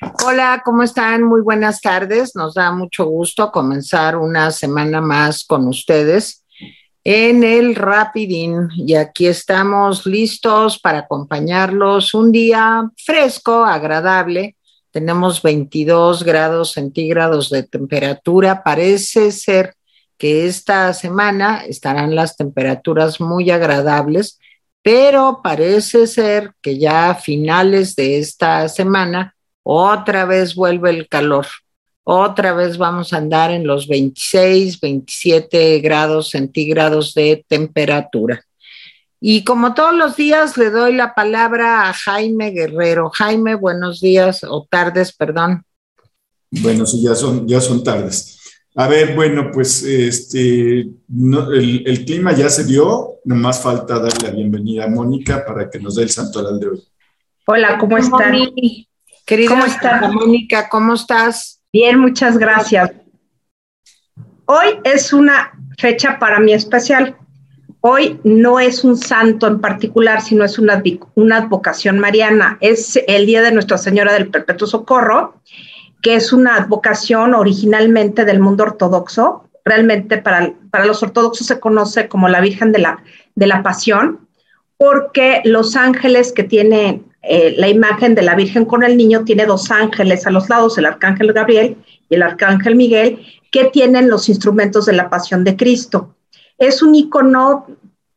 [0.00, 1.22] Hola, ¿cómo están?
[1.22, 2.34] Muy buenas tardes.
[2.34, 6.44] Nos da mucho gusto comenzar una semana más con ustedes
[7.02, 14.56] en el Rapidín y aquí estamos listos para acompañarlos un día fresco, agradable.
[14.90, 18.62] Tenemos 22 grados centígrados de temperatura.
[18.62, 19.74] Parece ser
[20.18, 24.38] que esta semana estarán las temperaturas muy agradables,
[24.82, 29.35] pero parece ser que ya a finales de esta semana
[29.68, 31.46] otra vez vuelve el calor.
[32.04, 38.44] Otra vez vamos a andar en los 26, 27 grados centígrados de temperatura.
[39.20, 43.10] Y como todos los días, le doy la palabra a Jaime Guerrero.
[43.10, 45.64] Jaime, buenos días o tardes, perdón.
[46.48, 48.38] Bueno, sí, ya son, ya son tardes.
[48.76, 54.84] A ver, bueno, pues este, el, clima ya se dio, nomás falta darle la bienvenida
[54.84, 56.84] a Mónica para que nos dé el santoral de hoy.
[57.46, 58.32] Hola, ¿cómo están?
[59.26, 60.12] Querida ¿Cómo estás?
[60.12, 61.60] Mónica, ¿cómo estás?
[61.72, 62.92] Bien, muchas gracias.
[64.44, 67.16] Hoy es una fecha para mí especial.
[67.80, 70.80] Hoy no es un santo en particular, sino es una,
[71.16, 72.56] una advocación mariana.
[72.60, 75.42] Es el Día de Nuestra Señora del Perpetuo Socorro,
[76.02, 79.50] que es una advocación originalmente del mundo ortodoxo.
[79.64, 83.02] Realmente para, para los ortodoxos se conoce como la Virgen de la,
[83.34, 84.28] de la Pasión,
[84.76, 89.46] porque los ángeles que tienen eh, la imagen de la Virgen con el niño tiene
[89.46, 91.76] dos ángeles a los lados, el arcángel Gabriel
[92.08, 96.14] y el arcángel Miguel, que tienen los instrumentos de la pasión de Cristo.
[96.58, 97.66] Es un icono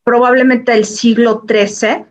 [0.03, 2.05] probablemente del siglo XIII.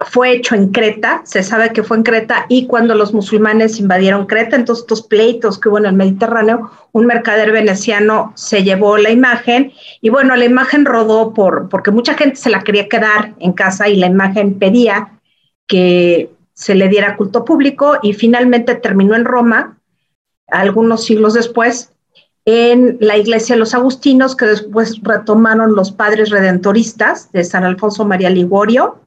[0.00, 4.26] Fue hecho en Creta, se sabe que fue en Creta, y cuando los musulmanes invadieron
[4.26, 9.10] Creta, entonces estos pleitos que hubo en el Mediterráneo, un mercader veneciano se llevó la
[9.10, 13.52] imagen, y bueno, la imagen rodó por, porque mucha gente se la quería quedar en
[13.52, 15.20] casa y la imagen pedía
[15.66, 19.78] que se le diera culto público, y finalmente terminó en Roma,
[20.48, 21.90] algunos siglos después,
[22.46, 28.04] en la iglesia de los agustinos, que después retomaron los padres redentoristas de San Alfonso
[28.04, 29.00] María Ligorio,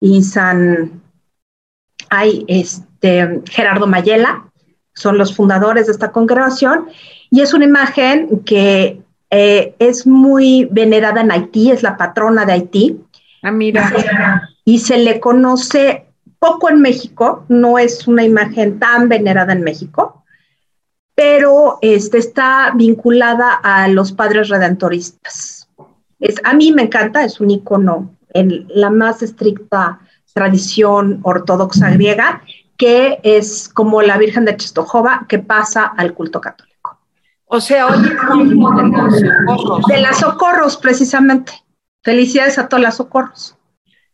[0.00, 1.02] y San
[2.08, 4.50] hay este, Gerardo Mayela,
[4.94, 6.88] son los fundadores de esta congregación,
[7.30, 9.00] y es una imagen que
[9.30, 13.00] eh, es muy venerada en Haití, es la patrona de Haití.
[13.42, 14.50] Ah, mira.
[14.64, 16.06] Y se le conoce
[16.40, 20.24] poco en México, no es una imagen tan venerada en México,
[21.14, 25.68] pero este, está vinculada a los padres redentoristas.
[26.18, 30.00] Es, a mí me encanta, es un icono en la más estricta
[30.32, 32.42] tradición ortodoxa griega,
[32.76, 36.98] que es como la Virgen de Chistojova, que pasa al culto católico.
[37.44, 39.86] O sea, hoy de las socorros.
[39.86, 41.52] De las socorros, precisamente.
[42.02, 43.56] Felicidades a todas las socorros.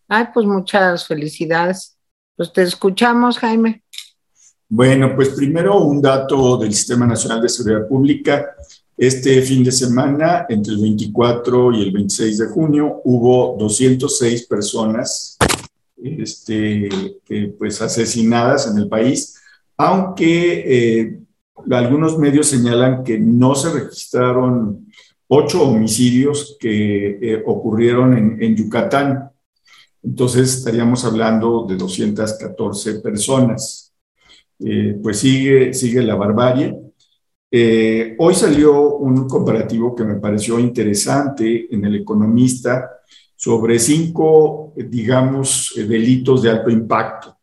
[0.09, 1.99] Ay, pues muchas felicidades.
[2.35, 3.83] Pues te escuchamos, Jaime.
[4.69, 8.57] Bueno, pues primero un dato del Sistema Nacional de Seguridad Pública.
[8.97, 15.37] Este fin de semana, entre el 24 y el 26 de junio, hubo 206 personas
[16.03, 16.89] este,
[17.59, 19.37] pues asesinadas en el país,
[19.77, 21.19] aunque eh,
[21.71, 24.87] algunos medios señalan que no se registraron
[25.29, 29.31] ocho homicidios que eh, ocurrieron en, Yucatán.
[30.03, 33.93] Entonces estaríamos hablando de 214 personas.
[34.61, 36.86] Eh, pues sigue, sigue la barbarie.
[37.49, 42.91] Eh, hoy salió un comparativo que me pareció interesante en El Economista
[43.37, 47.37] sobre cinco, digamos, delitos de alto impacto.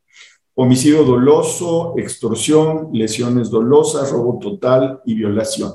[0.56, 5.72] Homicidio doloso, extorsión, lesiones dolosas, robo total y violación.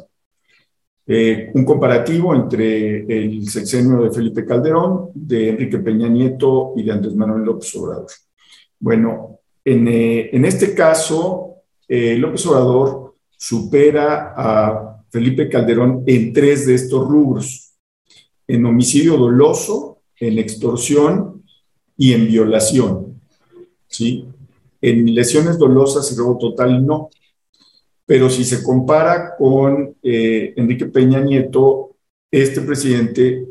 [1.07, 6.93] Eh, un comparativo entre el sexenio de Felipe Calderón, de Enrique Peña Nieto y de
[6.93, 8.07] Andrés Manuel López Obrador.
[8.79, 11.45] Bueno, en, eh, en este caso,
[11.89, 13.08] López Obrador
[13.39, 17.73] supera a Felipe Calderón en tres de estos rubros,
[18.47, 21.45] en homicidio doloso, en extorsión
[21.97, 23.21] y en violación.
[23.87, 24.27] ¿sí?
[24.81, 27.11] En lesiones dolosas y robo total no.
[28.05, 31.97] Pero si se compara con eh, Enrique Peña Nieto,
[32.31, 33.47] este presidente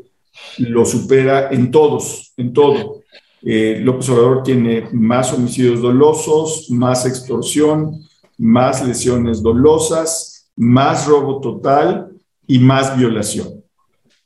[0.58, 3.02] lo supera en todos, en todo.
[3.42, 8.07] Eh, López Obrador tiene más homicidios dolosos, más extorsión,
[8.38, 12.12] más lesiones dolosas, más robo total
[12.46, 13.62] y más violación.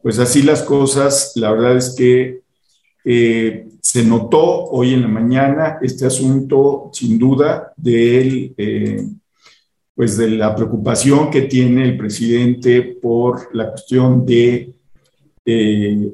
[0.03, 2.43] Pues así las cosas, la verdad es que
[3.05, 9.05] eh, se notó hoy en la mañana este asunto, sin duda, de, eh,
[9.95, 14.75] pues de la preocupación que tiene el presidente por la cuestión de
[15.45, 16.13] eh,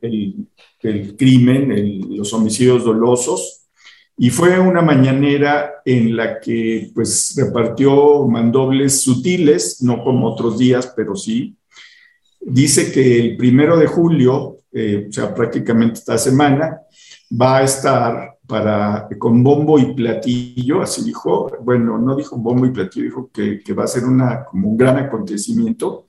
[0.00, 3.55] el, crimen, los homicidios dolosos,
[4.18, 10.92] Y fue una mañanera en la que pues repartió mandobles sutiles, no como otros días,
[10.96, 11.56] pero sí.
[12.40, 16.80] Dice que el primero de julio, eh, o sea, prácticamente esta semana,
[17.30, 22.70] va a estar para, con bombo y platillo, así dijo, bueno, no dijo bombo y
[22.70, 26.06] platillo, dijo que, va a ser una, como un gran acontecimiento,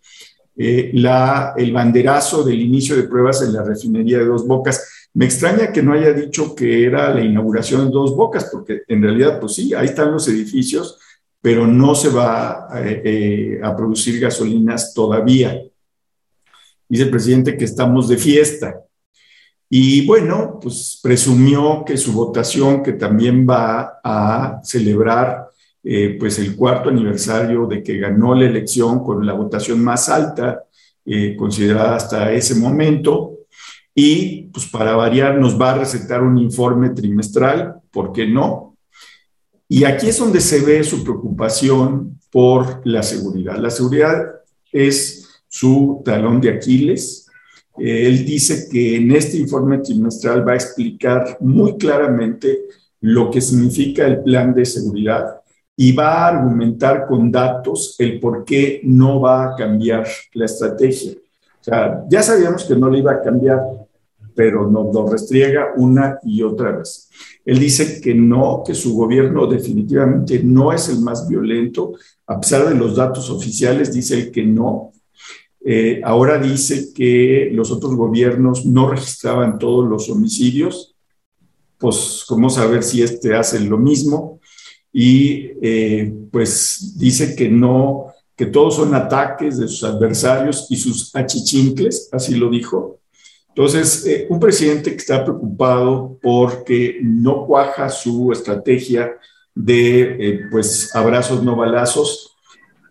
[0.56, 4.96] eh, la, el banderazo del inicio de pruebas en la refinería de Dos Bocas.
[5.17, 9.01] Me extraña que no haya dicho que era la inauguración de Dos Bocas, porque en
[9.01, 10.99] realidad, pues sí, ahí están los edificios,
[11.41, 15.59] pero no se va eh, eh, a producir gasolinas todavía.
[16.87, 18.79] Dice el presidente que estamos de fiesta.
[19.67, 25.47] Y bueno, pues presumió que su votación, que también va a celebrar
[25.83, 30.63] eh, pues el cuarto aniversario de que ganó la elección con la votación más alta
[31.37, 33.37] considerada hasta ese momento,
[33.99, 38.77] y pues para variar nos va a recetar un informe trimestral, ¿por qué no?
[39.67, 43.57] Y aquí es donde se ve su preocupación por la seguridad.
[43.57, 44.23] La seguridad
[44.71, 47.25] es su talón de Aquiles.
[47.75, 52.65] Él dice que en este informe trimestral va a explicar muy claramente
[53.01, 55.41] lo que significa el plan de seguridad
[55.75, 61.13] y va a argumentar con datos el por qué no va a cambiar la estrategia.
[61.13, 63.59] O sea, ya sabíamos que no le iba a cambiar,
[64.38, 67.10] pero nos lo restriega una y otra vez.
[67.44, 71.94] Él dice que no, que su gobierno definitivamente no es el más violento,
[72.28, 74.92] a pesar de los datos oficiales, dice él que no.
[75.66, 80.95] Eh, ahora dice que los otros gobiernos no registraban todos los homicidios,
[81.80, 84.39] pues cómo saber si este hace lo mismo.
[84.94, 91.16] Y eh, pues dice que no, que todos son ataques de sus adversarios y sus
[91.16, 92.96] achichincles, así lo dijo,
[93.57, 99.18] entonces, eh, un presidente que está preocupado porque no cuaja su estrategia
[99.56, 102.36] de eh, pues abrazos no balazos,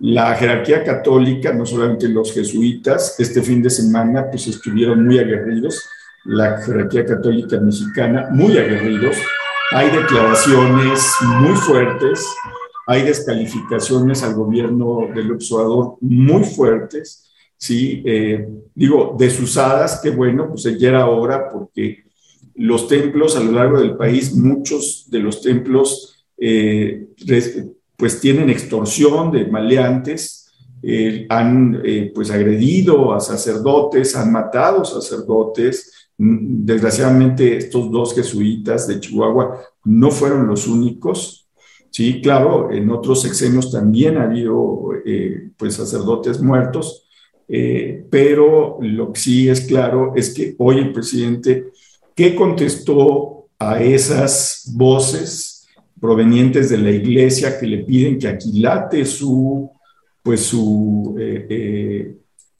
[0.00, 5.80] la jerarquía católica, no solamente los jesuitas, este fin de semana pues estuvieron muy aguerridos,
[6.24, 9.16] la jerarquía católica mexicana muy aguerridos,
[9.70, 11.00] hay declaraciones
[11.38, 12.26] muy fuertes,
[12.88, 17.25] hay descalificaciones al gobierno del observador muy fuertes,
[17.56, 18.02] ¿sí?
[18.04, 22.04] Eh, digo, desusadas, que bueno, pues ya era hora porque
[22.54, 27.08] los templos a lo largo del país, muchos de los templos, eh,
[27.96, 30.50] pues tienen extorsión de maleantes,
[30.82, 31.82] eh, han
[32.14, 36.10] pues agredido a sacerdotes, han matado sacerdotes.
[36.18, 41.48] Desgraciadamente, estos dos jesuitas de Chihuahua no fueron los únicos.
[41.90, 44.90] Sí, claro, en otros sexenios también ha habido
[45.56, 47.05] pues sacerdotes muertos,
[47.48, 51.66] eh, pero lo que sí es claro es que hoy el presidente,
[52.14, 55.66] ¿qué contestó a esas voces
[56.00, 59.70] provenientes de la iglesia que le piden que aquilate su,
[60.22, 62.16] pues su, eh,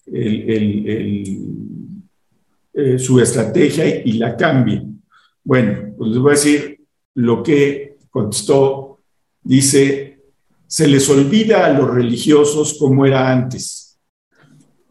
[0.06, 1.38] eh,
[2.98, 4.82] su estrategia y la cambie?
[5.42, 6.80] Bueno, pues les voy a decir
[7.14, 9.00] lo que contestó.
[9.42, 10.20] Dice,
[10.66, 13.85] se les olvida a los religiosos como era antes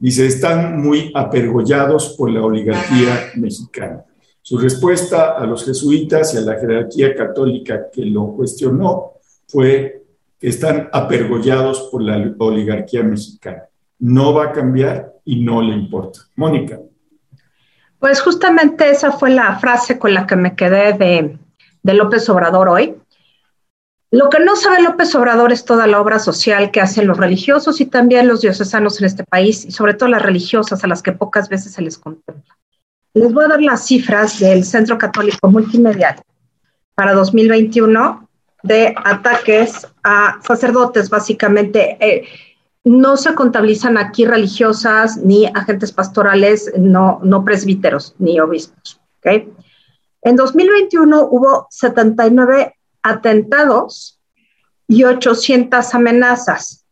[0.05, 4.05] Dice, están muy apergollados por la oligarquía mexicana.
[4.39, 9.13] Su respuesta a los jesuitas y a la jerarquía católica que lo cuestionó
[9.47, 10.03] fue
[10.39, 13.63] que están apergollados por la oligarquía mexicana.
[13.97, 16.19] No va a cambiar y no le importa.
[16.35, 16.79] Mónica.
[17.97, 21.39] Pues justamente esa fue la frase con la que me quedé de,
[21.81, 22.93] de López Obrador hoy.
[24.15, 27.81] Lo que no sabe López Obrador es toda la obra social que hacen los religiosos
[27.81, 31.11] y también los diocesanos en este país, y sobre todo las religiosas a las que
[31.11, 32.55] pocas veces se les contempla.
[33.13, 36.15] Les voy a dar las cifras del Centro Católico Multimedial
[36.93, 38.29] para 2021
[38.63, 41.97] de ataques a sacerdotes, básicamente.
[41.99, 42.23] Eh,
[42.85, 49.01] no se contabilizan aquí religiosas ni agentes pastorales, no, no presbíteros ni obispos.
[49.19, 49.51] ¿okay?
[50.21, 52.75] En 2021 hubo 79
[53.05, 54.19] atentados
[54.87, 56.85] y 800 amenazas.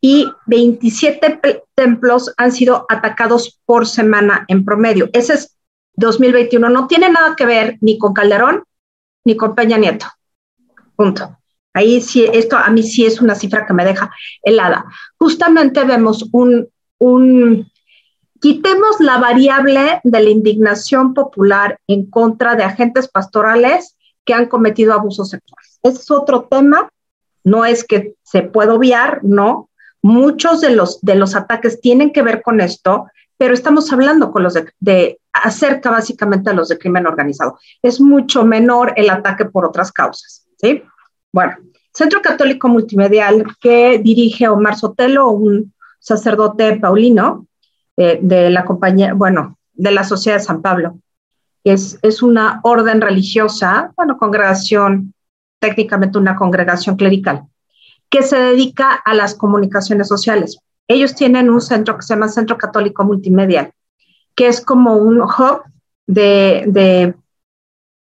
[0.00, 5.10] Y 27 templos han sido atacados por semana en promedio.
[5.12, 5.56] Ese es
[5.94, 6.68] 2021.
[6.68, 8.62] No tiene nada que ver ni con Calderón
[9.24, 10.06] ni con Peña Nieto.
[10.96, 11.36] Punto.
[11.74, 14.10] Ahí sí, esto a mí sí es una cifra que me deja
[14.42, 14.86] helada.
[15.18, 17.70] Justamente vemos un, un,
[18.40, 23.97] quitemos la variable de la indignación popular en contra de agentes pastorales
[24.28, 25.80] que han cometido abusos sexuales.
[25.82, 26.90] Es otro tema,
[27.44, 29.70] no es que se pueda obviar, no.
[30.02, 33.06] Muchos de los, de los ataques tienen que ver con esto,
[33.38, 37.58] pero estamos hablando con los de, acerca básicamente a los de crimen organizado.
[37.80, 40.82] Es mucho menor el ataque por otras causas, ¿sí?
[41.32, 41.56] Bueno,
[41.94, 47.46] Centro Católico Multimedial que dirige Omar Sotelo, un sacerdote paulino
[47.96, 50.98] eh, de la compañía, bueno, de la Sociedad de San Pablo.
[51.64, 55.14] Es, es una orden religiosa, bueno, congregación,
[55.60, 57.44] técnicamente una congregación clerical,
[58.08, 60.58] que se dedica a las comunicaciones sociales.
[60.86, 63.72] Ellos tienen un centro que se llama Centro Católico Multimedial,
[64.34, 65.62] que es como un hub
[66.06, 67.14] de, de,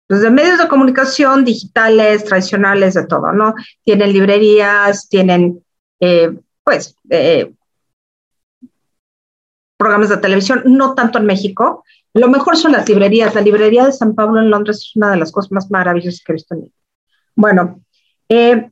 [0.07, 3.55] pues de medios de comunicación digitales, tradicionales, de todo, ¿no?
[3.85, 5.65] Tienen librerías, tienen,
[6.01, 7.53] eh, pues, eh,
[9.79, 11.85] programas de televisión, no tanto en México.
[12.17, 13.35] Lo mejor son las librerías.
[13.35, 16.33] La librería de San Pablo en Londres es una de las cosas más maravillosas que
[16.33, 16.73] he visto en mi
[17.35, 17.81] Bueno,
[18.31, 18.71] eh,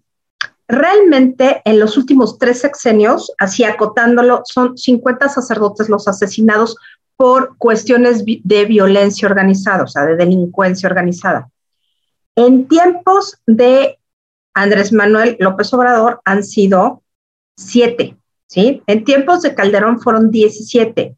[0.66, 6.76] realmente en los últimos tres sexenios, así acotándolo, son 50 sacerdotes los asesinados
[7.16, 11.50] por cuestiones de violencia organizada, o sea, de delincuencia organizada.
[12.36, 13.98] En tiempos de
[14.54, 17.02] Andrés Manuel López Obrador han sido
[17.58, 18.16] siete.
[18.46, 18.82] ¿sí?
[18.86, 21.14] En tiempos de Calderón fueron 17.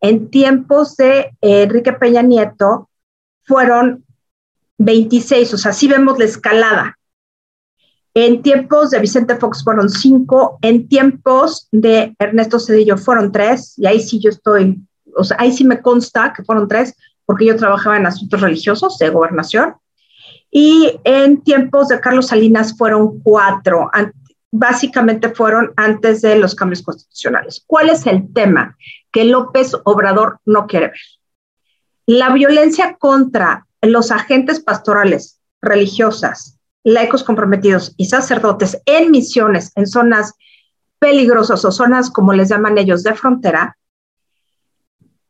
[0.00, 2.88] En tiempos de eh, Enrique Peña Nieto
[3.44, 4.04] fueron
[4.78, 6.98] 26, o sea, sí vemos la escalada.
[8.14, 13.86] En tiempos de Vicente Fox fueron 5, en tiempos de Ernesto Cedillo fueron 3, y
[13.86, 14.80] ahí sí yo estoy,
[15.14, 16.94] o sea, ahí sí me consta que fueron 3,
[17.26, 19.74] porque yo trabajaba en asuntos religiosos de gobernación.
[20.50, 23.90] Y en tiempos de Carlos Salinas fueron 4,
[24.50, 27.62] básicamente fueron antes de los cambios constitucionales.
[27.66, 28.76] ¿Cuál es el tema
[29.16, 31.00] que López Obrador no quiere ver?
[32.04, 40.34] La violencia contra los agentes pastorales, religiosas, laicos comprometidos y sacerdotes en misiones, en zonas
[40.98, 43.78] peligrosas o zonas, como les llaman ellos, de frontera,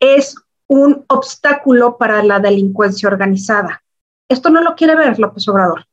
[0.01, 0.35] es
[0.67, 3.85] un obstáculo para la delincuencia organizada.
[4.29, 5.87] Esto no lo quiere ver López Obrador.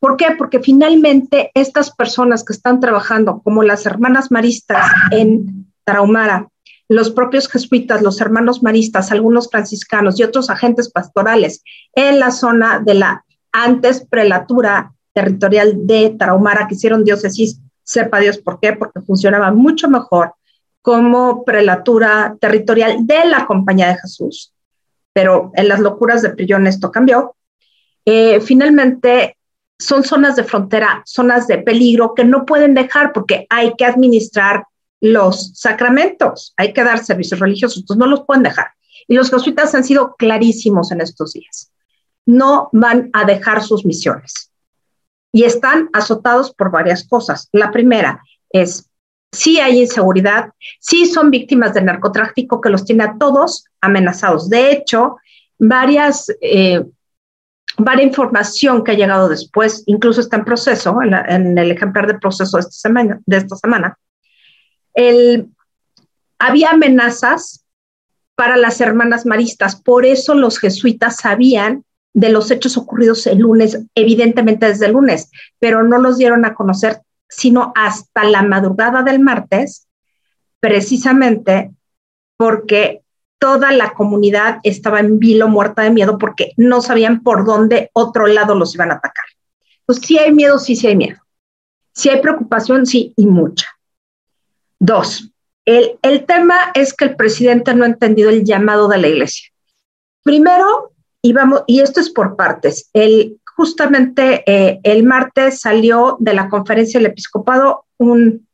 [0.00, 0.34] ¿Por qué?
[0.36, 6.48] Porque finalmente estas personas que están trabajando, como las hermanas maristas en Tarahumara,
[6.88, 11.62] los propios jesuitas, los hermanos maristas, algunos franciscanos y otros agentes pastorales
[11.94, 18.38] en la zona de la antes prelatura territorial de Tarahumara, que hicieron diócesis, sepa Dios
[18.38, 20.34] por qué, porque funcionaba mucho mejor
[20.82, 24.52] como prelatura territorial de la Compañía de Jesús.
[25.12, 27.36] Pero en las locuras de Prillón esto cambió.
[28.04, 29.38] Eh, finalmente,
[29.78, 34.64] son zonas de frontera, zonas de peligro que no pueden dejar porque hay que administrar
[35.04, 38.68] los sacramentos, hay que dar servicios religiosos, entonces no los pueden dejar.
[39.06, 41.70] Y los jesuitas han sido clarísimos en estos días.
[42.24, 44.50] No van a dejar sus misiones.
[45.30, 47.50] Y están azotados por varias cosas.
[47.52, 48.88] La primera es,
[49.30, 54.48] sí hay inseguridad, sí son víctimas del narcotráfico que los tiene a todos amenazados.
[54.48, 55.18] De hecho,
[55.58, 56.82] varias eh,
[57.76, 62.56] varia información que ha llegado después, incluso está en proceso, en, el ejemplar de proceso.
[62.56, 63.98] De esta semana.
[66.38, 67.64] Había amenazas
[68.34, 73.80] para las hermanas maristas, por eso los jesuitas sabían de los hechos ocurridos el lunes,
[73.94, 79.20] evidentemente desde el lunes, pero no los dieron a conocer sino hasta la madrugada del
[79.20, 79.88] martes,
[80.60, 81.72] precisamente
[82.36, 83.02] porque
[83.38, 88.26] toda la comunidad estaba en vilo, muerta de miedo, porque no sabían por dónde otro
[88.26, 89.24] lado los iban a atacar.
[89.84, 91.18] Pues sí hay miedo, sí, sí hay miedo.
[91.92, 93.66] Sí hay preocupación, sí, y mucha.
[94.84, 95.30] Dos,
[95.64, 99.48] el, el tema es que el presidente no ha entendido el llamado de la iglesia.
[100.22, 106.34] Primero, y, vamos, y esto es por partes, el, justamente eh, el martes salió de
[106.34, 108.46] la conferencia del episcopado un,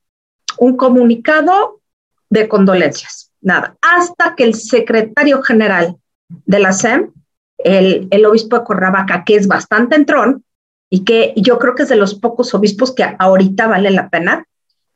[0.59, 1.81] un comunicado
[2.29, 5.97] de condolencias nada, hasta que el secretario general
[6.29, 7.13] de la SEM,
[7.59, 10.45] el, el obispo de Cuernavaca, que es bastante entrón
[10.89, 14.47] y que yo creo que es de los pocos obispos que ahorita vale la pena,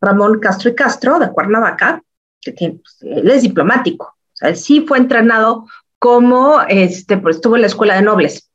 [0.04, 2.02] Ramón Castro y Castro de Cuernavaca,
[2.40, 5.66] que tiene, pues, él es diplomático, o sea, él sí fue entrenado
[5.99, 8.50] como, este, pues estuvo en la escuela de nobles,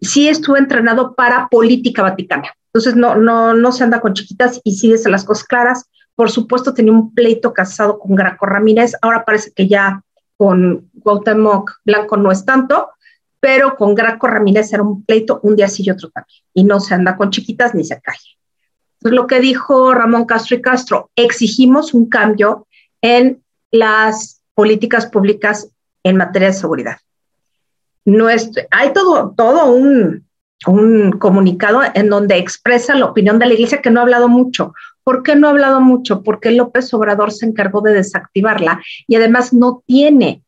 [0.00, 4.76] sí estuvo entrenado para política vaticana, entonces no, no, no se anda con chiquitas y
[4.76, 5.84] sí dice las cosas claras,
[6.18, 8.94] por supuesto, tenía un pleito casado con Graco Ramírez.
[9.02, 10.02] Ahora parece que ya
[10.36, 12.90] con Cuauhtémoc Blanco no es tanto,
[13.38, 16.42] pero con Graco Ramírez era un pleito un día sí y otro también.
[16.54, 18.18] Y no se anda con chiquitas ni se cae.
[19.00, 22.66] Entonces, lo que dijo Ramón Castro y Castro, exigimos un cambio
[23.00, 25.68] en las políticas públicas
[26.02, 26.98] en materia de seguridad.
[28.70, 30.26] Hay todo, todo un,
[30.66, 34.72] un comunicado en donde expresa la opinión de la iglesia que no ha hablado mucho.
[35.04, 36.22] ¿Por qué no ha hablado mucho?
[36.22, 40.42] Porque López Obrador se encargó de desactivarla y además no tiene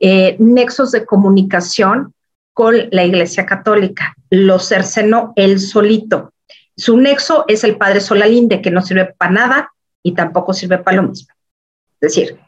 [0.00, 2.14] eh, nexos de comunicación
[2.52, 4.14] con la Iglesia Católica.
[4.30, 6.31] Lo cercenó él solito.
[6.76, 10.98] Su nexo es el padre Solalinde, que no sirve para nada y tampoco sirve para
[10.98, 11.32] lo mismo.
[12.00, 12.38] Es decir,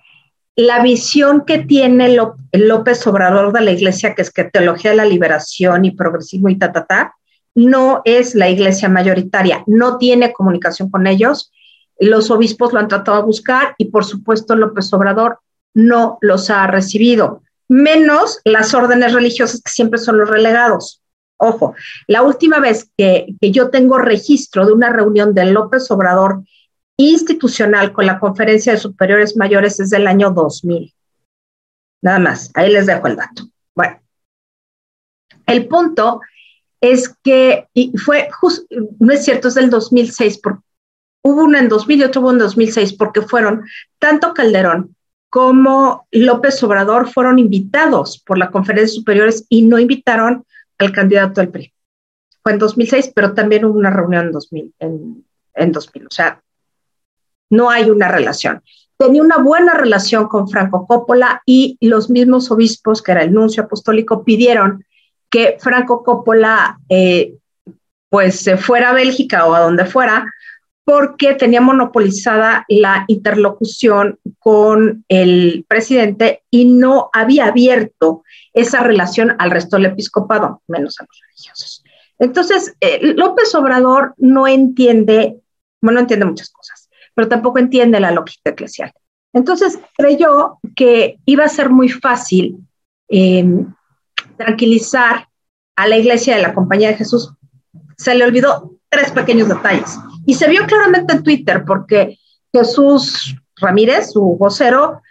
[0.57, 2.17] la visión que tiene
[2.53, 6.57] López Obrador de la iglesia, que es que teología de la liberación y progresismo y
[6.57, 7.15] ta, ta, ta,
[7.55, 11.53] no es la iglesia mayoritaria, no tiene comunicación con ellos.
[11.99, 15.39] Los obispos lo han tratado de buscar y por supuesto López Obrador
[15.73, 21.03] no los ha recibido, menos las órdenes religiosas que siempre son los relegados.
[21.45, 21.75] Ojo,
[22.07, 26.43] la última vez que, que yo tengo registro de una reunión de López Obrador
[26.97, 30.95] institucional con la Conferencia de Superiores Mayores es del año 2000.
[32.03, 33.49] Nada más, ahí les dejo el dato.
[33.75, 34.01] Bueno,
[35.47, 36.21] el punto
[36.81, 38.29] es que, y fue,
[38.99, 40.63] no es cierto, es del 2006, porque
[41.23, 43.65] hubo una en 2000 y otro hubo en 2006, porque fueron
[43.99, 44.95] tanto Calderón
[45.35, 50.45] como López Obrador fueron invitados por la Conferencia Superiores y no invitaron
[50.79, 51.73] al candidato del PRI.
[52.43, 56.07] Fue en 2006, pero también hubo una reunión en 2000, en, en 2000.
[56.07, 56.43] O sea,
[57.51, 58.63] no hay una relación.
[58.97, 63.65] Tenía una buena relación con Franco Coppola y los mismos obispos, que era el nuncio
[63.65, 64.85] apostólico, pidieron
[65.31, 67.35] que Franco Coppola eh,
[68.09, 70.25] pues se fuera a Bélgica o a donde fuera,
[70.85, 78.23] porque tenía monopolizada la interlocución con el presidente y no había abierto
[78.53, 81.85] esa relación al resto del episcopado, menos a los religiosos.
[82.19, 85.41] Entonces, eh, López Obrador no entiende,
[85.81, 88.93] bueno, no entiende muchas cosas pero tampoco entiende la lógica eclesial.
[89.33, 92.59] Entonces creyó que iba a ser muy fácil
[93.09, 93.73] em,
[94.37, 95.29] tranquilizar
[95.77, 97.33] a la iglesia de la Compañía de Jesús.
[97.97, 102.19] Se le olvidó tres pequeños detalles y se vio claramente en Twitter porque
[102.53, 105.03] Jesús Ramírez, su vocero,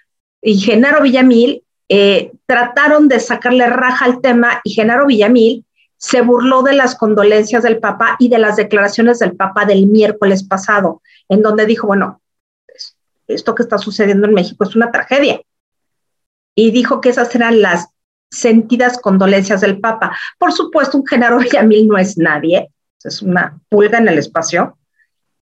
[0.42, 5.66] y Genaro Villamil eh, trataron de sacarle raja al tema y Genaro Villamil
[5.98, 10.44] se burló de las condolencias del Papa y de las declaraciones del Papa del miércoles
[10.44, 12.22] pasado, en donde dijo, bueno,
[13.28, 15.40] esto que está sucediendo en México es una tragedia.
[16.56, 17.88] Y dijo que esas eran las
[18.30, 20.18] sentidas condolencias del Papa.
[20.38, 22.70] Por supuesto, un Genaro Villamil no es nadie,
[23.02, 24.78] es una pulga en el espacio.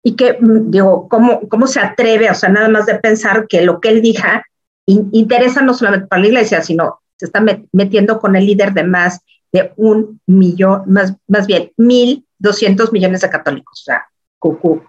[0.03, 3.63] Y que, mm, digo, ¿cómo, cómo se atreve, o sea, nada más de pensar que
[3.63, 4.45] lo que él diga
[4.87, 9.21] interesa no solamente para la iglesia, sino se está metiendo con el líder de más
[9.53, 13.83] de un millón, más, más bien, mil doscientos millones de católicos.
[13.83, 14.07] O sea,
[14.39, 14.83] cucú.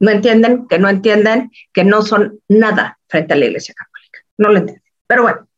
[0.00, 4.18] No entienden, que no entienden, que no son nada frente a la Iglesia Católica.
[4.38, 4.84] No lo entienden.
[5.06, 5.48] Pero bueno,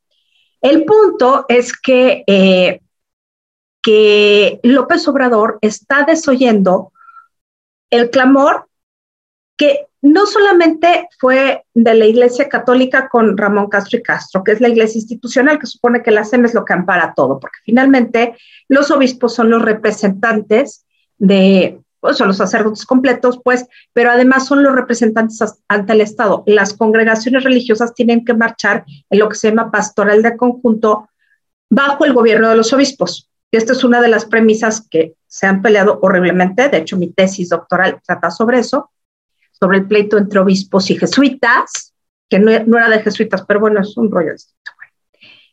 [0.61, 2.81] el punto es que, eh,
[3.83, 6.93] que López Obrador está desoyendo
[7.91, 8.66] el clamor
[9.57, 14.61] que no solamente fue de la Iglesia Católica con Ramón Castro y Castro, que es
[14.61, 18.37] la iglesia institucional, que supone que la SEM es lo que ampara todo, porque finalmente
[18.69, 20.85] los obispos son los representantes
[21.19, 26.45] de, pues, son los sacerdotes completos, pues, pero además son los representantes ante el Estado.
[26.47, 31.09] Las congregaciones religiosas tienen que marchar en lo que se llama pastoral de conjunto
[31.71, 33.31] bajo el gobierno de los obispos.
[33.51, 36.69] Y esta es una de las premisas que se han peleado horriblemente.
[36.69, 38.91] De hecho, mi tesis doctoral trata sobre eso
[39.59, 41.95] sobre el pleito entre obispos y jesuitas,
[42.29, 44.73] que no, era de jesuitas, pero bueno, es un rollo distinto.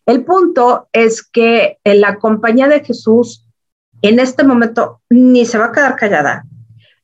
[0.05, 3.47] El punto es que la compañía de Jesús
[4.01, 6.43] en este momento ni se va a quedar callada,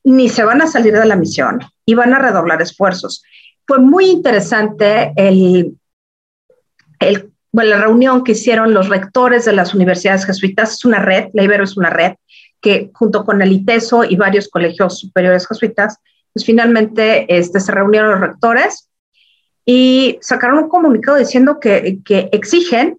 [0.04, 3.22] ni se van a salir de la misión y van a redoblar esfuerzos.
[3.66, 5.78] Fue muy interesante el,
[6.98, 10.74] el, bueno, la reunión que hicieron los rectores de las universidades jesuitas.
[10.74, 12.14] Es una red, la Ibero es una red
[12.60, 15.96] que junto con el ITESO y varios colegios superiores jesuitas
[16.32, 18.88] pues finalmente este, se reunieron los rectores
[19.64, 22.98] y sacaron un comunicado diciendo que, que exigen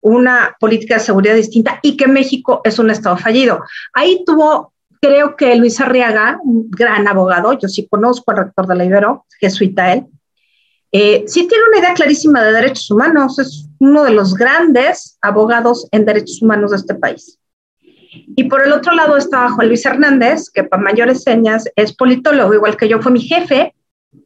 [0.00, 3.60] una política de seguridad distinta y que México es un Estado fallido.
[3.92, 8.74] Ahí tuvo, creo que Luis Arriaga, un gran abogado, yo sí conozco al rector de
[8.74, 10.06] la Ibero, jesuita él,
[10.90, 15.88] eh, sí tiene una idea clarísima de derechos humanos, es uno de los grandes abogados
[15.90, 17.38] en derechos humanos de este país.
[18.34, 22.54] Y por el otro lado estaba Juan Luis Hernández, que para mayores señas es politólogo,
[22.54, 23.74] igual que yo, fue mi jefe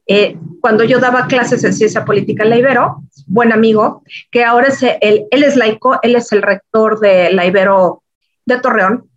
[0.07, 4.69] eh, cuando yo daba clases en ciencia política en la Ibero, buen amigo, que ahora
[4.69, 8.03] es él es laico, él es el rector de la Ibero
[8.45, 9.11] de Torreón,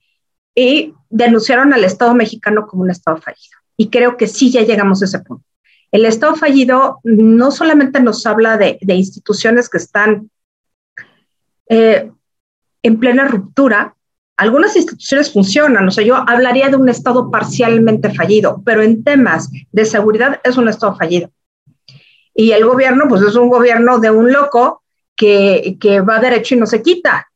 [0.56, 3.58] y denunciaron al Estado mexicano como un Estado fallido.
[3.78, 5.46] Y creo que sí ya llegamos a ese punto.
[5.92, 10.30] El Estado fallido no solamente nos habla de, instituciones que están
[11.68, 12.12] eh,
[12.84, 13.96] en plena ruptura,
[14.40, 19.50] algunas instituciones funcionan, o sea, yo hablaría de un Estado parcialmente fallido, pero en temas
[19.74, 21.30] de seguridad es un Estado fallido.
[22.34, 24.82] Y el gobierno, pues es un gobierno de un loco
[25.14, 27.28] que, que va derecho y no se quita.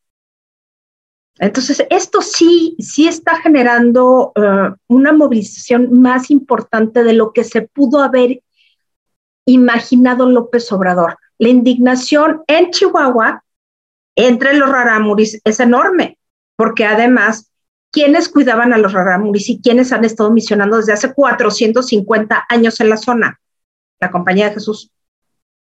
[1.40, 7.64] Entonces, esto sí, sí está generando eh, una movilización más importante de lo que se
[7.64, 8.42] pudo haber
[9.46, 11.18] imaginado López Obrador.
[11.38, 13.44] La indignación en Chihuahua
[14.16, 16.18] entre los raramuris es enorme,
[16.56, 17.52] porque además,
[17.92, 22.90] ¿quiénes cuidaban a los raramuris y quiénes han estado misionando desde hace 450 años en
[22.90, 23.40] la zona?
[24.00, 24.92] La Compañía de Jesús.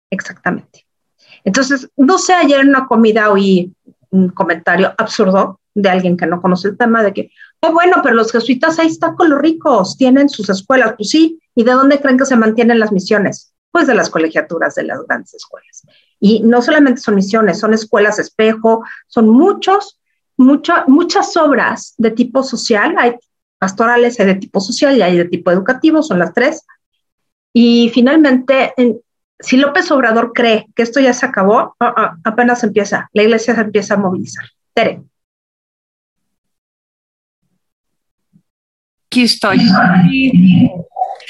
[0.10, 0.86] Exactamente.
[1.44, 3.74] Entonces, no sé, ayer en una comida oí
[4.10, 8.16] un comentario absurdo de alguien que no conoce el tema de que, oh, bueno, pero
[8.16, 12.00] los jesuitas ahí están con los ricos, tienen sus escuelas, pues sí, ¿y de dónde
[12.00, 13.54] creen que se mantienen las misiones?
[13.72, 15.84] Pues de las colegiaturas de las grandes escuelas.
[16.20, 19.97] Y no solamente son misiones, son escuelas espejo, son muchos,
[20.38, 23.16] muchas obras de tipo social, hay
[23.58, 26.66] pastorales, hay de tipo social y hay de tipo educativo, son las tres.
[27.54, 28.74] Y finalmente,
[29.40, 33.56] si López Obrador cree que esto ya se acabó, ah, ah, apenas empieza, la iglesia
[33.56, 34.46] se empieza a movilizar.
[34.74, 35.02] Tere.
[39.08, 39.60] Aquí estoy.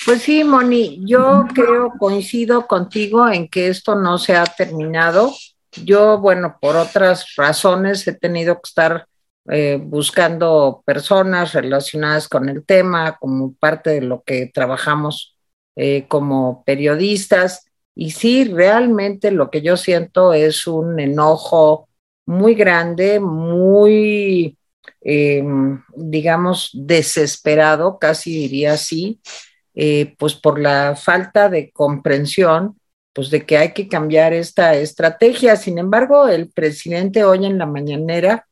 [0.05, 5.33] Pues sí, Moni, yo creo, coincido contigo en que esto no se ha terminado.
[5.83, 9.07] Yo, bueno, por otras razones he tenido que estar
[9.49, 15.37] eh, buscando personas relacionadas con el tema como parte de lo que trabajamos
[15.75, 17.65] eh, como periodistas.
[17.95, 21.87] Y sí, realmente lo que yo siento es un enojo
[22.25, 24.57] muy grande, muy,
[25.01, 29.21] em, digamos, desesperado, casi diría así,
[29.75, 32.77] eh, pues por la falta de comprensión,
[33.17, 35.55] pues de que hay que cambiar esta estrategia.
[35.55, 38.45] Sin embargo, el presidente hoy en la mañanera,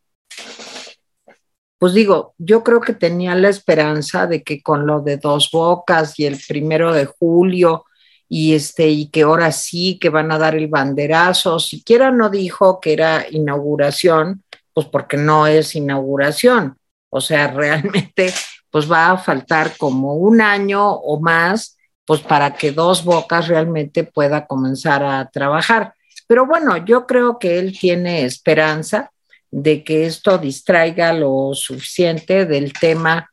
[1.78, 6.20] pues digo, yo creo que tenía la esperanza de que con lo de dos bocas
[6.20, 7.86] y el primero de julio
[8.28, 12.80] y este y que ahora sí que van a dar el banderazo, siquiera no dijo
[12.80, 14.42] que era inauguración,
[14.74, 16.76] pues porque no es inauguración.
[17.12, 18.34] O sea, realmente
[18.72, 21.75] pues va a faltar como un año o más,
[22.06, 25.94] pues para que dos bocas realmente pueda comenzar a trabajar.
[26.28, 29.12] Pero bueno, yo creo que él tiene esperanza
[29.52, 33.30] de que esto distraiga lo suficiente del tema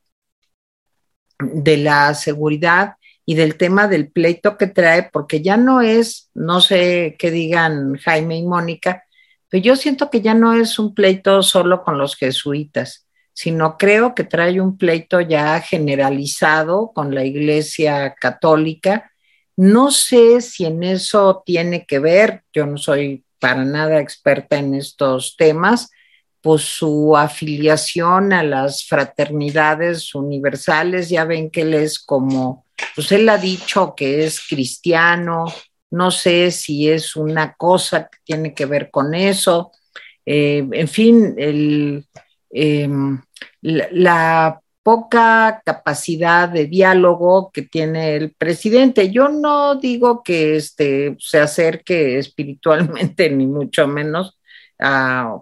[1.39, 6.61] de la seguridad y del tema del pleito que trae, porque ya no es, no
[6.61, 9.05] sé qué digan Jaime y Mónica,
[9.49, 13.02] pero yo siento que ya no es un pleito solo con los jesuitas,
[13.33, 19.11] sino creo que trae un pleito ya generalizado con la Iglesia Católica.
[19.57, 24.75] No sé si en eso tiene que ver, yo no soy para nada experta en
[24.75, 25.91] estos temas,
[26.41, 33.29] pues su afiliación a las fraternidades universales, ya ven que él es como, pues él
[33.29, 35.45] ha dicho que es cristiano,
[35.91, 39.73] no sé si es una cosa que tiene que ver con eso,
[40.25, 42.07] eh, en fin, el,
[42.53, 43.21] Em,
[43.63, 49.11] la, poca capacidad de diálogo que tiene el presidente.
[49.11, 54.39] Yo no digo que este, se acerque espiritualmente, ni mucho menos
[54.81, 55.37] a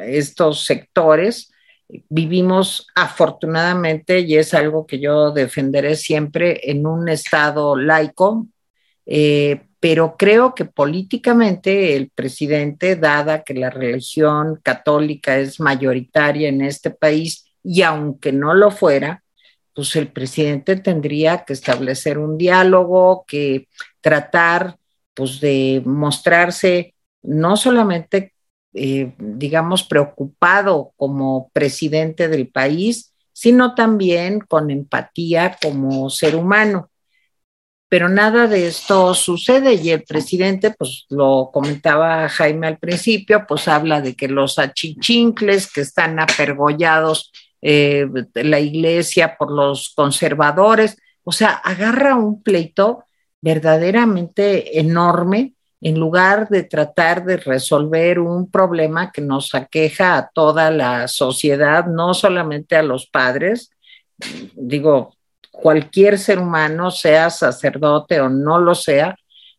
[0.00, 1.52] estos sectores.
[2.08, 8.46] Vivimos afortunadamente, y es algo que yo defenderé siempre, en un Estado laico,
[9.04, 16.62] eh, pero creo que políticamente el presidente, dada que la religión católica es mayoritaria en
[16.62, 19.22] este país, y aunque no lo fuera,
[19.72, 23.68] pues el presidente tendría que establecer un diálogo, que
[24.00, 24.76] tratar
[25.14, 28.34] pues de mostrarse no solamente,
[28.74, 36.90] eh, digamos, preocupado como presidente del país, sino también con empatía como ser humano
[37.88, 43.68] pero nada de esto sucede y el presidente, pues lo comentaba Jaime al principio, pues
[43.68, 51.32] habla de que los achichincles que están apergollados eh, la iglesia por los conservadores, o
[51.32, 53.04] sea, agarra un pleito
[53.40, 60.70] verdaderamente enorme en lugar de tratar de resolver un problema que nos aqueja a toda
[60.70, 63.70] la sociedad, no solamente a los padres,
[64.54, 65.15] digo,
[65.62, 69.16] cualquier ser humano, sea sacerdote o no lo sea,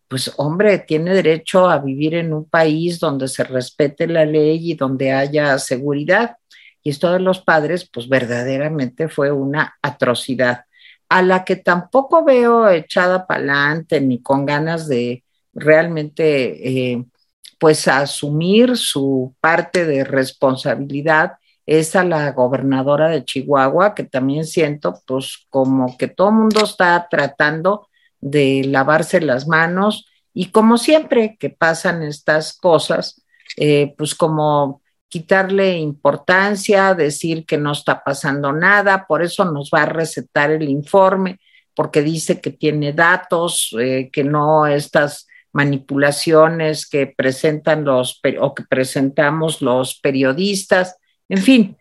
[0.08, 4.76] pues hombre, tiene derecho a vivir en un país donde se respete la ley y
[4.76, 6.38] donde haya seguridad.
[6.82, 10.64] Y esto de los padres, pues verdaderamente fue una atrocidad,
[11.10, 17.06] a la que tampoco veo echada para adelante ni con ganas de realmente, eh,
[17.60, 21.34] pues, asumir su parte de responsabilidad
[21.68, 26.64] es a la gobernadora de Chihuahua, que también siento pues como que todo el mundo
[26.64, 27.90] está tratando
[28.22, 33.22] de lavarse las manos y como siempre que pasan estas cosas,
[33.58, 39.84] eh, pues como quitarle importancia, decir que no está pasando nada, por eso nos va
[39.84, 41.40] a recetar el informe,
[41.76, 48.64] porque dice que tiene datos, eh, que no estas manipulaciones que presentan los o que
[48.64, 50.98] presentamos los periodistas,
[51.30, 51.78] en fin,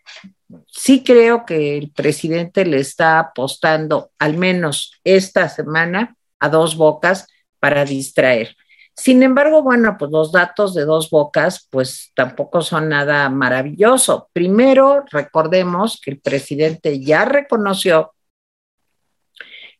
[0.67, 7.27] sí creo que el presidente le está apostando al menos esta semana a dos bocas
[7.59, 8.57] para distraer.
[8.95, 14.31] Sin embargo, bueno, pues los datos de dos bocas, pues tampoco son nada maravilloso.
[14.33, 18.15] Primero, recordemos que el presidente ya reconoció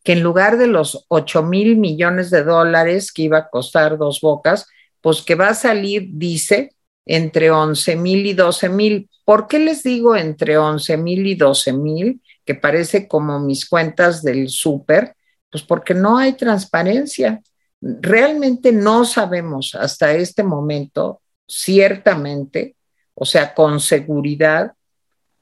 [0.03, 4.21] que en lugar de los 8 mil millones de dólares que iba a costar dos
[4.21, 4.67] bocas,
[5.01, 6.75] pues que va a salir, dice,
[7.07, 9.09] entre 11 mil y 12 mil.
[9.25, 12.21] ¿Por qué les digo entre 11 mil y 12 mil?
[12.45, 15.15] Que parece como mis cuentas del súper,
[15.49, 17.41] pues porque no hay transparencia
[17.81, 22.75] realmente no sabemos hasta este momento, ciertamente,
[23.13, 24.73] o sea, con seguridad,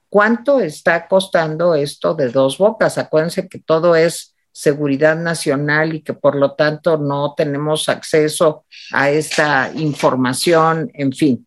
[0.09, 2.97] cuánto está costando esto de dos bocas.
[2.97, 9.09] Acuérdense que todo es seguridad nacional y que por lo tanto no tenemos acceso a
[9.09, 11.44] esta información, en fin.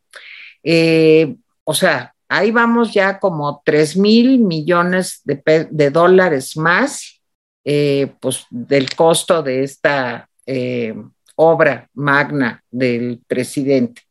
[0.71, 7.23] Eh, o sea, ahí vamos ya como 3 mil millones de, dólares más,
[7.65, 10.95] eh, pues del costo de esta eh,
[11.37, 14.03] obra magna del presidente.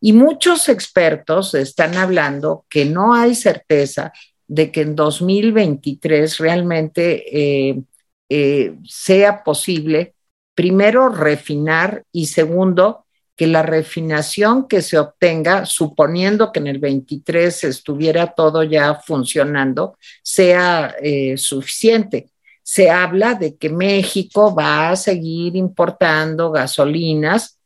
[0.00, 4.12] Y muchos expertos están hablando que no hay certeza
[4.46, 7.84] de que en 2023 realmente
[8.84, 10.14] sea posible,
[10.54, 13.04] primero, refinar y segundo,
[13.38, 19.96] que la refinación que se obtenga, suponiendo que en el 23 estuviera todo ya funcionando,
[20.22, 20.94] sea
[21.36, 22.30] suficiente.
[22.64, 27.60] Se habla de que México va a seguir importando gasolinas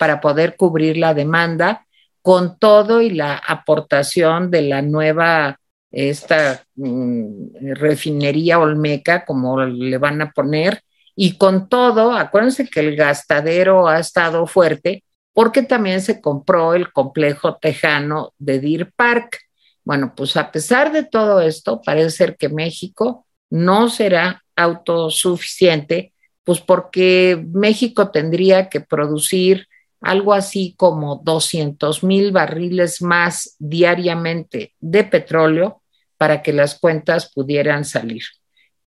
[0.00, 1.86] para poder cubrir la demanda
[2.20, 5.60] con todo y la aportación de la nueva
[5.90, 10.82] esta mm, refinería olmeca, como le van a poner,
[11.16, 16.92] y con todo, acuérdense que el gastadero ha estado fuerte porque también se compró el
[16.92, 19.38] complejo tejano de Deer Park.
[19.84, 26.12] Bueno, pues a pesar de todo esto, parece ser que México no será autosuficiente,
[26.44, 29.68] pues porque México tendría que producir
[30.00, 35.82] algo así como 200 mil barriles más diariamente de petróleo
[36.16, 38.22] para que las cuentas pudieran salir.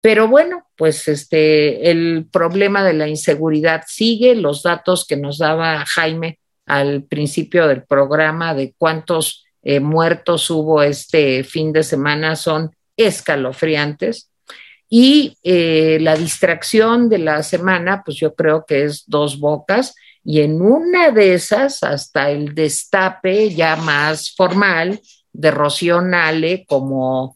[0.03, 5.87] Pero bueno, pues este, el problema de la inseguridad sigue, los datos que nos daba
[5.87, 12.73] Jaime al principio del programa de cuántos eh, muertos hubo este fin de semana son
[12.97, 14.29] escalofriantes.
[14.89, 19.95] Y eh, la distracción de la semana, pues yo creo que es dos bocas.
[20.25, 25.01] Y en una de esas, hasta el destape ya más formal
[25.33, 27.35] de Rocío Nale como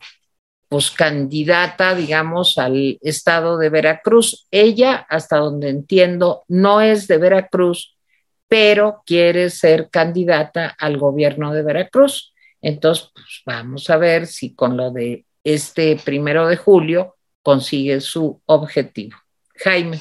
[0.68, 4.46] pues candidata, digamos, al estado de Veracruz.
[4.50, 7.96] Ella, hasta donde entiendo, no es de Veracruz,
[8.48, 12.34] pero quiere ser candidata al gobierno de Veracruz.
[12.60, 18.40] Entonces, pues vamos a ver si con lo de este primero de julio consigue su
[18.46, 19.16] objetivo.
[19.54, 20.00] Jaime.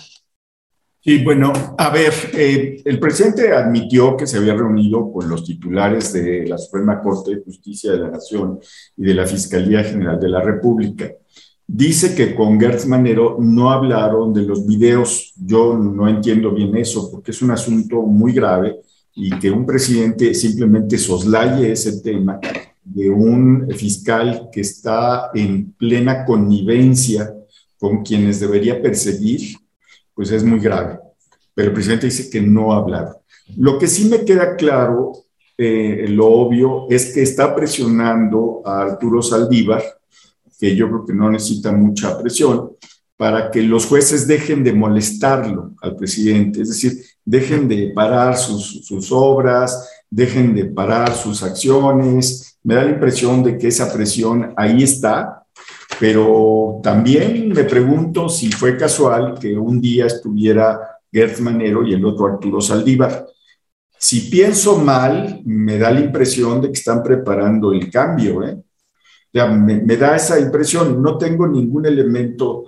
[1.05, 6.11] Sí, bueno, a ver, eh, el presidente admitió que se había reunido con los titulares
[6.13, 8.59] de la Suprema Corte de Justicia de la Nación
[8.97, 11.11] y de la Fiscalía General de la República.
[11.67, 15.31] Dice que con Gertz Manero no hablaron de los videos.
[15.37, 18.77] Yo no entiendo bien eso porque es un asunto muy grave
[19.13, 22.39] y que un presidente simplemente soslaye ese tema
[22.83, 27.31] de un fiscal que está en plena connivencia
[27.77, 29.55] con quienes debería perseguir,
[30.15, 30.99] pues es muy grave.
[31.53, 33.21] Pero el presidente dice que no ha hablado.
[33.57, 35.13] Lo que sí me queda claro,
[35.57, 39.83] eh, lo obvio, es que está presionando a Arturo Saldívar,
[40.59, 42.71] que yo creo que no necesita mucha presión,
[43.17, 48.85] para que los jueces dejen de molestarlo al presidente, es decir, dejen de parar sus,
[48.85, 54.53] sus obras, dejen de parar sus acciones, me da la impresión de que esa presión
[54.57, 55.44] ahí está,
[55.99, 60.79] pero también me pregunto si fue casual que un día estuviera
[61.11, 63.25] Gert Manero y el otro Arturo Saldívar.
[63.97, 68.43] Si pienso mal, me da la impresión de que están preparando el cambio.
[68.43, 68.61] ¿eh?
[69.33, 71.01] me, me, da esa impresión.
[71.01, 72.65] No tengo ningún elemento,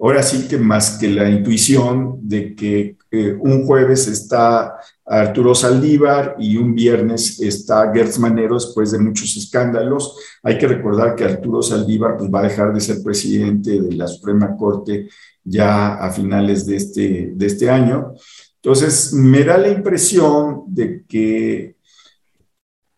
[0.00, 6.36] ahora sí que más que la intuición de que eh, un jueves está Arturo Saldívar
[6.38, 10.16] y un viernes está Gertz Manero después de muchos escándalos.
[10.42, 14.06] Hay que recordar que Arturo Saldívar pues, va a dejar de ser presidente de la
[14.06, 15.08] Suprema Corte
[15.42, 18.14] ya a finales de este, de este año.
[18.62, 21.76] Entonces, me da la impresión de que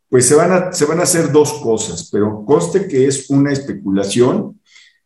[0.09, 3.51] pues se van, a, se van a hacer dos cosas, pero conste que es una
[3.51, 4.61] especulación.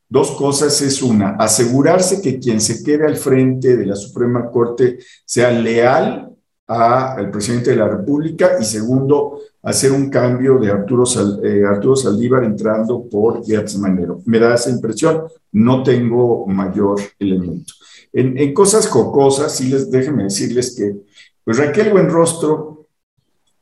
[0.09, 4.99] Dos cosas es una, asegurarse que quien se quede al frente de la Suprema Corte
[5.25, 6.31] sea leal
[6.69, 11.05] al presidente de la República y segundo, hacer un cambio de Arturo,
[11.43, 14.21] eh, Arturo Saldívar entrando por Gertz Manero.
[14.27, 17.73] Me da esa impresión, no tengo mayor elemento.
[18.13, 20.97] En, cosas jocosas, sí les déjenme decirles que
[21.45, 22.87] pues Raquel Buenrostro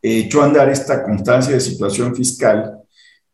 [0.00, 2.78] echó a andar esta constancia de situación fiscal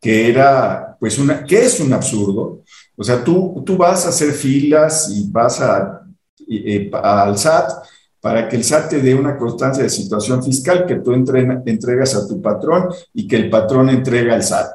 [0.00, 2.62] que era, pues, una, que es un absurdo.
[3.00, 6.02] O sea, tú, tú vas a hacer filas y vas a,
[6.46, 7.70] eh, al SAT
[8.20, 12.28] para que el SAT te dé una constancia de situación fiscal que tú entregas a
[12.28, 14.72] tu patrón y que el patrón entrega al SAT.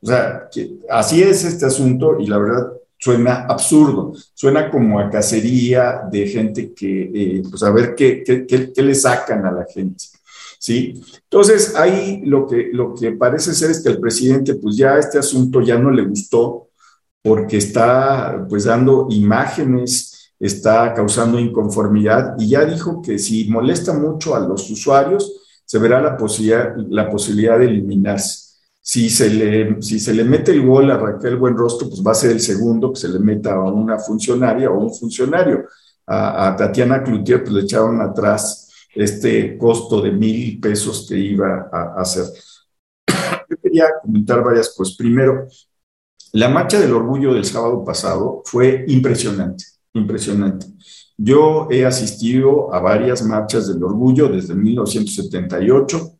[0.00, 0.48] O sea,
[0.88, 6.72] así es este asunto y la verdad suena absurdo, suena como a cacería de gente
[6.72, 10.04] que, eh, pues a ver qué, qué, qué, le sacan a la gente.
[10.58, 11.04] ¿Sí?
[11.24, 15.18] Entonces, ahí lo que, lo que parece ser es que al presidente, pues ya este
[15.18, 16.67] asunto ya no le gustó
[17.22, 24.34] porque está pues dando imágenes está causando inconformidad y ya dijo que si molesta mucho
[24.34, 25.32] a los usuarios,
[25.64, 28.48] se verá la posibilidad, la posibilidad de eliminarse.
[28.80, 32.14] Si se, le, si se le mete el gol a Raquel Buenrostro, pues va a
[32.14, 35.66] ser el segundo que se le meta a una funcionaria o un funcionario.
[36.06, 42.00] A, Tatiana Cloutier pues le echaron atrás este costo de mil pesos que iba a,
[42.00, 42.24] hacer.
[43.50, 44.96] Yo quería comentar varias cosas.
[44.96, 45.46] Primero,
[46.32, 49.64] la marcha del orgullo del sábado pasado fue impresionante
[49.98, 50.66] impresionante.
[51.16, 56.12] Yo he asistido a varias marchas del orgullo desde 1978.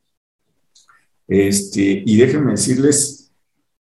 [1.29, 3.31] Este, y déjenme decirles,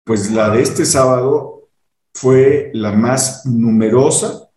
[0.03, 1.69] pues la de este sábado
[2.13, 4.49] fue la más numerosa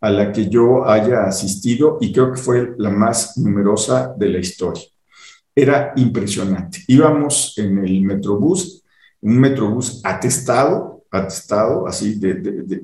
[0.00, 4.38] a la que yo haya asistido y creo que fue la más numerosa de la
[4.38, 4.84] historia.
[5.54, 6.80] Era impresionante.
[6.88, 8.83] Íbamos en el Metrobús,
[9.24, 12.20] un Metrobús atestado, atestado, así,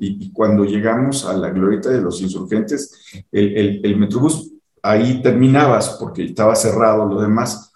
[0.00, 4.50] y, cuando llegamos a la glorieta de los insurgentes, el, el, Metrobús,
[4.82, 7.72] ahí terminabas porque estaba cerrado lo demás.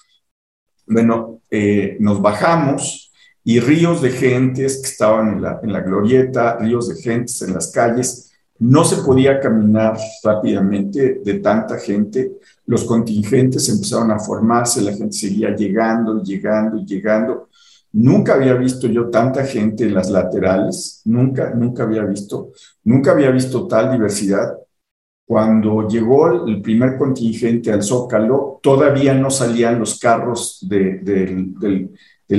[0.87, 3.13] Bueno, eh, nos bajamos
[3.45, 7.53] y ríos de gentes que estaban en la, en la glorieta, ríos de gentes en
[7.53, 12.33] las calles, no se podía caminar rápidamente de tanta gente,
[12.65, 17.49] los contingentes empezaron a formarse, la gente seguía llegando, llegando llegando
[17.97, 22.51] Nunca había visto yo tanta gente en las laterales, nunca, nunca había visto,
[22.83, 24.53] nunca había visto tal diversidad.
[25.25, 31.55] Cuando llegó el primer contingente al Zócalo, todavía no salían los carros del,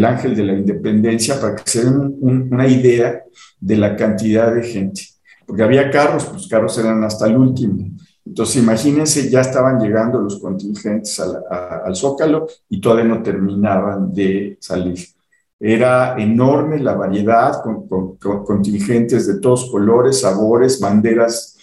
[0.03, 3.23] Ángel de la Independencia para que se den una idea
[3.57, 5.03] de la cantidad de gente.
[5.45, 7.91] Porque había carros, pues carros eran hasta el último.
[8.25, 15.14] Entonces, imagínense, ya estaban llegando los contingentes al Zócalo y todavía no terminaban de salir.
[15.67, 21.57] Era enorme la variedad, con, contingentes de todos colores, sabores, banderas.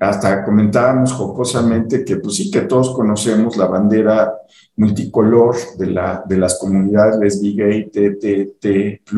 [0.00, 4.34] Hasta comentábamos jocosamente que, pues sí, que todos conocemos la bandera
[4.74, 9.08] multicolor de, la, de las comunidades lesbi, gay, TTT,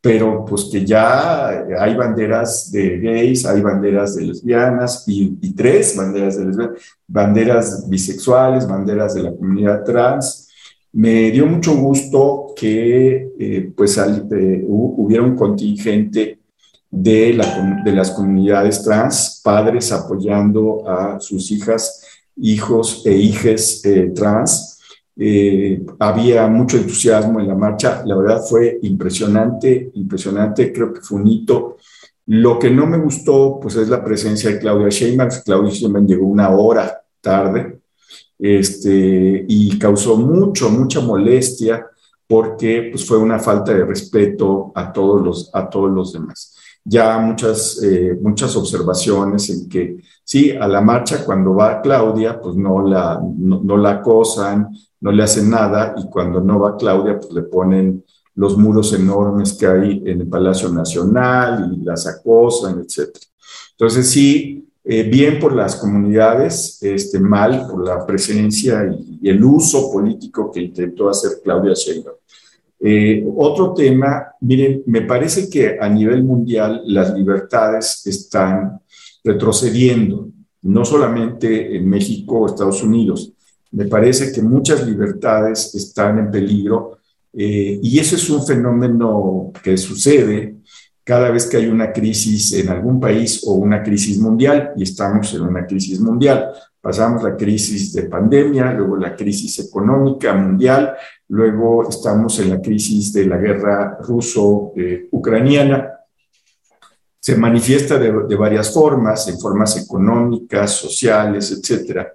[0.00, 5.96] pero pues que ya hay banderas de gays, hay banderas de lesbianas y, y tres
[5.96, 10.49] banderas de lesbianas, banderas bisexuales, banderas de la comunidad trans,
[10.92, 16.40] me dio mucho gusto que eh, pues hubiera un contingente
[16.90, 22.04] de, las comunidades trans, padres apoyando a sus hijas,
[22.36, 24.78] hijos e hijas eh, trans.
[25.16, 31.20] Eh, había mucho entusiasmo en la marcha, la verdad fue impresionante, impresionante, creo que fue
[31.20, 31.76] un hito.
[32.26, 35.30] Lo que no me gustó, pues es la presencia de Claudia Sheinbaum.
[35.44, 37.79] Claudia Sheinbaum llegó una hora tarde,
[38.40, 41.86] este, y causó mucho, mucha molestia
[42.26, 46.56] porque pues, fue una falta de respeto a todos los, a todos los demás.
[46.84, 52.54] Ya muchas, eh, muchas observaciones en que sí, a la marcha cuando va Claudia, pues
[52.54, 54.68] no la, no, la acosan,
[55.00, 58.04] no le hacen nada, y cuando no va Claudia, pues le ponen
[58.36, 63.10] los muros enormes que hay en el Palacio Nacional y las acosan, etc.
[63.72, 69.92] Entonces sí, eh, bien por las comunidades, este, mal por la presencia y, el uso
[69.92, 72.16] político que intentó hacer Claudia Sheinbaum.
[72.80, 78.80] Eh, otro tema, miren, me parece que a nivel mundial las libertades están
[79.22, 80.28] retrocediendo,
[80.62, 83.32] no solamente en México o Estados Unidos.
[83.70, 86.98] Me parece que muchas libertades están en peligro
[87.32, 90.56] eh, y ese es un fenómeno que sucede
[91.10, 95.34] cada vez que hay una crisis en algún país o una crisis mundial, y estamos
[95.34, 100.94] en una crisis mundial, pasamos la crisis de pandemia, luego la crisis económica mundial,
[101.26, 105.94] luego estamos en la crisis de la guerra ruso-ucraniana.
[107.18, 112.06] Se manifiesta de, varias formas, en formas económicas, sociales, etc.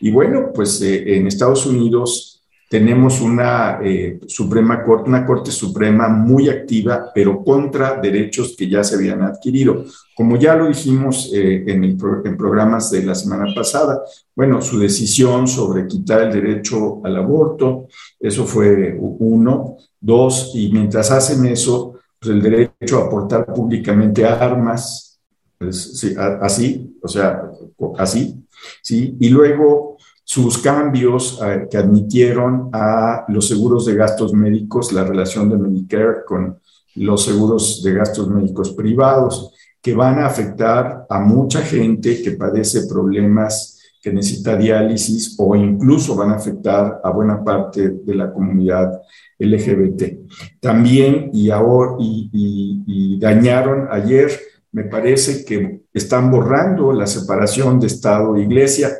[0.00, 2.39] Y bueno, pues eh, en Estados Unidos
[2.70, 8.84] tenemos una eh, Suprema Corte, una Corte Suprema muy activa, pero contra derechos que ya
[8.84, 9.84] se habían adquirido.
[10.14, 14.00] Como ya lo dijimos eh, en, el en programas de la semana pasada,
[14.36, 17.88] bueno, su decisión sobre quitar el derecho al aborto,
[18.20, 19.76] eso fue uno.
[20.00, 25.18] Dos, y mientras hacen eso, pues el derecho a aportar públicamente armas,
[25.58, 26.06] pues,
[26.40, 27.50] así, o sea,
[27.98, 28.40] así,
[28.80, 29.16] ¿sí?
[29.18, 29.96] Y luego
[30.30, 36.24] sus cambios eh, que admitieron a los seguros de gastos médicos, la relación de Medicare
[36.24, 36.56] con
[36.94, 39.52] los seguros de gastos médicos privados,
[39.82, 46.14] que van a afectar a mucha gente que padece problemas, que necesita diálisis o incluso
[46.14, 49.00] van a afectar a buena parte de la comunidad
[49.36, 50.30] LGBT.
[50.60, 54.30] También, y ahora, y dañaron ayer,
[54.70, 58.90] me parece que están borrando la separación de Estado e Iglesia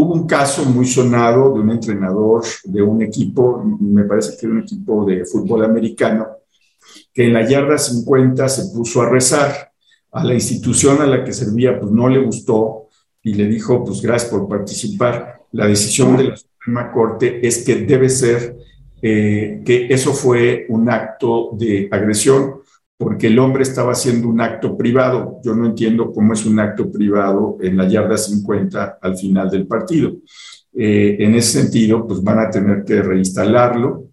[0.00, 4.54] Hubo un caso muy sonado de un entrenador de un equipo, me parece que era
[4.54, 6.24] un equipo de fútbol americano,
[7.12, 9.72] que en la yarda 50 se puso a rezar.
[10.12, 12.86] A la institución a la que servía, pues no le gustó
[13.24, 15.40] y le dijo, pues gracias por participar.
[15.50, 18.56] La decisión de la Suprema Corte es que debe ser
[19.02, 22.60] eh, que eso fue un acto de agresión
[22.98, 25.40] porque el hombre estaba haciendo un acto privado.
[25.44, 29.68] Yo no entiendo cómo es un acto privado en la yarda 50 al final del
[29.68, 30.16] partido.
[30.74, 34.08] Eh, en ese sentido, pues van a tener que reinstalarlo,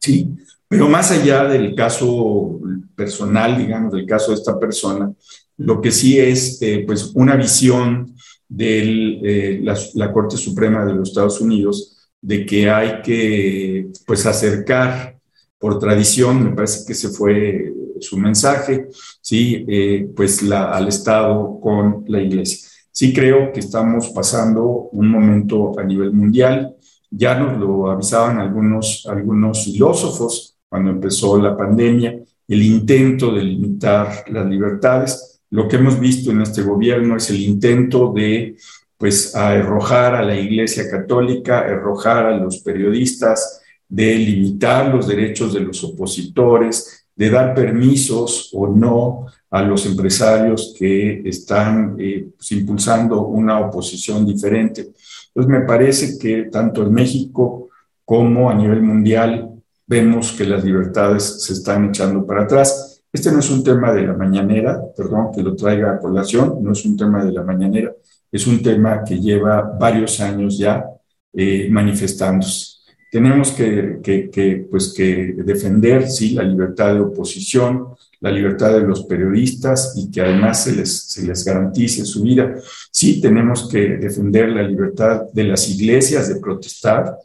[0.00, 0.34] ¿sí?
[0.66, 2.60] Pero más allá del caso
[2.96, 5.12] personal, digamos, del caso de esta persona,
[5.58, 8.14] lo que sí es, eh, pues, una visión
[8.48, 14.24] de eh, la, la Corte Suprema de los Estados Unidos de que hay que, pues,
[14.24, 15.18] acercar
[15.58, 18.88] por tradición, me parece que se fue su mensaje,
[19.20, 19.64] ¿sí?
[19.68, 22.68] Eh, pues al Estado con la Iglesia.
[22.90, 26.74] Sí creo que estamos pasando un momento a nivel mundial.
[27.10, 32.18] Ya nos lo avisaban algunos, algunos filósofos cuando empezó la pandemia,
[32.48, 35.40] el intento de limitar las libertades.
[35.50, 38.56] Lo que hemos visto en este gobierno es el intento de
[38.96, 45.60] pues arrojar a la Iglesia Católica, arrojar a los periodistas, de limitar los derechos de
[45.60, 53.26] los opositores, de dar permisos o no a los empresarios que están eh, pues, impulsando
[53.26, 54.92] una oposición diferente.
[55.26, 57.70] Entonces, me parece que tanto en México
[58.04, 59.50] como a nivel mundial
[59.84, 63.02] vemos que las libertades se están echando para atrás.
[63.12, 66.70] Este no es un tema de la mañanera, perdón que lo traiga a colación, no
[66.70, 67.92] es un tema de la mañanera,
[68.30, 70.84] es un tema que lleva varios años ya
[71.32, 72.77] eh, manifestándose
[73.10, 77.88] tenemos que, pues que defender, sí, la libertad de oposición,
[78.20, 82.54] la libertad de los periodistas y que además se les, se les garantice su vida.
[82.90, 87.16] Sí, tenemos que defender la libertad de las iglesias de protestar,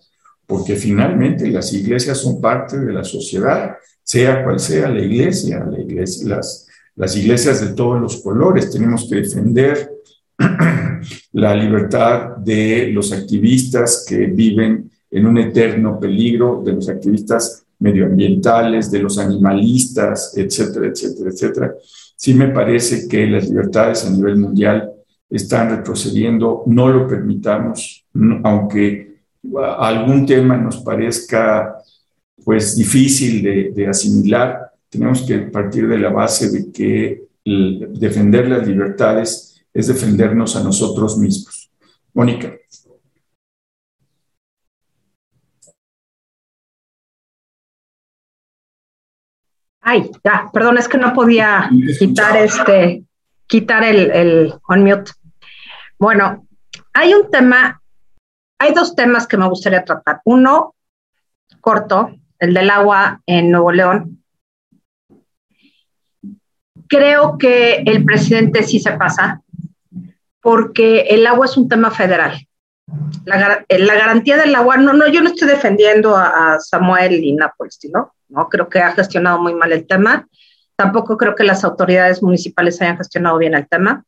[0.46, 5.80] porque finalmente las iglesias son parte de la sociedad, sea cual sea la iglesia, la
[5.80, 8.72] iglesia las, las iglesias de todos los colores.
[8.72, 9.92] Tenemos que defender
[11.34, 18.90] la libertad de los activistas que viven en un eterno peligro de los activistas medioambientales,
[18.90, 21.76] de los animalistas, etcétera, etcétera, etcétera.
[22.16, 24.92] Sí me parece que las libertades a nivel mundial
[25.30, 28.06] están retrocediendo, no lo permitamos,
[28.44, 29.18] aunque
[29.78, 31.76] algún tema nos parezca
[32.44, 38.68] pues difícil de, de asimilar, tenemos que partir de la base de que defender las
[38.68, 41.70] libertades es defendernos a nosotros mismos.
[42.14, 42.54] Mónica.
[49.84, 51.70] Ay, ya, perdón, es que no podía
[52.00, 53.04] quitar este,
[53.48, 55.12] quitar el, el unmute.
[56.00, 56.48] Bueno,
[56.94, 57.82] hay un tema,
[58.60, 60.22] hay dos temas que me gustaría tratar.
[60.24, 60.74] Uno,
[61.60, 64.24] corto, el del agua en Nuevo León.
[66.88, 69.42] Creo que el presidente sí se pasa,
[70.42, 72.48] porque el agua es un tema federal.
[73.26, 73.60] La,
[73.96, 78.14] garantía del agua, no, no, yo no estoy defendiendo a, a Samuel y ¿no?
[78.34, 78.50] ¿No?
[78.50, 80.28] Creo que ha gestionado muy mal el tema.
[80.76, 84.04] Tampoco creo que las autoridades municipales hayan gestionado bien el tema.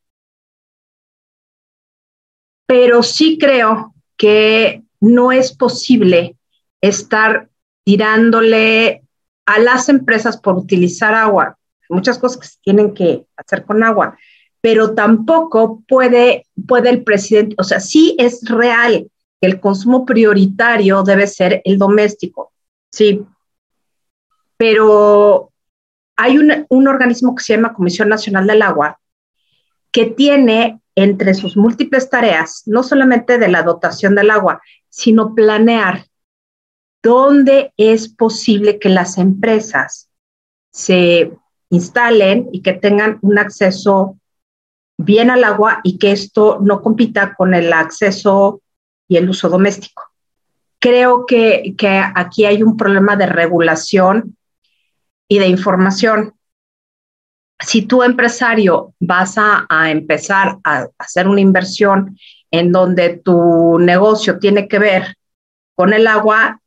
[2.66, 6.36] Pero sí creo que no es posible
[6.80, 7.48] estar
[7.84, 9.04] tirándole
[9.46, 11.56] a las empresas por utilizar agua.
[11.88, 14.18] muchas cosas que se tienen que hacer con agua,
[14.60, 19.08] pero tampoco puede, puede el presidente, o sea, sí es real
[19.40, 22.52] que el consumo prioritario debe ser el doméstico,
[22.90, 23.24] sí,
[24.56, 25.52] pero
[26.16, 28.98] hay un, un organismo que se llama Comisión Nacional del Agua
[29.92, 36.06] que tiene entre sus múltiples tareas, no solamente de la dotación del agua, sino planear
[37.02, 40.08] dónde es posible que las empresas
[40.70, 41.32] se
[41.70, 44.18] instalen y que tengan un acceso
[44.98, 48.60] bien al agua y que esto no compita con el acceso
[49.08, 50.02] y el uso doméstico.
[50.78, 51.74] Creo que,
[52.14, 54.36] aquí hay un problema de regulación
[55.28, 56.34] y de información.
[57.58, 62.16] Si tú, empresario, vas a, empezar a hacer una inversión
[62.50, 65.16] en donde tu negocio tiene que ver
[65.74, 66.60] con el agua,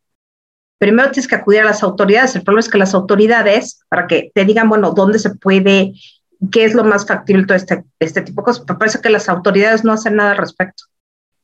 [0.78, 2.36] primero tienes que acudir a las autoridades.
[2.36, 5.94] El problema es que las autoridades, para que te digan, bueno, dónde se puede,
[6.52, 9.30] qué es lo más factible, todo este, este tipo de cosas, pero parece que las
[9.30, 10.86] autoridades no hacen nada al respecto.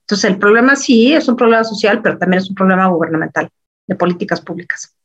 [0.01, 3.49] Entonces, el problema sí es un problema social, pero también es un problema gubernamental,
[3.87, 4.95] de políticas públicas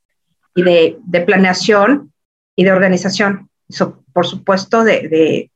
[0.55, 2.13] y de, de planeación
[2.57, 3.49] y de organización.
[3.69, 5.51] Eso, por supuesto, de, de,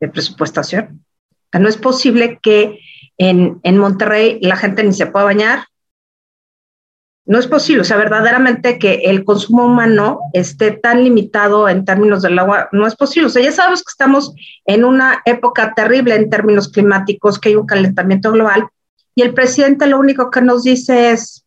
[0.00, 1.04] de presupuestación.
[1.52, 2.80] no es posible que
[3.16, 5.64] en, en Monterrey la gente ni se pueda bañar,
[7.28, 12.22] no es posible, o sea, verdaderamente que el consumo humano esté tan limitado en términos
[12.22, 13.26] del agua, no es posible.
[13.26, 14.32] O sea, ya sabes que estamos
[14.64, 18.68] en una época terrible en términos climáticos, que hay un calentamiento global,
[19.14, 21.44] y el presidente lo único que nos dice es,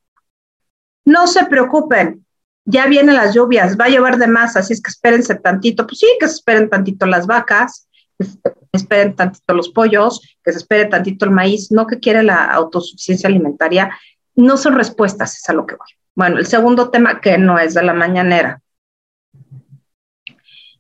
[1.04, 2.28] no se preocupen,
[2.66, 5.86] ya vienen las lluvias, va a llover de más, así es que espérense tantito.
[5.88, 7.88] Pues sí, que se esperen tantito las vacas,
[8.18, 8.40] que se
[8.74, 13.28] esperen tantito los pollos, que se espere tantito el maíz, no que quiere la autosuficiencia
[13.28, 13.92] alimentaria
[14.36, 15.88] no son respuestas, es a lo que voy.
[16.16, 18.62] Bueno, el segundo tema que no es de la mañanera.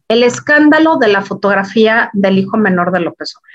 [0.08, 3.52] El escándalo de la fotografía del hijo menor de López Obrador.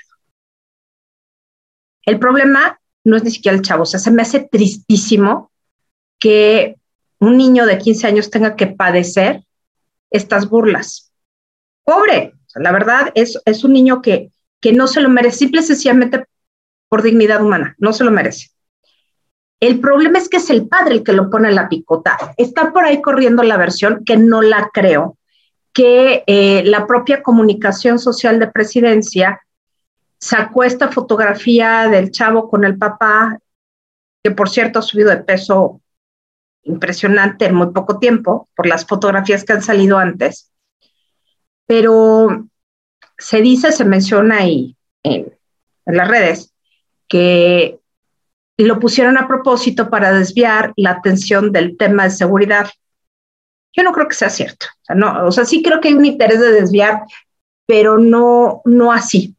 [2.07, 5.51] El problema no es ni siquiera el chavo, o sea, se me hace tristísimo
[6.18, 6.77] que
[7.19, 9.45] un niño de 15 años tenga que padecer
[10.11, 11.12] estas burlas.
[11.85, 15.64] Pobre, la verdad es, es un niño que, que no se lo merece, simple y
[15.64, 16.25] sencillamente
[16.89, 18.51] por dignidad humana, no se lo merece.
[19.61, 22.19] El problema es que es el padre el que lo pone en la picota.
[22.37, 25.17] Está por ahí corriendo la versión, que no la creo,
[25.73, 29.41] que eh, la propia comunicación social de presidencia
[30.19, 33.39] sacó esta fotografía del chavo con el papá,
[34.23, 35.81] que por cierto ha subido de peso
[36.67, 40.53] impresionante en muy poco tiempo por las fotografías que han salido antes.
[41.67, 42.49] Pero
[43.19, 45.33] se dice, se menciona ahí en
[45.87, 46.53] las redes,
[47.09, 47.79] que
[48.59, 52.69] lo pusieron a propósito para desviar la atención del tema de seguridad.
[53.73, 54.67] Yo no creo que sea cierto.
[54.83, 57.03] O sea, o sea, sí creo que hay un interés de desviar,
[57.67, 59.37] pero no, no así.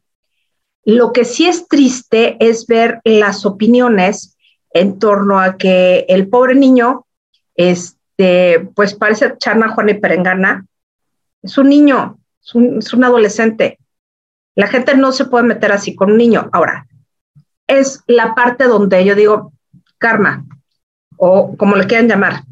[0.84, 4.36] Lo que sí es triste es ver las opiniones
[4.70, 7.06] en torno a que el pobre niño,
[7.58, 10.64] este, pues parece charna Juana y Perengana,
[11.42, 13.78] es un niño, es un, es un adolescente.
[14.54, 16.48] La gente no se puede meter así con un niño.
[16.52, 16.86] Ahora,
[17.66, 19.52] es la parte donde yo digo
[19.98, 20.46] karma,
[21.16, 22.44] o como le quieran llamar,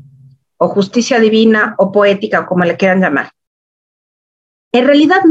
[0.59, 3.31] o justicia divina, o poética, o como le quieran llamar.
[4.73, 5.23] En realidad,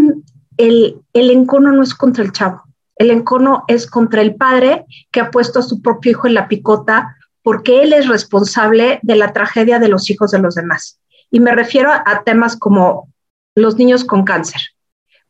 [0.57, 2.63] el, el encono no es contra el chavo,
[2.95, 6.47] el encono es contra el padre que ha puesto a su propio hijo en la
[6.47, 10.99] picota porque él es responsable de la tragedia de los hijos de los demás.
[11.29, 13.13] Y me refiero a temas como
[13.53, 14.61] los niños con cáncer.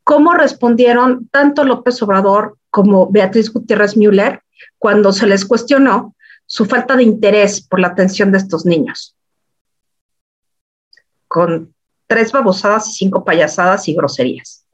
[0.02, 4.40] ¿Cómo respondieron tanto López Obrador como Beatriz Gutiérrez Müller
[4.78, 6.14] cuando se les cuestionó
[6.46, 9.14] su falta de interés por la atención de estos niños.
[11.28, 11.74] Con
[12.06, 14.64] tres babosadas y cinco payasadas y groserías.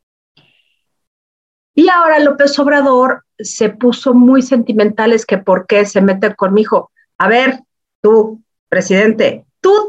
[1.74, 6.55] Y ahora López Obrador se puso muy sentimental, es que por qué se mete con
[6.55, 6.91] mi hijo.
[7.23, 7.61] A ver,
[8.01, 9.87] tú, presidente, tú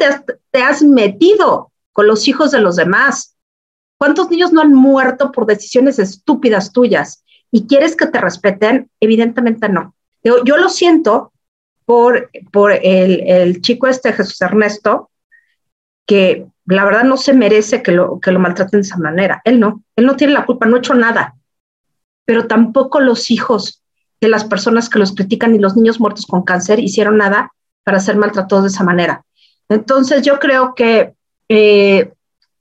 [0.52, 3.36] te has, metido con los hijos de los demás.
[3.98, 7.24] ¿Cuántos niños no han muerto por decisiones estúpidas tuyas?
[7.50, 8.92] ¿Y quieres que te respeten?
[9.00, 9.96] Evidentemente no.
[10.24, 11.34] Yo, yo lo siento
[11.86, 15.10] por, por el, el, chico este, Jesús Ernesto,
[16.06, 19.42] que la verdad no se merece que lo, que lo maltraten de esa manera.
[19.44, 21.34] Él no, él no tiene la culpa, no ha hecho nada.
[22.26, 23.83] Pero tampoco los hijos
[24.24, 27.52] de las personas que los critican y los niños muertos con cáncer hicieron nada
[27.84, 29.26] para ser maltratados de esa manera.
[29.70, 31.14] Entonces yo creo que
[31.50, 32.12] eh,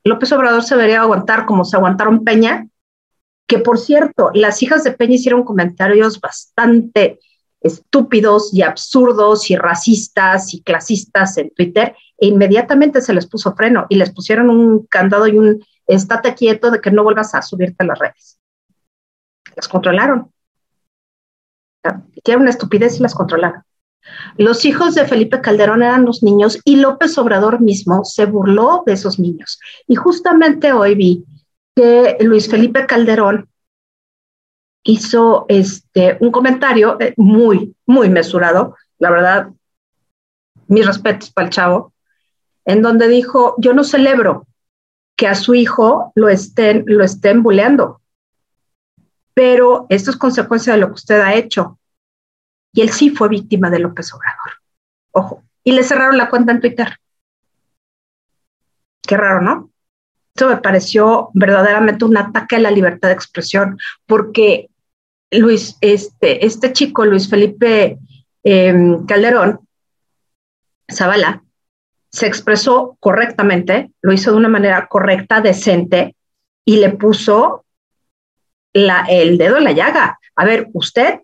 [0.05, 2.67] López Obrador se debería aguantar como se aguantaron Peña
[3.47, 7.21] que por cierto, las hijas de Peña hicieron comentarios bastante
[7.61, 13.87] estúpidos y absurdos y racistas y clasistas en Twitter e inmediatamente se les puso freno
[13.89, 17.85] y les pusieron un candado y un estate quieto de que no vuelvas a subirte
[17.85, 18.39] a las redes.
[19.55, 20.32] Las controlaron.
[22.23, 23.63] Tienen una estupidez y las controlaron.
[24.37, 28.95] Los hijos de Felipe Calderón eran los niños y López Obrador mismo se burló de
[28.95, 29.61] esos niños.
[29.87, 31.25] Y justamente hoy vi
[31.75, 33.49] que Luis Felipe Calderón
[34.85, 39.49] hizo este, un comentario eh, muy, muy mesurado, la verdad,
[40.67, 41.93] mis respetos para el chavo,
[42.65, 44.47] en donde dijo, yo no celebro
[45.17, 48.01] que a su hijo lo estén, lo estén buleando,
[49.35, 51.79] pero esto es consecuencia de lo que usted ha hecho.
[52.73, 54.61] Y él sí fue víctima de López Obrador.
[55.13, 55.43] Ojo.
[55.65, 56.97] Y le cerraron la cuenta en Twitter.
[59.03, 59.71] Qué raro, ¿no?
[60.35, 64.71] Esto me pareció verdaderamente un ataque a la libertad de expresión, porque
[65.31, 67.99] Luis, este, este chico, Luis Felipe
[68.43, 69.61] em, Calderón,
[70.91, 71.43] Zavala,
[72.11, 76.17] se expresó correctamente, lo hizo de una manera correcta, decente,
[76.65, 77.65] y le puso
[78.73, 80.19] la, el dedo en la llaga.
[80.37, 81.21] A ver, usted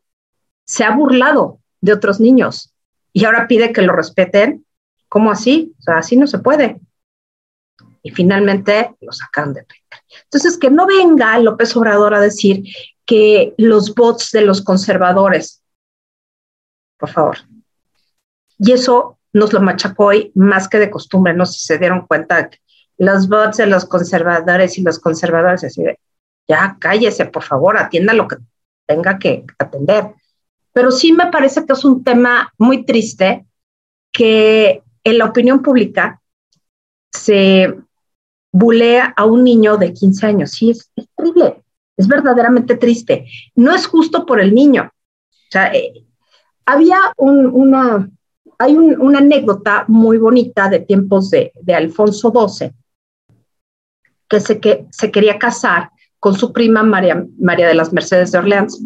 [0.64, 2.74] se ha burlado de otros niños
[3.12, 4.64] y ahora pide que lo respeten.
[5.08, 5.74] ¿Cómo así?
[5.78, 6.80] O sea, así no se puede.
[8.02, 10.00] Y finalmente lo sacan de Twitter.
[10.24, 12.64] Entonces, que no venga López Obrador a decir
[13.06, 15.62] que los bots de los conservadores,
[16.98, 17.38] por favor.
[18.58, 22.06] Y eso nos lo machacó hoy más que de costumbre, no sé si se dieron
[22.06, 22.58] cuenta que
[22.98, 25.82] los bots de los conservadores y los conservadores, así
[26.48, 28.36] ya cállese, por favor, atienda lo que
[28.86, 30.14] tenga que atender.
[30.72, 33.46] Pero sí me parece que es un tema muy triste
[34.12, 36.20] que en la opinión pública
[37.12, 37.74] se
[38.50, 40.50] bulea a un niño de 15 años.
[40.52, 41.62] Sí, es, terrible,
[41.96, 43.26] es verdaderamente triste.
[43.54, 44.90] No es justo por el niño.
[44.90, 46.04] O sea, eh,
[46.64, 48.10] había una,
[48.58, 52.72] hay una anécdota muy bonita de tiempos de, Alfonso XII,
[54.28, 58.38] que se, que se quería casar con su prima María, María de las Mercedes de
[58.38, 58.80] Orleans.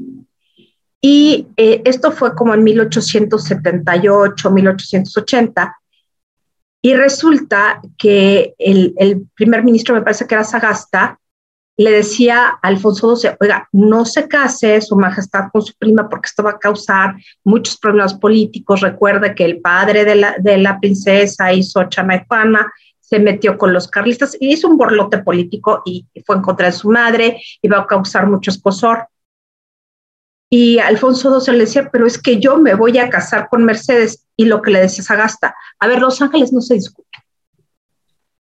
[1.00, 5.76] Y eh, esto fue como en 1878, 1880.
[6.82, 11.18] Y resulta que el, primer ministro, me parece que era Sagasta,
[11.76, 16.26] le decía a Alfonso XII, oiga, no se case su majestad con su prima porque
[16.26, 18.80] esto va a causar muchos problemas políticos.
[18.80, 22.70] Recuerde que el padre de la, de la princesa hizo chamaipana,
[23.12, 26.72] se metió con los carlistas y hizo un borlote político y fue en contra de
[26.72, 29.06] su madre, iba a causar mucho escosor.
[30.48, 34.26] Y Alfonso XII le decía, pero es que yo me voy a casar con Mercedes.
[34.34, 37.18] Y lo que le decía Sagasta, a ver, Los Ángeles no se discute.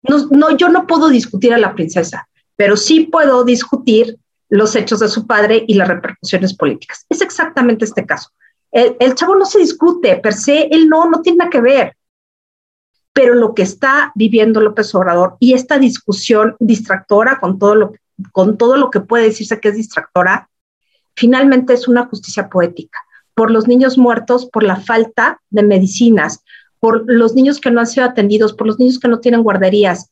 [0.05, 4.17] No, no, yo no puedo discutir a la princesa, pero sí puedo discutir
[4.49, 7.05] los hechos de su padre y las repercusiones políticas.
[7.09, 8.31] Es exactamente este caso.
[8.71, 11.97] El, el, chavo no se discute, per se, él no, no tiene nada que ver.
[13.13, 17.93] Pero lo que está viviendo López Obrador y esta discusión distractora con todo lo,
[18.33, 20.49] con todo lo que puede decirse que es distractora,
[21.15, 22.99] finalmente es una justicia poética,
[23.35, 26.43] por los niños muertos, por la falta de medicinas,
[26.81, 30.11] por los niños que no han sido atendidos, por los niños que no tienen guarderías,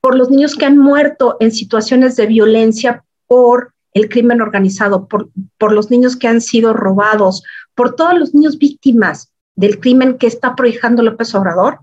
[0.00, 5.30] por los niños que han muerto en situaciones de violencia por el crimen organizado, por,
[5.58, 10.26] por los niños que han sido robados, por todos los niños víctimas del crimen que
[10.26, 11.80] está prohijando López Obrador.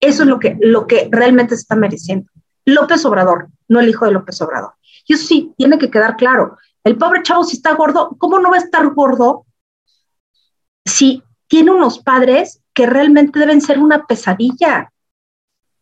[0.00, 2.30] Eso es lo que, lo que realmente se está mereciendo.
[2.64, 4.72] López Obrador, no el hijo de López Obrador.
[5.06, 6.56] Y eso sí, tiene que quedar claro.
[6.84, 9.46] El pobre chavo, si está gordo, ¿cómo no va a estar gordo
[10.84, 14.90] si tiene unos padres que realmente deben ser una pesadilla?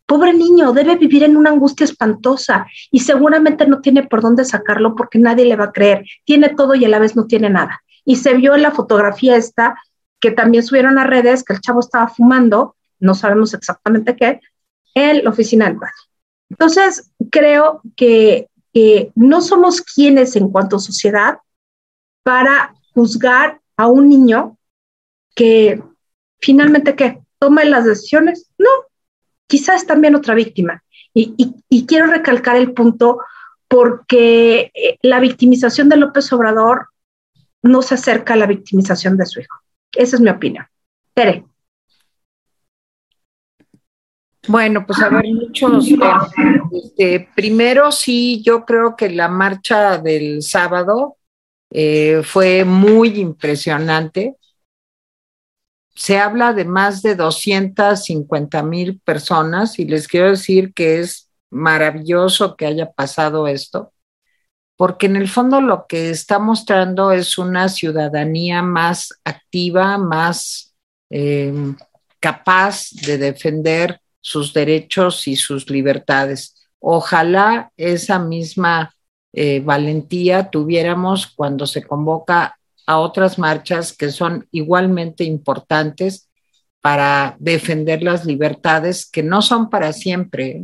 [0.05, 4.95] Pobre niño, debe vivir en una angustia espantosa y seguramente no tiene por dónde sacarlo
[4.95, 6.03] porque nadie le va a creer.
[6.25, 7.83] Tiene todo y a la vez no tiene nada.
[8.03, 9.75] Y se vio en la fotografía esta
[10.19, 14.39] que también subieron a redes que el chavo estaba fumando, no sabemos exactamente qué,
[14.93, 15.93] en la oficina del padre.
[16.49, 21.39] Entonces, creo que que no somos quienes en cuanto a sociedad
[22.23, 24.57] para juzgar a un niño
[25.35, 25.81] que
[26.39, 28.51] finalmente que toma las decisiones.
[28.57, 28.69] No,
[29.47, 30.83] quizás también otra víctima.
[31.13, 31.33] Y,
[31.69, 33.19] y, quiero recalcar el punto
[33.67, 36.89] porque eh, la victimización de López Obrador
[37.63, 39.57] no se acerca a la victimización de su hijo.
[39.91, 40.65] Esa es mi opinión.
[41.13, 41.45] Tere.
[44.49, 45.87] Bueno, pues a ver, muchos.
[46.71, 51.17] Este, primero, sí, yo creo que la marcha del sábado
[51.69, 54.37] eh, fue muy impresionante.
[55.93, 62.55] Se habla de más de 250 mil personas y les quiero decir que es maravilloso
[62.55, 63.93] que haya pasado esto,
[64.75, 70.73] porque en el fondo lo que está mostrando es una ciudadanía más activa, más
[71.11, 71.53] eh,
[72.19, 76.55] capaz de defender sus derechos y sus libertades.
[76.79, 78.93] Ojalá esa misma
[79.33, 86.29] eh, valentía tuviéramos cuando se convoca a otras marchas que son igualmente importantes
[86.81, 90.63] para defender las libertades que no son para siempre.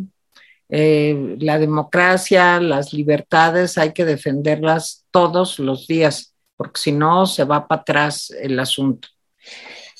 [0.69, 7.43] Eh, la democracia, las libertades hay que defenderlas todos los días, porque si no se
[7.43, 9.07] va para atrás el asunto.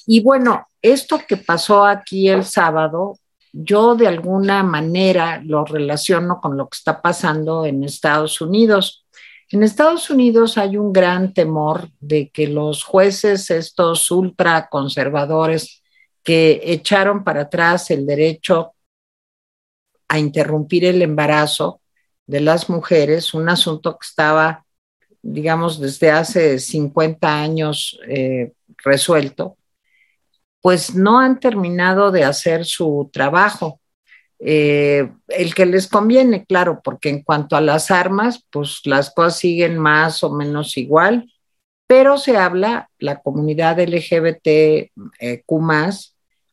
[0.07, 3.19] Y bueno, esto que pasó aquí el sábado,
[3.57, 9.05] yo de alguna manera lo relaciono con lo que está pasando en Estados Unidos.
[9.49, 15.81] En Estados Unidos hay un gran temor de que los jueces, estos ultraconservadores,
[16.21, 18.73] que echaron para atrás el derecho
[20.09, 21.79] a interrumpir el embarazo
[22.27, 24.65] de las mujeres, un asunto que estaba,
[25.21, 28.51] digamos, desde hace 50 años eh,
[28.83, 29.55] resuelto,
[30.65, 33.79] pues no han terminado de hacer su trabajo.
[34.39, 39.37] Eh, el que les conviene, claro, porque en cuanto a las armas, pues las cosas
[39.37, 41.31] siguen más o menos igual,
[41.85, 45.45] pero se habla, la comunidad LGBTQ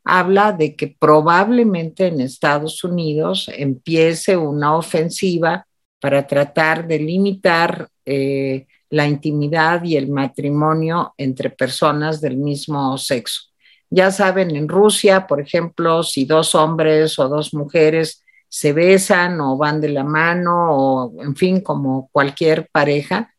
[0.04, 5.66] habla de que probablemente en Estados Unidos empiece una ofensiva
[5.98, 13.51] para tratar de limitar eh, la intimidad y el matrimonio entre personas del mismo sexo.
[13.94, 19.58] Ya saben, en Rusia, por ejemplo, si dos hombres o dos mujeres se besan o
[19.58, 23.34] van de la mano o, en fin, como cualquier pareja,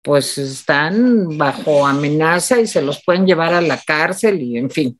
[0.00, 4.98] pues están bajo amenaza y se los pueden llevar a la cárcel y, en fin.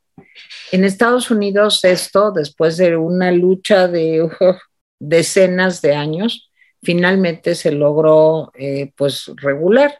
[0.73, 4.29] En Estados Unidos esto, después de una lucha de
[4.99, 6.51] decenas de años,
[6.83, 9.99] finalmente se logró eh, pues regular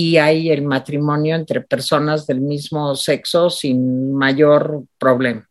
[0.00, 5.50] y hay el matrimonio entre personas del mismo sexo sin mayor problema.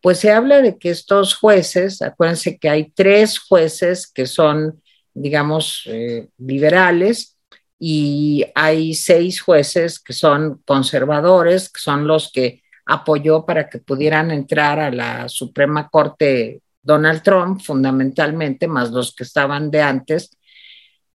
[0.00, 4.80] Pues se habla de que estos jueces, acuérdense que hay tres jueces que son,
[5.12, 7.36] digamos, eh, liberales
[7.76, 14.30] y hay seis jueces que son conservadores, que son los que apoyó para que pudieran
[14.30, 20.30] entrar a la Suprema Corte Donald Trump, fundamentalmente, más los que estaban de antes,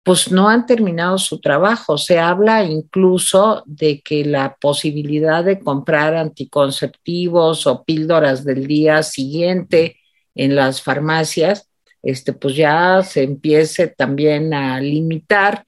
[0.07, 1.97] pues no han terminado su trabajo.
[1.97, 9.97] Se habla incluso de que la posibilidad de comprar anticonceptivos o píldoras del día siguiente
[10.33, 11.69] en las farmacias,
[12.01, 15.65] este, pues ya se empiece también a limitar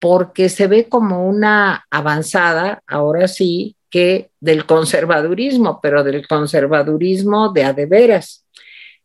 [0.00, 7.62] porque se ve como una avanzada, ahora sí, que del conservadurismo, pero del conservadurismo de
[7.62, 8.44] a de veras.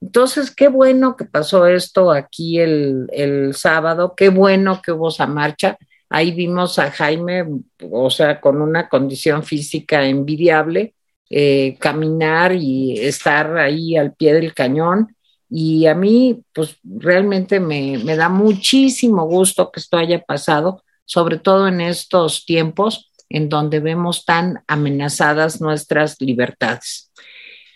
[0.03, 5.77] Entonces, qué bueno que pasó esto aquí el, sábado, qué bueno que hubo esa marcha.
[6.09, 7.45] Ahí vimos a Jaime,
[7.89, 10.93] o sea, con una condición física envidiable,
[11.29, 15.15] eh, caminar y estar ahí al pie del cañón.
[15.49, 21.37] Y a mí, pues realmente me, me da muchísimo gusto que esto haya pasado, sobre
[21.37, 27.12] todo en estos tiempos en donde vemos tan amenazadas nuestras libertades.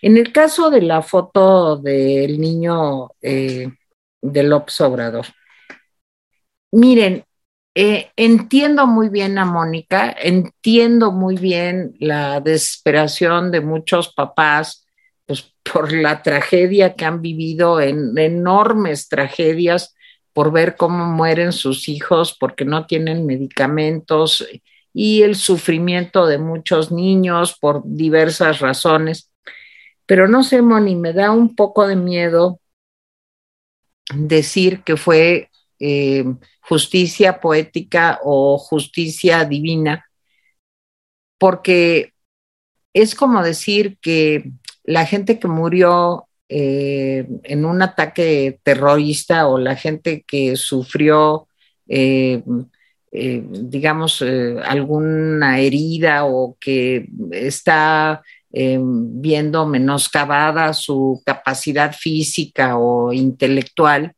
[0.02, 3.68] En el caso de la foto del niño eh,
[4.20, 5.26] de López Obrador,
[6.72, 7.24] miren,
[7.74, 14.86] eh, entiendo muy bien a Mónica, entiendo muy bien la desesperación de muchos papás
[15.26, 19.94] pues, por la tragedia que han vivido, en enormes tragedias,
[20.32, 24.46] por ver cómo mueren sus hijos porque no tienen medicamentos
[24.92, 29.30] y el sufrimiento de muchos niños por diversas razones.
[30.08, 32.60] Pero no sé, Moni, me da un poco de miedo
[34.14, 36.24] decir que fue eh,
[36.62, 40.06] justicia poética o justicia divina,
[41.36, 42.14] porque
[42.94, 44.50] es como decir que
[44.82, 51.48] la gente que murió eh, en un ataque terrorista o la gente que sufrió
[51.86, 52.42] eh,
[53.10, 54.22] digamos,
[54.64, 58.22] alguna herida o que está
[58.52, 64.14] eh, viendo menoscabada su capacidad física o intelectual,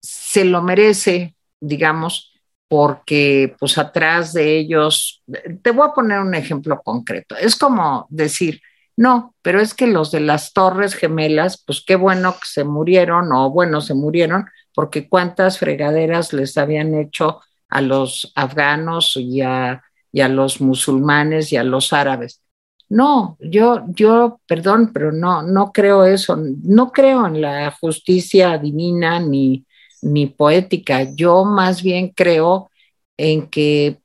[0.00, 2.32] se lo merece, digamos,
[2.68, 5.22] porque pues atrás de ellos,
[5.62, 8.60] te voy a poner un ejemplo concreto, es como decir,
[8.96, 13.32] no, pero es que los de las Torres Gemelas, pues qué bueno que se murieron,
[13.32, 19.82] o bueno, se murieron, porque cuántas fregaderas les habían hecho a los afganos y a,
[20.28, 22.40] los musulmanes y a los árabes.
[22.88, 29.18] No, yo, yo, perdón, pero no, no creo eso, no creo en la justicia divina
[29.20, 29.66] ni,
[30.02, 31.08] ni poética.
[31.14, 32.70] Yo más bien creo
[33.16, 34.00] en que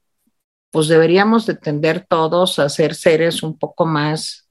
[0.71, 4.47] pues deberíamos de tender todos a ser seres un poco más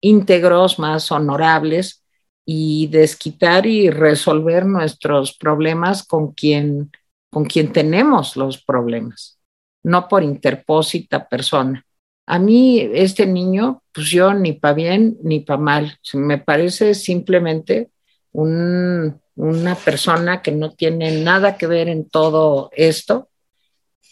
[0.00, 2.04] íntegros, más honorables,
[2.52, 6.90] y desquitar y resolver nuestros problemas con quien,
[7.30, 9.39] con quien tenemos los problemas,
[9.82, 11.84] no por interpósita persona.
[12.26, 17.90] A mí este niño, pues yo ni para bien ni para mal, me parece simplemente
[18.32, 23.28] un, una persona que no tiene nada que ver en todo esto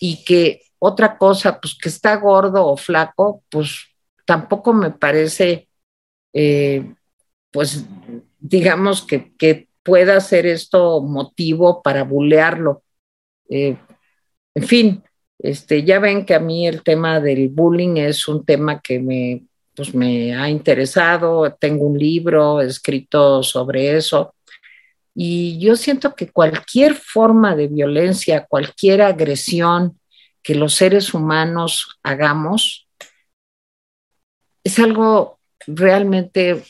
[0.00, 3.86] y que otra cosa, pues que está gordo o flaco, pues
[4.24, 5.68] tampoco me parece,
[6.32, 6.94] eh,
[7.50, 7.84] pues
[8.38, 12.82] digamos que, que, pueda ser esto motivo para bulearlo.
[13.48, 13.74] Eh,
[14.54, 15.02] en fin,
[15.38, 19.44] este, ya ven que a mí el tema del bullying es un tema que me,
[19.74, 24.34] pues me ha interesado, tengo un libro escrito sobre eso.
[25.14, 29.98] Y yo siento que cualquier forma de violencia, cualquier agresión
[30.42, 32.88] que los seres humanos hagamos,
[34.64, 36.62] es algo realmente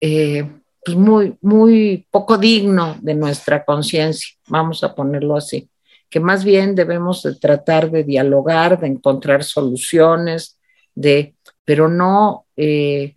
[0.00, 0.50] eh,
[0.84, 5.68] pues muy, muy poco digno de nuestra conciencia, vamos a ponerlo así,
[6.14, 10.60] que más bien debemos de tratar de dialogar, de encontrar soluciones,
[10.94, 11.34] de,
[11.64, 13.16] pero no, eh,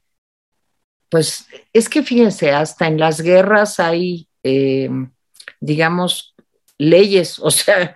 [1.07, 4.89] pues es que fíjense, hasta en las guerras hay eh,
[5.59, 6.33] digamos,
[6.79, 7.95] leyes, o sea,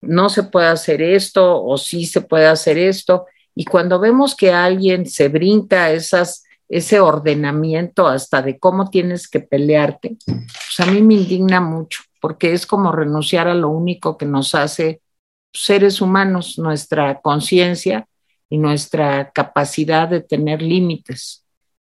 [0.00, 3.26] no se puede hacer esto o sí se puede hacer esto.
[3.52, 9.40] Y cuando vemos que alguien se brinca esas, ese ordenamiento hasta de cómo tienes que
[9.40, 14.26] pelearte, pues a mí me indigna mucho, porque es como renunciar a lo único que
[14.26, 15.00] nos hace
[15.52, 18.06] seres humanos, nuestra conciencia
[18.48, 21.44] y nuestra capacidad de tener límites.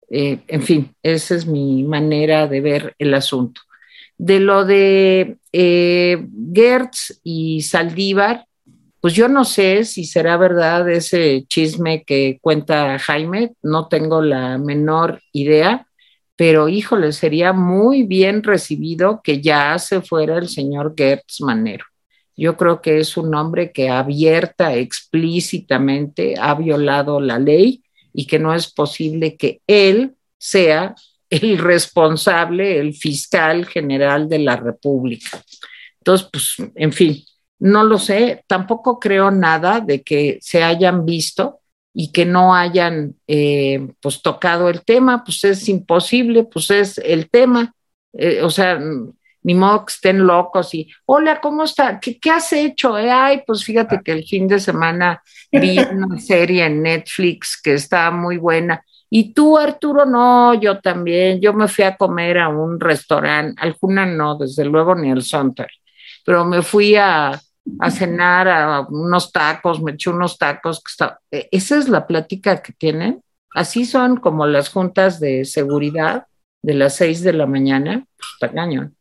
[0.09, 3.61] Eh, en fin, esa es mi manera de ver el asunto.
[4.17, 8.45] De lo de eh, Gertz y Saldívar,
[9.01, 14.57] pues yo no sé si será verdad ese chisme que cuenta Jaime, no tengo la
[14.57, 15.84] menor idea,
[16.35, 21.85] pero híjole, sería muy bien recibido que ya se fuera el señor Gertz Manero.
[22.35, 27.83] Yo creo que es un hombre que abierta, explícitamente ha violado la ley
[28.13, 30.95] y que no es posible que él sea
[31.29, 35.41] el responsable, el fiscal general de la República.
[35.99, 37.23] Entonces, pues, en fin,
[37.59, 41.61] no lo sé, tampoco creo nada de que se hayan visto
[41.95, 47.29] y que no hayan eh, pues tocado el tema, pues es imposible, pues es el
[47.29, 47.73] tema,
[48.13, 48.79] eh, o sea,
[49.41, 51.99] ni modo que estén locos y, hola, ¿cómo está?
[51.99, 52.97] ¿Qué, qué has hecho?
[52.97, 57.75] Eh, ay, pues fíjate que el fin de semana vi una serie en Netflix que
[57.75, 61.39] está muy buena y tú, Arturo, no, yo también.
[61.39, 65.69] Yo me fui a comer a un restaurante, alguna no, desde luego ni el Sonter,
[66.25, 67.39] pero me fui a,
[67.91, 70.81] cenar a unos tacos, me eché unos tacos.
[70.83, 73.21] Que e, Esa es la plática que tienen.
[73.53, 76.27] Así son como las juntas de seguridad
[76.61, 78.05] de las seis de la mañana.
[78.39, 78.95] Pues cañón.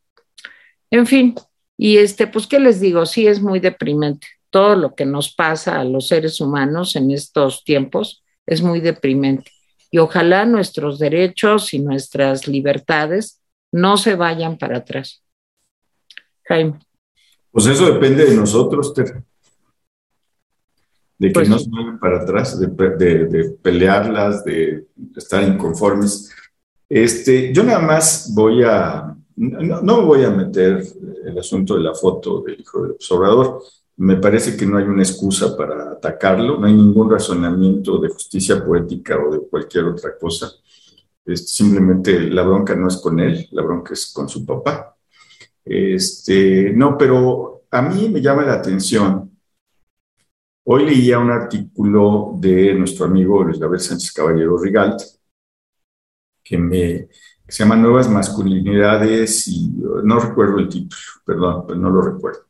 [0.91, 1.35] En fin,
[1.77, 3.05] y este, pues, ¿qué les digo?
[3.07, 4.27] Sí, es muy deprimente.
[4.51, 9.51] Todo lo que nos pasa a los seres humanos en estos tiempos es muy deprimente
[9.95, 13.41] y ojalá nuestros derechos y nuestras libertades
[13.71, 15.23] no se vayan para atrás.
[16.43, 16.81] Jaime.
[17.55, 19.23] Pues eso depende de nosotros, Ter.
[21.17, 26.33] De que pues no se para atrás, de, pelearlas, de estar inconformes.
[26.89, 30.85] Este, yo nada más voy a, no, no voy a meter
[31.25, 33.63] el asunto de la foto del hijo del observador,
[33.99, 38.65] me parece que no hay una excusa para atacarlo, no hay ningún razonamiento de justicia
[38.65, 40.51] poética o de cualquier otra cosa.
[41.37, 44.93] Simplemente la bronca no es con él, la bronca es con su papá.
[45.65, 49.31] Este, no, pero a mí me llama la atención.
[50.67, 55.01] Hoy leía un artículo de nuestro amigo Luis Gabriel Sánchez Caballero Rigalt,
[56.43, 57.09] que, me,
[57.47, 59.71] se llama Nuevas Masculinidades y
[60.05, 62.47] no recuerdo el título, perdón, pero no lo recuerdo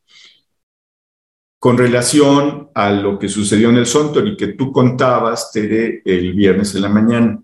[1.64, 6.34] con relación a lo que sucedió en el Sontor y que tú contabas, Tere, el
[6.34, 7.42] viernes en la mañana,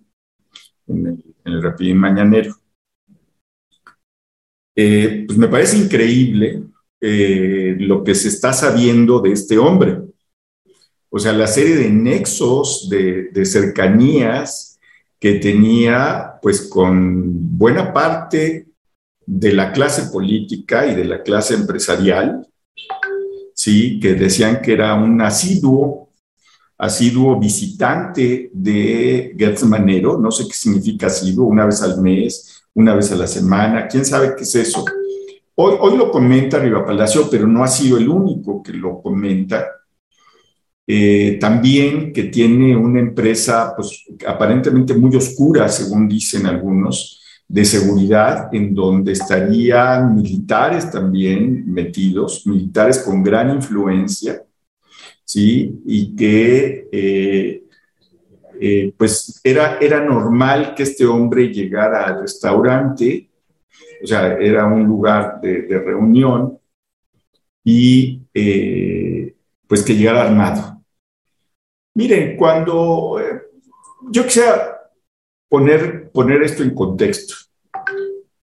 [0.89, 2.60] en el, en Rapidín Mañanero.
[4.75, 6.63] Eh, pues me parece increíble
[7.01, 9.99] eh, lo que se está sabiendo de este hombre.
[11.09, 14.79] O sea, la serie de nexos, de, cercanías
[15.19, 18.69] que tenía, pues con buena parte
[19.27, 22.47] de la clase política y de la clase empresarial,
[23.55, 23.99] ¿sí?
[23.99, 26.11] que decían que era un asiduo,
[26.79, 32.95] asiduo visitante de Gertz Manero, no sé qué significa asiduo, una vez al mes, una
[32.95, 34.85] vez a la semana, quién sabe qué es eso.
[35.55, 39.67] Hoy, hoy lo comenta Riva Palacio, pero no ha sido el único que lo comenta.
[40.87, 48.49] Eh, también que tiene una empresa pues, aparentemente muy oscura, según dicen algunos, de seguridad
[48.53, 54.43] en donde estarían militares también metidos, militares con gran influencia,
[55.25, 55.81] ¿sí?
[55.85, 57.65] Y que eh,
[58.61, 63.31] eh, pues era, era normal que este hombre llegara al restaurante,
[64.03, 66.59] o sea, era un lugar de, reunión
[67.65, 69.35] y eh,
[69.67, 70.83] pues que llegara armado.
[71.95, 73.19] Miren, cuando
[74.11, 74.81] yo quisiera
[75.49, 77.35] poner, poner esto en contexto.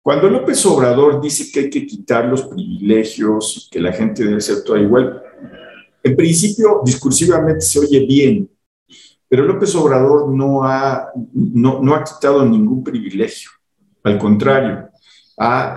[0.02, 4.40] Cuando López Obrador dice que hay que quitar los privilegios y que la gente debe
[4.40, 5.22] ser toda igual,
[6.04, 8.50] en principio discursivamente se oye bien,
[9.30, 13.50] pero López Obrador no ha, no, ha quitado ningún privilegio.
[14.04, 14.90] Al contrario,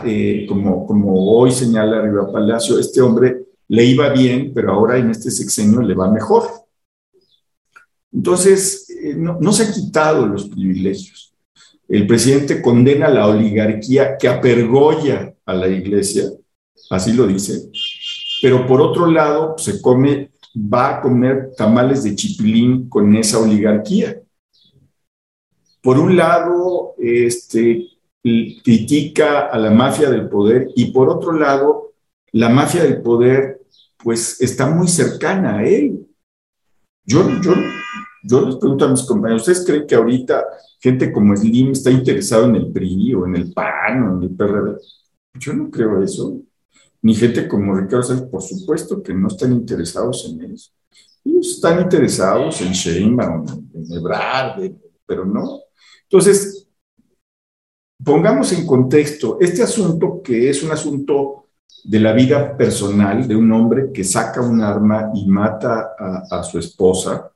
[0.05, 5.11] eh, como, como hoy señala Riva Palacio, este hombre le iba bien, pero ahora en
[5.11, 6.44] este sexenio le va mejor.
[8.12, 11.34] Entonces, eh, no, se han quitado los privilegios.
[11.88, 16.30] El presidente condena la oligarquía que apergolla a la iglesia,
[16.90, 17.70] así lo dice,
[18.42, 24.20] pero por otro lado se come, va a comer tamales de chipilín con esa oligarquía.
[25.82, 27.86] Por un lado, este,
[28.22, 31.92] critica a la mafia del poder y por otro lado,
[32.32, 33.61] la mafia del poder
[34.03, 36.07] pues está muy cercana a él.
[37.05, 37.55] Yo, yo,
[38.22, 40.44] yo les pregunto a mis compañeros, ¿ustedes creen que ahorita
[40.80, 44.36] gente como Slim está interesado en el PRI o en el PAN o en el
[44.36, 44.78] PRD?
[45.34, 46.40] Yo no creo eso.
[47.03, 50.70] Ni gente como Ricardo Sánchez, por supuesto que no están interesados en eso.
[51.24, 54.70] Ellos están interesados en Sheinbaum, en Ebrard,
[55.07, 55.61] pero no.
[56.03, 56.68] Entonces,
[58.03, 61.40] pongamos en contexto este asunto que es un asunto
[61.84, 65.94] de la vida personal de un hombre que saca un arma y mata
[66.30, 67.30] a su esposa,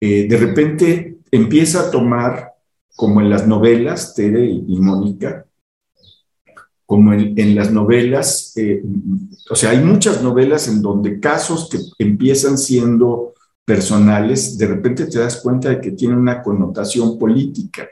[0.00, 2.54] eh, de repente empieza a tomar,
[2.96, 5.46] como en las novelas, Tere y, Mónica,
[6.90, 8.82] como en, las novelas, eh,
[9.48, 13.34] o sea, hay muchas novelas en donde casos que empiezan siendo
[13.64, 17.88] personales, de repente te das cuenta de que tienen una connotación política.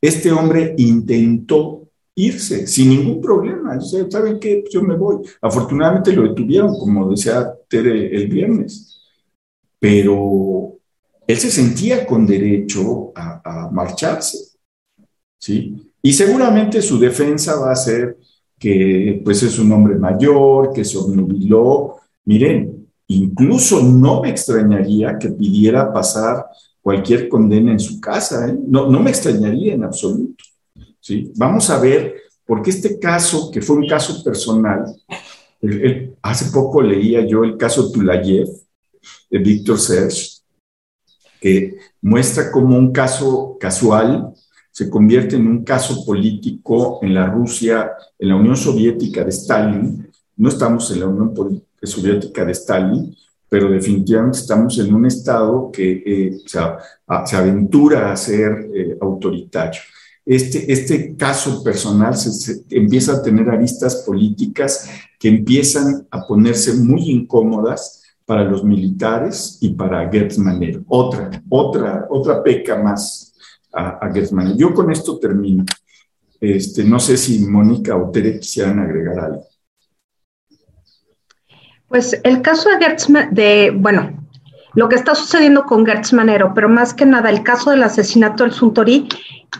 [0.00, 3.76] Este hombre intentó irse sin ningún problema.
[3.76, 4.58] O sea, ¿Saben qué?
[4.60, 5.16] Pues yo me voy.
[5.42, 9.00] Afortunadamente lo detuvieron, como decía Tere el viernes.
[9.80, 10.76] Pero
[11.26, 14.38] él se sentía con derecho a, marcharse,
[15.40, 15.92] ¿sí?
[16.00, 18.16] Y seguramente su defensa va a ser
[18.58, 21.96] que pues es un hombre mayor, que se obnubiló.
[22.24, 26.46] Miren, incluso no me extrañaría que pidiera pasar
[26.80, 28.56] cualquier condena en su casa, ¿eh?
[28.66, 30.44] no, no me extrañaría en absoluto.
[31.00, 31.32] ¿sí?
[31.36, 34.84] Vamos a ver, porque este caso, que fue un caso personal,
[36.22, 38.48] hace poco leía yo el caso Tulayev
[39.30, 40.38] de Víctor Serge,
[41.40, 44.32] que muestra cómo un caso casual
[44.78, 50.08] se convierte en un caso político en la Rusia, en la Unión Soviética de Stalin.
[50.36, 51.34] No estamos en la Unión
[51.82, 53.16] Soviética de Stalin,
[53.48, 59.80] pero definitivamente estamos en un Estado que eh, se, aventura a ser eh, autoritario.
[60.24, 67.10] Este, este caso personal se, empieza a tener aristas políticas que empiezan a ponerse muy
[67.10, 70.38] incómodas para los militares y para Gertz.
[70.86, 73.27] Otra, otra, otra peca más
[73.72, 74.12] a, a.
[74.56, 75.64] Yo con esto termino.
[76.40, 79.44] Este, no sé si Mónica o Tere quisieran agregar algo.
[81.88, 84.12] Pues el caso de Gertz, de, bueno,
[84.74, 88.44] lo que está sucediendo con Gertz Manero, pero más que nada el caso del asesinato
[88.44, 89.08] del Suntorí,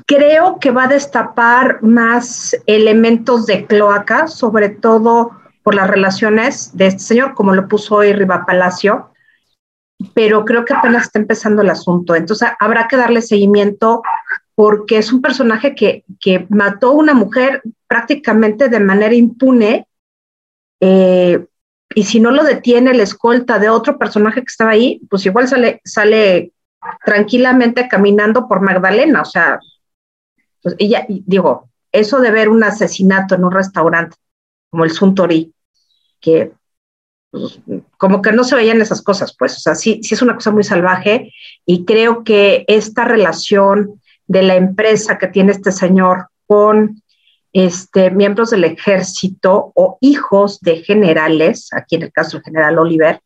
[0.07, 5.33] creo que va a destapar más elementos de cloaca, sobre todo
[5.63, 9.11] por las relaciones de este señor, como lo puso hoy Riva Palacio,
[10.15, 12.15] pero creo que apenas está empezando el asunto.
[12.15, 14.03] Entonces habrá que darle seguimiento
[14.55, 19.87] porque es un personaje que, que mató a una mujer prácticamente de manera impune.
[20.81, 21.45] Eh,
[21.95, 25.49] y si no lo detiene la escolta de otro personaje que estaba ahí, pues igual
[25.49, 26.53] sale, sale
[27.05, 29.23] tranquilamente caminando por Magdalena.
[29.23, 29.59] O sea,
[30.63, 34.17] pues ella, digo, eso de ver un asesinato en un restaurante
[34.71, 35.53] como el Suntory,
[36.21, 36.53] que
[37.97, 40.51] como que no se veían esas cosas, pues, o sea, sí, sí es una cosa
[40.51, 41.33] muy salvaje
[41.67, 47.03] y creo que esta relación de la empresa que tiene este señor con
[47.53, 53.21] este, miembros del ejército o hijos de generales, aquí en el caso del general Oliver,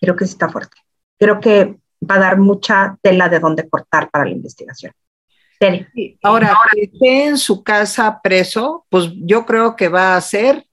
[0.00, 0.76] creo que sí está fuerte.
[1.18, 1.76] Creo que
[2.08, 4.92] va a dar mucha tela de dónde cortar para la investigación.
[6.22, 10.66] Ahora, que esté en su casa preso, pues yo creo que va a ser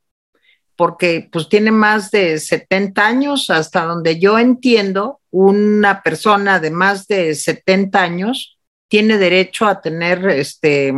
[0.79, 7.05] porque pues tiene más de 70 años, hasta donde yo entiendo, una persona de más
[7.05, 8.57] de 70 años
[8.87, 10.93] tiene derecho a tener este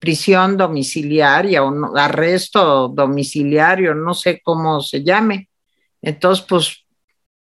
[0.00, 5.48] prisión domiciliaria o arresto domiciliario, no sé cómo se llame.
[6.02, 6.84] Entonces, pues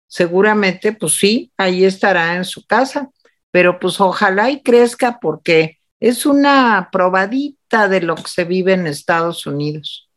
[0.07, 3.09] seguramente, pues sí, ahí estará en su casa,
[3.51, 8.87] pero pues ojalá y crezca porque es una probadita de lo que se vive en
[8.87, 10.09] Estados Unidos.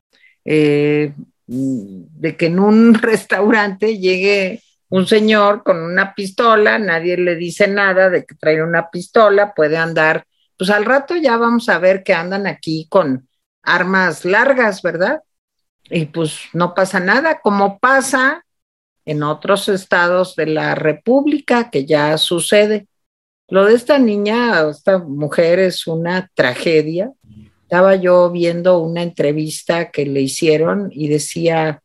[0.44, 1.12] Eh,
[1.49, 8.11] de que en un restaurante llegue un señor con una pistola, nadie le dice nada
[8.11, 10.24] de que trae una pistola, puede andar,
[10.57, 13.28] pues al rato ya vamos a ver que andan aquí con
[13.62, 15.22] armas largas, ¿verdad?
[15.90, 18.44] Y pues no pasa nada, como pasa
[19.05, 22.88] en otros estados de la República, que ya sucede.
[23.49, 27.11] Lo de esta niña, esta mujer es una tragedia.
[27.68, 31.82] Estaba yo viendo una entrevista que le hicieron y decía,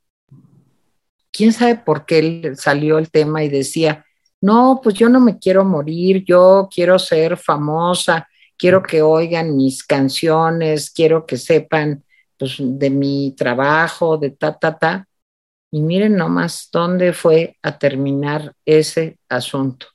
[1.29, 4.05] quién sabe por qué salió el tema y decía,
[4.39, 9.83] no, pues yo no me quiero morir, yo quiero ser famosa, quiero que oigan mis
[9.83, 12.01] canciones, quiero que sepan
[12.37, 15.05] pues, de mi trabajo, de ta, ta, ta.
[15.69, 19.87] Y miren nomás dónde fue a terminar ese asunto.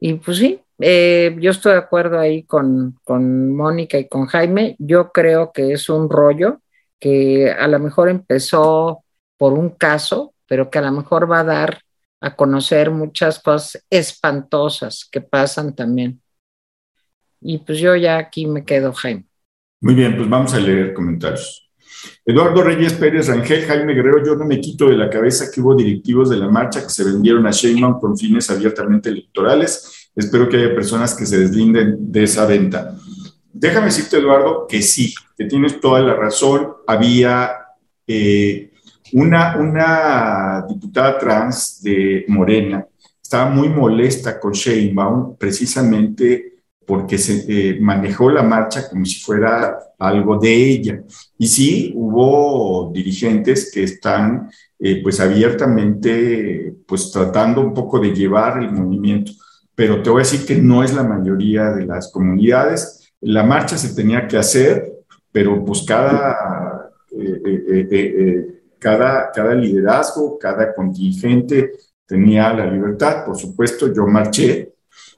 [0.00, 4.76] Y pues sí, eh, yo estoy de acuerdo ahí con, con Mónica y con Jaime.
[4.78, 6.60] Yo creo que es un rollo
[6.98, 9.04] que a lo mejor empezó
[9.36, 11.82] por un caso, pero que a lo mejor va a dar
[12.20, 16.20] a conocer muchas cosas espantosas que pasan también.
[17.40, 19.24] Y pues yo ya aquí me quedo, Jaime.
[19.80, 21.70] Muy bien, pues vamos a leer comentarios.
[22.24, 25.74] Eduardo Reyes Pérez Rangel, Jaime Guerrero, yo no me quito de la cabeza que hubo
[25.74, 29.99] directivos de la marcha que se vendieron a Sheinbaum con fines abiertamente electorales.
[30.14, 32.96] Espero que haya personas que se deslinden de esa venta.
[33.52, 36.74] Déjame decirte, Eduardo, que sí, que tienes toda la razón.
[36.86, 37.50] Había
[38.06, 38.72] eh,
[39.12, 42.86] una, una diputada trans de Morena
[43.30, 49.78] estaba muy molesta con Sheinbaum precisamente porque se eh, manejó la marcha como si fuera
[49.96, 51.00] algo de ella.
[51.38, 58.60] Y sí, hubo dirigentes que están eh, pues abiertamente pues tratando un poco de llevar
[58.64, 59.30] el movimiento,
[59.80, 63.14] pero te voy a decir que no es la mayoría de las comunidades.
[63.22, 64.92] La marcha se tenía que hacer,
[65.32, 66.90] pero pues cada...
[67.10, 71.72] Eh, cada, cada liderazgo, cada contingente
[72.04, 73.24] tenía la libertad.
[73.24, 74.74] Por supuesto, yo marché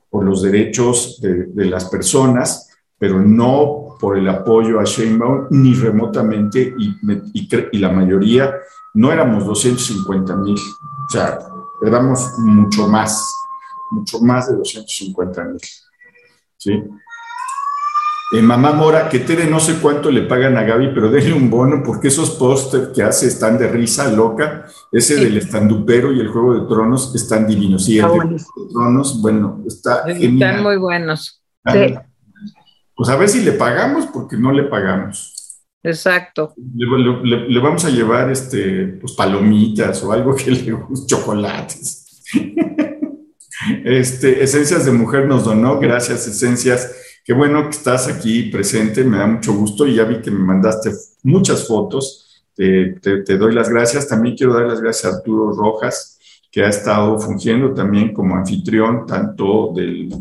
[0.08, 6.72] por los derechos de, las personas, pero no por el apoyo a Sheinbaum, ni remotamente,
[6.78, 6.94] y,
[7.34, 8.54] y, la mayoría
[8.94, 11.40] no éramos 250 mil, o sea,
[11.84, 13.41] éramos mucho más,
[13.93, 15.61] mucho más de 250 mil.
[16.57, 16.82] ¿sí?
[18.34, 21.51] Eh, mamá Mora, que Tere no sé cuánto le pagan a Gaby, pero denle un
[21.51, 24.66] bono porque esos pósters que hace están de risa loca.
[24.90, 27.84] Ese del estandupero y el Juego de Tronos están divinos.
[27.84, 31.43] Sí, el de Tronos, bueno, está Están muy buenos.
[31.64, 32.05] Ah,
[32.95, 35.61] pues a ver si le pagamos porque no le pagamos.
[35.82, 36.55] Exacto.
[36.57, 42.22] Le, vamos a llevar este, pues, palomitas o algo que le guste, chocolates.
[43.84, 46.90] este, Esencias de Mujer nos donó, gracias Esencias
[47.24, 50.40] Qué bueno que estás aquí presente, me da mucho gusto y ya vi que me
[50.40, 50.90] mandaste
[51.22, 52.42] muchas fotos.
[52.56, 54.08] Te, doy las gracias.
[54.08, 56.18] También quiero dar las gracias a Arturo Rojas,
[56.50, 60.12] que ha estado fungiendo también como anfitrión tanto del,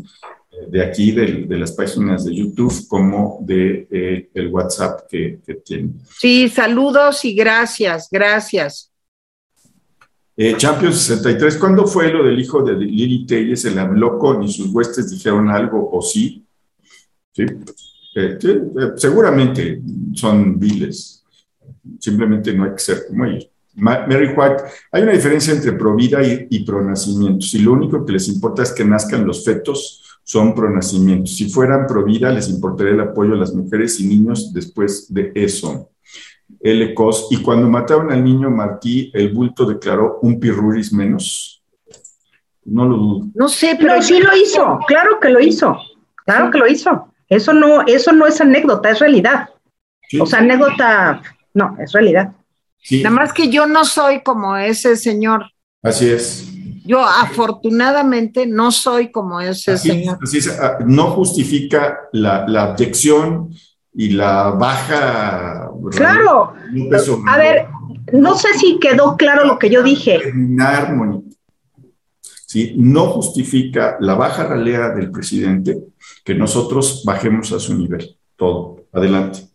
[0.67, 5.93] de aquí, de las páginas de YouTube, como de eh, el WhatsApp que, tiene.
[6.19, 8.91] Sí, saludos y gracias, gracias.
[10.43, 13.63] Eh, Champions 63, ¿cuándo fue lo del hijo de Lili Telles?
[13.66, 16.43] ¿El habló con y sus huestes dijeron algo o sí?
[17.32, 17.43] ¿sí?
[18.16, 19.80] Eh, eh, seguramente
[20.16, 21.24] son viles,
[22.00, 23.50] simplemente no hay que ser como ellos.
[23.76, 27.46] Mary White, hay una diferencia entre provida y, y pronacimiento.
[27.46, 31.36] Si lo único que les importa es que nazcan los fetos, son pronacimientos.
[31.36, 35.91] Si fueran provida, les importaría el apoyo a las mujeres y niños después de eso.
[36.59, 36.93] L.
[36.93, 41.63] Cos, y cuando mataron al niño Martí, el bulto declaró un pirruris menos.
[42.65, 43.28] No lo dudo.
[43.33, 45.78] No sé, pero sí lo hizo, claro que lo hizo,
[46.25, 47.13] claro que lo hizo.
[47.28, 49.49] Eso no, eso no es anécdota, es realidad.
[50.19, 51.21] O sea, anécdota,
[51.53, 52.33] no, es realidad.
[52.91, 55.45] Nada más que yo no soy como ese señor.
[55.82, 56.47] Así es.
[56.83, 60.17] Yo afortunadamente no soy como ese señor.
[60.21, 60.59] Así es.
[60.59, 63.51] Ah, no justifica la, la abyección
[63.93, 65.70] y la baja.
[65.92, 66.54] Claro.
[67.28, 67.68] A ver,
[68.13, 70.20] no sé si quedó claro lo que yo dije.
[70.20, 70.96] Terminar,
[72.22, 72.74] ¿sí?
[72.78, 75.78] No justifica la baja ralea del presidente
[76.24, 78.18] que nosotros bajemos a su nivel.
[78.36, 78.78] Todo.
[78.92, 79.47] Adelante.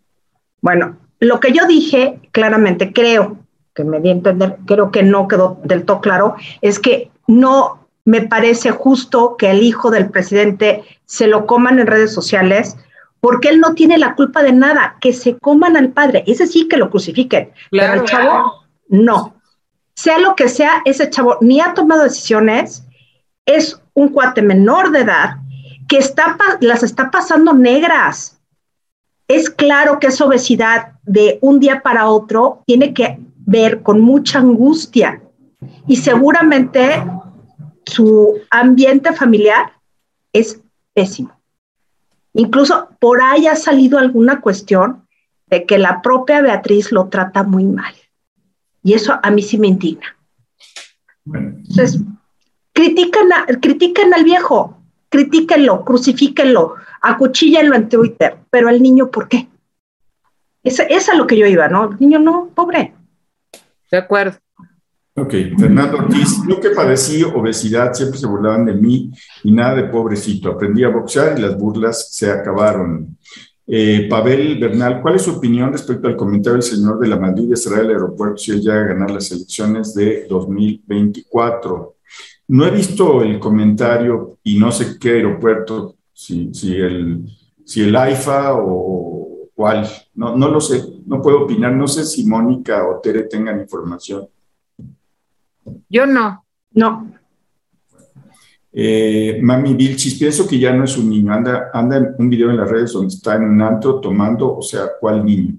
[0.61, 3.39] Bueno, lo que yo dije claramente, creo
[3.75, 7.87] que me di a entender, creo que no quedó del todo claro, es que no
[8.07, 12.77] me parece justo que el hijo del presidente se lo coman en redes sociales
[13.21, 16.69] porque él no tiene la culpa de nada, que se coman al padre, ese sí
[16.69, 19.35] que lo crucifiquen, pero el chavo no.
[19.95, 22.85] Sea lo que sea, ese chavo ni ha tomado decisiones,
[23.47, 25.37] es un cuate menor de edad
[25.89, 28.39] que está, las está pasando negras.
[29.29, 34.41] Es claro que esa obesidad de un día para otro tiene que ver con mucha
[34.41, 35.23] angustia
[35.87, 37.03] y seguramente
[37.87, 39.73] su ambiente familiar
[40.33, 40.61] es
[40.93, 41.36] pésimo.
[42.37, 45.07] Incluso por ahí ha salido alguna cuestión
[45.47, 47.95] de que la propia Beatriz lo trata muy mal.
[48.83, 50.17] Y eso a mí sí me indigna.
[51.25, 51.99] Entonces,
[52.75, 53.29] critican,
[53.61, 59.49] critican al viejo, critíquenlo, crucifíquenlo, acuchíllenlo en Twitter, pero al niño, ¿por qué?
[60.63, 61.91] Esa es a lo que yo iba, ¿no?
[61.91, 62.93] El niño no, pobre.
[63.91, 64.39] De acuerdo.
[65.19, 69.11] Ok, Fernando Ortiz, yo que padecí obesidad, siempre se burlaban de mí
[69.45, 70.51] y nada de pobrecito.
[70.51, 73.17] Aprendí a boxear y las burlas se acabaron.
[73.67, 77.55] Eh, Pavel Bernal, ¿cuál es su opinión respecto al comentario del señor de la Madrid
[77.55, 81.97] cerrar el aeropuerto si él llega a ganar las elecciones de 2024?
[82.49, 87.25] No he visto el comentario y no sé qué aeropuerto, si, si, el,
[87.65, 92.27] si el AIFA o cuál, no, no lo sé, no puedo opinar, no sé si
[92.27, 94.29] Mónica o Tere tengan información.
[95.89, 96.45] Yo no.
[96.73, 97.13] No.
[98.73, 101.33] Eh, Mami Vilchis, pienso que ya no es un niño.
[101.33, 104.63] Anda, anda en un video en las redes donde está en un antro tomando, o
[104.63, 105.55] sea, ¿cuál niño?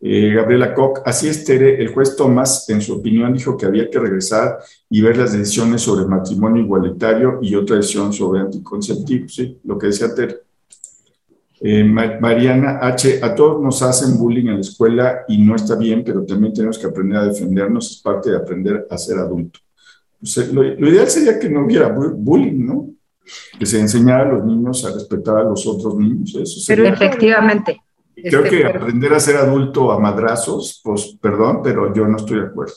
[0.00, 1.80] Eh, Gabriela Koch, así es, Tere.
[1.80, 4.58] El juez Tomás, en su opinión, dijo que había que regresar
[4.90, 9.58] y ver las decisiones sobre matrimonio igualitario y otra decisión sobre anticonceptivos, ¿sí?
[9.64, 10.36] Lo que decía Tere.
[11.66, 16.04] Eh, Mariana H., a todos nos hacen bullying en la escuela y no está bien,
[16.04, 19.60] pero también tenemos que aprender a defendernos, es parte de aprender a ser adulto.
[20.52, 22.90] lo, ideal sería que no hubiera bullying, ¿no?
[23.58, 26.34] Que se enseñara a los niños a respetar a los otros niños.
[26.34, 27.80] Eso sería, pero efectivamente.
[28.14, 32.46] Creo que aprender a ser adulto a madrazos, pues perdón, pero yo no estoy de
[32.46, 32.74] acuerdo.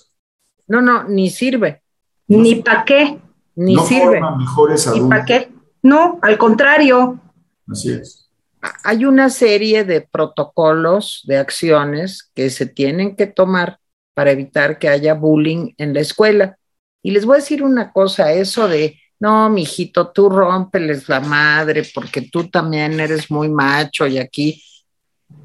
[0.69, 1.81] No, no, ni sirve.
[2.29, 3.19] Ni para qué.
[3.57, 4.21] Ni no sirve.
[4.21, 5.03] mejores adultos.
[5.03, 5.51] ¿Ni para qué?
[5.83, 7.19] No, al contrario.
[7.67, 8.26] Así es
[8.61, 13.79] hay una serie de protocolos, de acciones que se tienen que tomar
[14.13, 16.57] para evitar que haya bullying en la escuela.
[17.03, 21.83] Y les voy a decir una cosa, eso de, no, mijito, tú rómpeles la madre
[21.93, 24.63] porque tú también eres muy macho y aquí,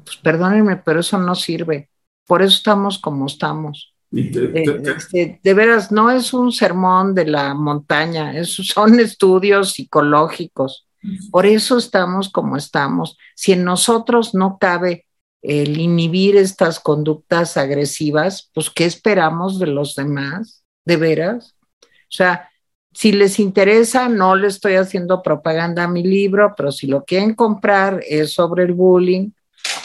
[0.03, 1.89] pues perdónenme, pero eso no sirve.
[2.25, 3.93] Por eso estamos como estamos.
[4.15, 4.63] Eh,
[4.95, 10.87] este, de veras, no es un sermón de la montaña, esos son estudios psicológicos
[11.31, 13.17] por eso estamos como estamos.
[13.35, 15.05] Si en nosotros no cabe
[15.41, 20.63] el inhibir estas conductas agresivas, pues ¿qué esperamos de los demás?
[20.85, 21.55] ¿De veras?
[21.81, 22.49] O sea,
[22.93, 27.33] si les interesa, no le estoy haciendo propaganda a mi libro, pero si lo quieren
[27.33, 29.31] comprar es sobre el bullying,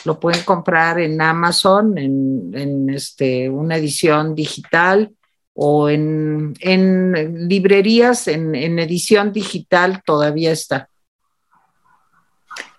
[0.04, 5.12] lo pueden comprar en Amazon, en, este, una edición digital
[5.54, 6.54] o en,
[7.48, 10.88] librerías, en edición digital todavía está.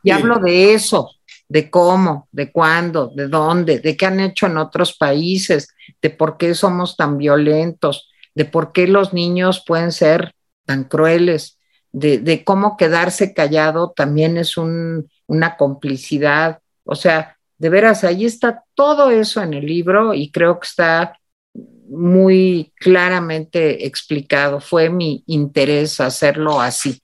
[0.04, 1.12] Y hablo de eso,
[1.48, 5.70] de cómo, de cuándo, de dónde, de qué han hecho en otros países,
[6.02, 10.34] de por qué somos tan violentos, de por qué los niños pueden ser
[10.66, 11.60] tan crueles,
[11.92, 16.60] de, cómo quedarse callado también es una complicidad.
[16.84, 21.20] O sea, de veras, ahí está todo eso en el libro y creo que está
[21.90, 24.62] muy claramente explicado.
[24.62, 27.02] Fue mi interés hacerlo así.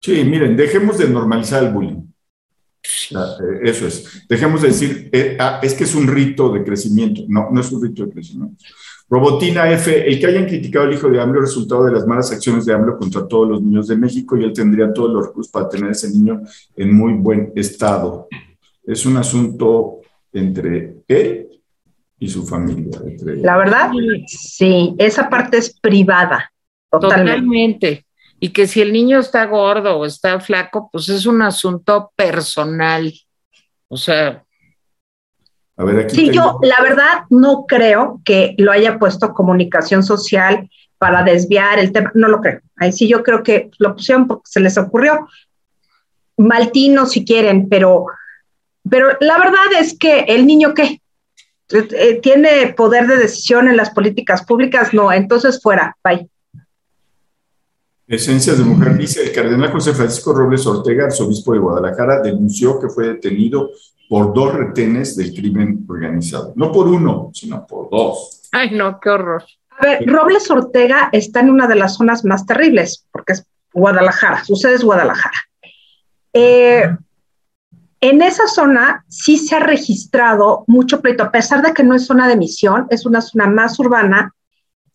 [0.00, 2.02] Sí, miren, dejemos de normalizar el bullying.
[3.10, 4.26] Eh, eso es.
[4.28, 7.22] Dejemos de decir, eh, ah, es que es un rito de crecimiento.
[7.28, 8.64] No, no es un rito de crecimiento.
[9.08, 12.32] Robotina F, el que hayan criticado al hijo de AMLO es resultado de las malas
[12.32, 15.52] acciones de AMLO contra todos los niños de México y él tendría todos los recursos
[15.52, 16.42] para tener a ese niño
[16.76, 18.26] en muy buen estado.
[18.84, 20.00] Es un asunto
[20.32, 21.48] entre él
[22.18, 22.98] y su familia.
[23.36, 23.92] La verdad,
[24.26, 26.50] sí, esa parte es privada.
[26.90, 28.05] Totalmente
[28.38, 33.12] y que si el niño está gordo o está flaco, pues es un asunto personal.
[33.88, 34.44] O sea.
[35.76, 40.70] A ver, aquí sí, yo la verdad no creo que lo haya puesto comunicación social
[40.98, 42.60] para desviar el tema, no lo creo.
[42.76, 45.28] Ahí sí yo creo que lo pusieron porque se les ocurrió.
[46.38, 48.06] Maltino si quieren, pero,
[48.88, 51.00] pero la verdad es que el niño qué,
[51.70, 56.28] eh, tiene poder de decisión en las políticas públicas, no, entonces fuera, bye.
[58.08, 62.88] Esencias de Mujer dice, el cardenal José Francisco Robles Ortega, arzobispo de Guadalajara, denunció que
[62.88, 63.70] fue detenido
[64.08, 66.52] por dos retenes del crimen organizado.
[66.54, 68.48] No por uno, sino por dos.
[68.52, 69.44] Ay, no, qué horror.
[69.78, 74.44] A ver, Robles Ortega está en una de las zonas más terribles, porque es Guadalajara,
[74.44, 75.36] su sede es Guadalajara.
[76.32, 76.88] Eh,
[78.00, 82.06] en esa zona sí se ha registrado mucho pleito, a pesar de que no es
[82.06, 84.32] zona de emisión, es una zona más urbana,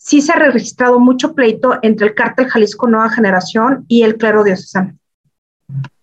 [0.03, 4.43] sí se ha registrado mucho pleito entre el cártel Jalisco Nueva Generación y el clero
[4.43, 4.97] diocesano.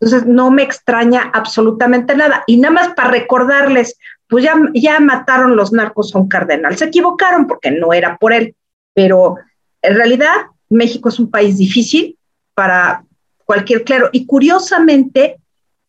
[0.00, 2.44] Entonces, no me extraña absolutamente nada.
[2.46, 3.98] Y nada más para recordarles,
[4.28, 6.76] pues ya, ya mataron los narcos a un cardenal.
[6.76, 8.54] Se equivocaron porque no era por él,
[8.94, 9.36] pero
[9.82, 10.32] en realidad
[10.70, 12.16] México es un país difícil
[12.54, 13.04] para
[13.44, 14.10] cualquier clero.
[14.12, 15.38] Y curiosamente,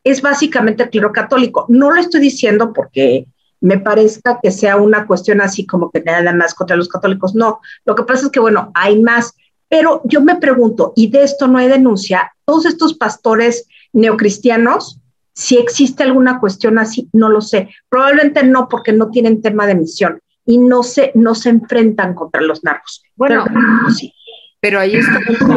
[0.03, 1.65] es básicamente el clero católico.
[1.69, 3.27] No lo estoy diciendo porque
[3.61, 7.35] me parezca que sea una cuestión así como que nada más contra los católicos.
[7.35, 9.33] No, lo que pasa es que, bueno, hay más.
[9.67, 14.99] Pero yo me pregunto, y de esto no hay denuncia, todos estos pastores neocristianos,
[15.33, 17.69] si existe alguna cuestión así, no lo sé.
[17.87, 22.41] Probablemente no, porque no tienen tema de misión y no se, no se enfrentan contra
[22.41, 23.03] los narcos.
[23.15, 24.13] Bueno, pero, sí.
[24.59, 25.53] pero ahí está el caso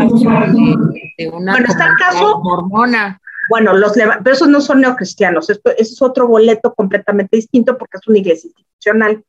[1.17, 3.19] de, una bueno, está el caso, mormona.
[3.53, 8.09] Bueno, los pero esos no son neocristianos, esto, es otro boleto completamente distinto porque es
[8.09, 9.23] una iglesia institucional.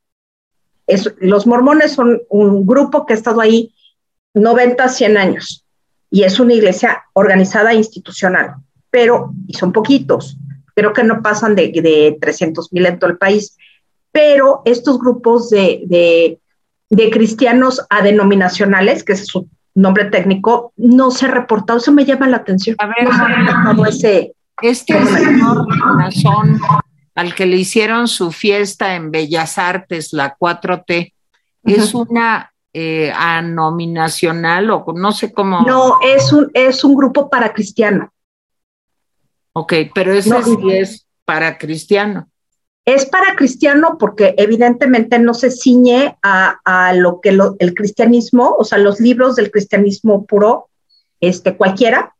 [1.19, 3.75] los mormones son un grupo que ha estado ahí
[4.33, 5.65] 90, 100 años
[6.09, 8.55] y es una iglesia organizada e institucional,
[8.89, 10.37] pero, y son poquitos,
[10.73, 13.57] creo que no pasan de, de 300 mil en todo el país,
[14.13, 16.39] pero estos grupos de,
[16.89, 22.27] de, cristianos adenominacionales, que es su nombre técnico, no se ha reportado, eso me llama
[22.27, 22.75] la atención.
[22.79, 25.67] A ver, no ese, este señor
[25.97, 26.59] Nazón,
[27.15, 31.13] al que le hicieron su fiesta en Bellas Artes, la 4T,
[31.63, 35.61] es una eh, anominacional o no sé cómo.
[35.61, 38.11] No, es un, es un grupo para cristiano.
[39.53, 42.27] Ok, pero ese sí es para cristiano.
[42.85, 48.77] Es para cristiano porque evidentemente no se ciñe a, lo que el cristianismo, o sea,
[48.77, 50.69] los libros del cristianismo puro,
[51.21, 52.13] este, cualquiera,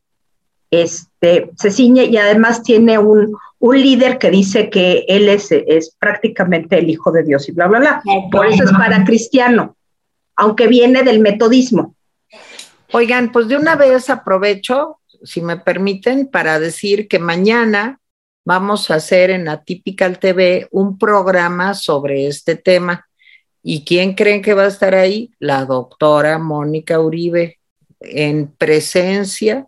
[0.71, 5.95] este, se ciñe y además tiene un, un líder que dice que él es, es,
[5.99, 8.03] prácticamente el hijo de Dios y bla, bla, bla.
[8.31, 9.77] Por eso es para cristiano,
[10.35, 11.95] aunque viene del metodismo.
[12.91, 17.99] Oigan, pues de una vez aprovecho, si me permiten, para decir que mañana
[18.45, 23.07] vamos a hacer en Atypical TV un programa sobre este tema.
[23.61, 25.31] ¿Y quién creen que va a estar ahí?
[25.39, 27.59] La doctora Mónica Uribe,
[28.01, 29.67] en presencia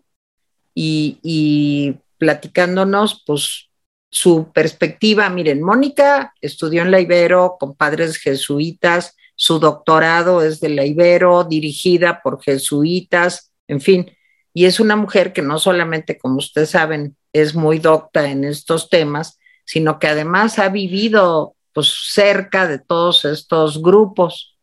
[0.74, 3.70] y, platicándonos, pues,
[4.10, 5.28] su perspectiva.
[5.30, 11.44] Miren, Mónica estudió en la Ibero con padres jesuitas, su doctorado es de la Ibero,
[11.44, 14.10] dirigida por jesuitas, en fin,
[14.54, 18.88] y es una mujer que no solamente, como ustedes saben, es muy docta en estos
[18.88, 24.56] temas, sino que además ha vivido pues cerca de todos estos grupos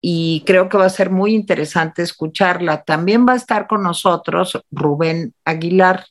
[0.00, 2.82] y creo que va a ser muy interesante escucharla.
[2.84, 6.06] También va a estar con nosotros Rubén Aguilar.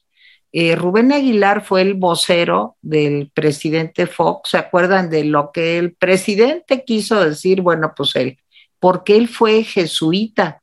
[0.52, 4.52] Eh, Rubén Aguilar fue el vocero del presidente Fox.
[4.52, 7.62] ¿Se acuerdan de lo que el presidente quiso decir?
[7.62, 8.38] Bueno, pues él,
[8.80, 10.62] porque él fue jesuita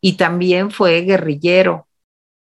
[0.00, 1.86] y también fue guerrillero.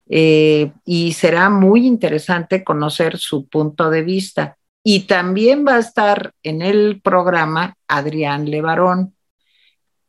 [0.10, 4.58] Eh, y será muy interesante conocer su punto de vista.
[4.84, 9.16] Y también va a estar en el programa Adrián Levarón,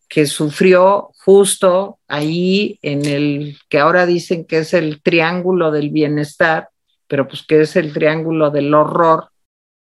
[0.09, 6.69] que sufrió justo ahí en el que ahora dicen que es el triángulo del bienestar,
[7.07, 9.29] pero pues que es el triángulo del horror,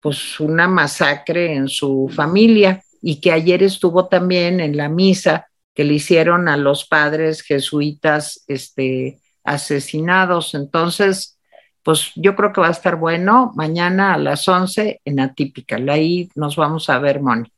[0.00, 5.84] pues una masacre en su familia y que ayer estuvo también en la misa que
[5.84, 10.54] le hicieron a los padres jesuitas este, asesinados.
[10.54, 11.38] Entonces,
[11.82, 15.76] pues yo creo que va a estar bueno mañana a las 11 en Atípica.
[15.88, 17.50] Ahí nos vamos a ver, Moni.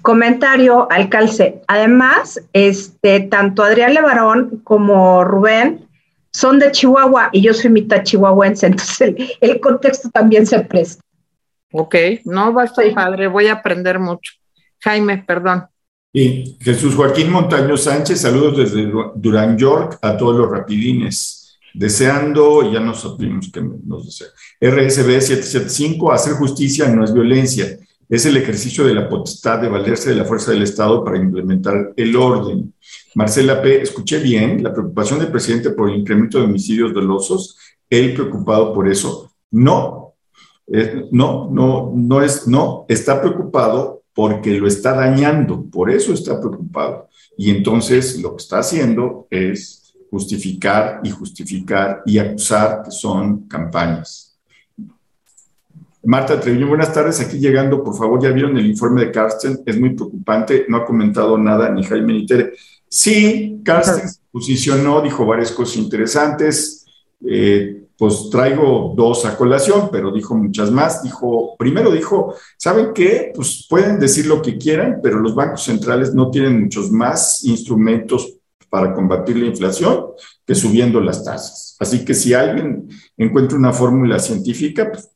[0.00, 1.62] Comentario al calce.
[1.68, 5.86] Además, este, tanto Adrián Levarón como Rubén
[6.32, 11.02] son de Chihuahua y yo soy mitad chihuahuense, entonces el, contexto también se presta.
[11.72, 11.94] Ok,
[12.24, 14.32] no va a estar padre, voy a aprender mucho.
[14.80, 15.66] Jaime, perdón.
[16.18, 21.58] Y Jesús Joaquín Montaño Sánchez, saludos desde Durán York a todos los rapidines.
[21.74, 24.28] Deseando, ya nos supimos que nos desea.
[24.58, 27.78] RSB 775, hacer justicia no es violencia,
[28.08, 31.92] es el ejercicio de la potestad de valerse de la fuerza del Estado para implementar
[31.94, 32.72] el orden.
[33.14, 37.58] Marcela P., escuché bien, la preocupación del presidente por el incremento de homicidios dolosos,
[37.90, 39.32] él preocupado por eso.
[39.50, 40.14] No,
[40.66, 46.40] eh, no, no, no es, no, está preocupado porque lo está dañando, por eso está
[46.40, 47.10] preocupado.
[47.36, 54.38] Y entonces lo que está haciendo es justificar y justificar y acusar que son campañas.
[56.02, 57.20] Marta Treviño, buenas tardes.
[57.20, 60.86] Aquí llegando, por favor, ya vieron el informe de Carsten, es muy preocupante, no ha
[60.86, 62.54] comentado nada ni Jaime ni Tere.
[62.88, 66.86] Sí, Carsten se posicionó, dijo varias cosas interesantes.
[67.28, 71.02] Eh, pues traigo dos a colación, pero dijo muchas más.
[71.02, 73.32] Dijo, primero dijo, ¿saben qué?
[73.34, 78.34] Pues pueden decir lo que quieran, pero los bancos centrales no tienen muchos más instrumentos
[78.68, 80.06] para combatir la inflación
[80.46, 81.76] que subiendo las tasas.
[81.80, 85.08] Así que si alguien encuentra una fórmula científica pues,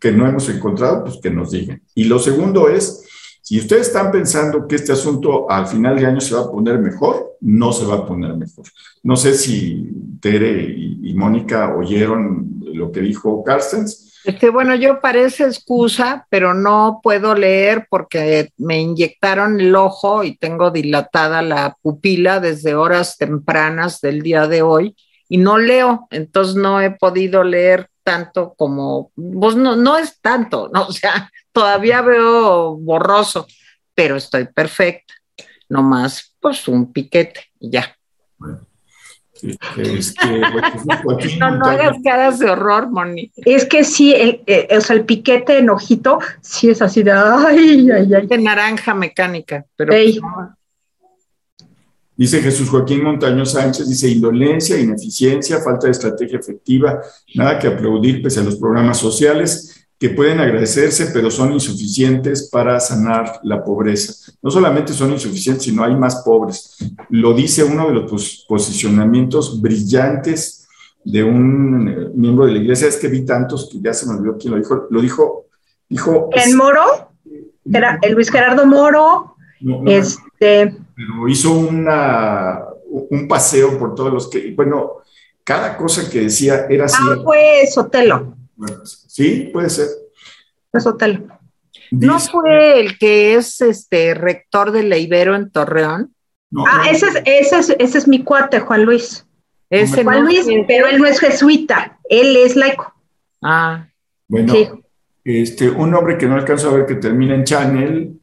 [0.00, 1.82] que no hemos encontrado, pues que nos digan.
[1.94, 3.04] Y lo segundo es,
[3.44, 6.78] si ustedes están pensando que este asunto al final de año se va a poner
[6.78, 8.64] mejor, no se va a poner mejor.
[9.02, 9.86] No sé si
[10.18, 14.18] Tere y, Mónica oyeron lo que dijo Carstens.
[14.24, 20.38] Este, bueno, yo parece excusa, pero no puedo leer porque me inyectaron el ojo y
[20.38, 24.96] tengo dilatada la pupila desde horas tempranas del día de hoy
[25.28, 30.70] y no leo, entonces no he podido leer tanto como, pues no, no es tanto,
[30.72, 30.82] ¿no?
[30.88, 33.46] o sea, todavía veo borroso,
[33.94, 35.14] pero estoy perfecta,
[35.68, 37.96] nomás pues un piquete y ya.
[39.76, 40.26] Este,
[41.38, 43.32] no, no hagas caras de horror, Moni.
[43.36, 47.12] Es que sí, el, eh, o sea, el piquete en ojito, sí es así de
[47.12, 48.26] ay, ay, ay.
[48.26, 49.92] De naranja mecánica, pero.
[52.16, 57.00] Dice Jesús Joaquín Montaño Sánchez, dice indolencia, ineficiencia, falta de estrategia efectiva,
[57.34, 62.78] nada que aplaudir pese a los programas sociales que pueden agradecerse, pero son insuficientes para
[62.78, 64.32] sanar la pobreza.
[64.42, 66.76] No solamente son insuficientes, sino hay más pobres.
[67.08, 70.68] Lo dice uno de los posicionamientos brillantes
[71.04, 74.14] de un eh, miembro de la iglesia, es que vi tantos que ya se me
[74.14, 75.46] olvidó quién lo dijo, lo dijo,
[75.88, 76.30] dijo...
[76.32, 77.10] ¿En Moro?
[77.70, 79.36] Era el Luis Gerardo Moro,
[79.86, 84.98] este pero hizo una, un paseo por todos los que, bueno,
[85.42, 86.96] cada cosa que decía era así.
[87.00, 88.36] Ah, fue Sotelo.
[88.84, 89.88] sí, puede ser.
[90.70, 91.26] Fue Sotelo.
[91.90, 96.14] ¿No fue el que es este rector de la Ibero en Torreón?
[96.66, 99.26] ah, Ese, es, ese, es, ese es mi cuate, Juan Luis.
[99.70, 102.92] Ese Juan Luis, pero él no es jesuita, él es laico.
[103.42, 103.86] Ah.
[104.28, 104.54] Bueno,
[105.24, 108.20] este, un hombre que no alcanzo a ver que termina en Channel,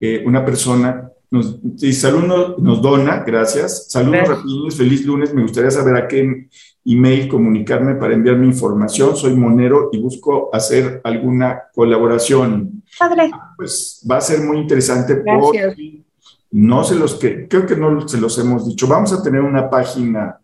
[0.00, 1.58] eh, una persona nos,
[1.98, 3.86] Salud nos, dona, gracias.
[3.88, 5.32] Saludos feliz lunes.
[5.32, 6.48] Me gustaría saber a qué
[6.84, 9.16] email comunicarme para enviar mi información.
[9.16, 12.82] Soy Monero y busco hacer alguna colaboración.
[12.98, 13.30] Padre.
[13.56, 16.04] Pues va a ser muy interesante porque
[16.50, 18.86] no se los que, creo que no se los hemos dicho.
[18.86, 20.38] Vamos a tener una página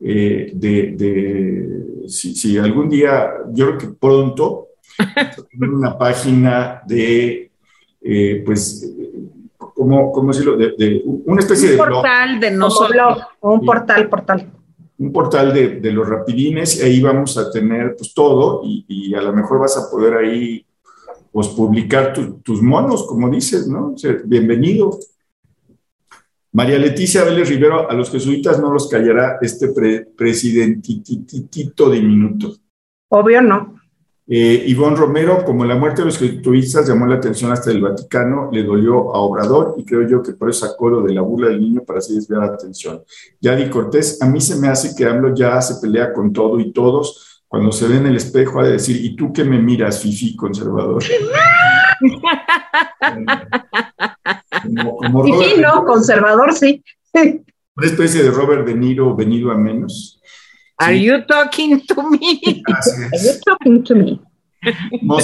[0.00, 4.70] eh, de, si, algún día, yo creo que pronto,
[5.60, 7.52] una página de,
[8.00, 8.92] eh, pues,
[9.82, 10.56] como, decirlo?
[10.56, 14.50] De, una especie de portal de no solo un portal, portal.
[14.98, 19.32] Un portal de, los rapidines y ahí vamos a tener pues todo y, a lo
[19.32, 20.64] mejor vas a poder ahí
[21.30, 23.94] pues publicar tus monos, como dices, ¿no?
[24.24, 24.98] bienvenido.
[26.52, 29.68] María Leticia Vélez Rivero, a los jesuitas no los callará este
[30.14, 32.56] presidentito diminuto.
[33.08, 33.81] Obvio no.
[34.28, 38.50] Eh, Ivonne Romero, como la muerte de los jesuitas llamó la atención hasta el Vaticano,
[38.52, 41.48] le dolió a Obrador y creo yo que por eso sacó lo de la burla
[41.48, 43.02] del niño para así desviar la atención.
[43.40, 46.72] Yadi Cortés, a mí se me hace que AMLO ya se pelea con todo y
[46.72, 47.42] todos.
[47.48, 50.36] Cuando se ve en el espejo ha de decir, ¿y tú qué me miras, Fifi,
[50.36, 51.02] conservador?
[54.62, 56.82] Fifi, no, conservador, sí.
[57.12, 60.21] Una especie de Robert De Niro venido a menos.
[60.82, 62.62] Are you talking to me?
[62.66, 64.20] Are you talking to me?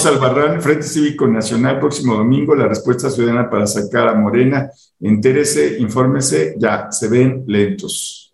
[0.05, 4.69] Albarrán, Frente Cívico Nacional, próximo domingo, la respuesta ciudadana para sacar a Morena.
[4.99, 8.33] Entérese, infórmese, ya, se ven lentos.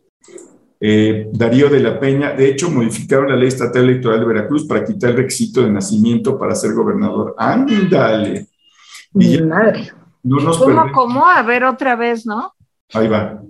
[0.80, 4.84] Eh, Darío de la Peña, de hecho, modificaron la ley estatal electoral de Veracruz para
[4.84, 7.36] quitar el requisito de nacimiento para ser gobernador.
[7.38, 8.48] ¡Ándale!
[9.14, 9.92] Mi madre.
[10.24, 11.26] ¿Cómo, cómo?
[11.26, 12.54] A ver otra vez, ¿no?
[12.94, 13.42] Ahí va.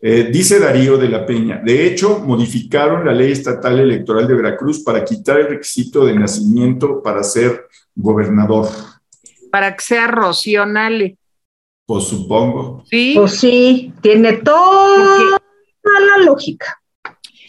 [0.00, 4.84] Eh, dice Darío de la Peña, de hecho, modificaron la ley estatal electoral de Veracruz
[4.84, 7.66] para quitar el requisito de nacimiento para ser
[7.96, 8.68] gobernador.
[9.50, 10.64] Para que sea Rocío
[11.84, 12.84] Pues supongo.
[12.88, 13.14] Sí.
[13.16, 15.40] Pues sí, tiene toda
[15.82, 16.80] la lógica.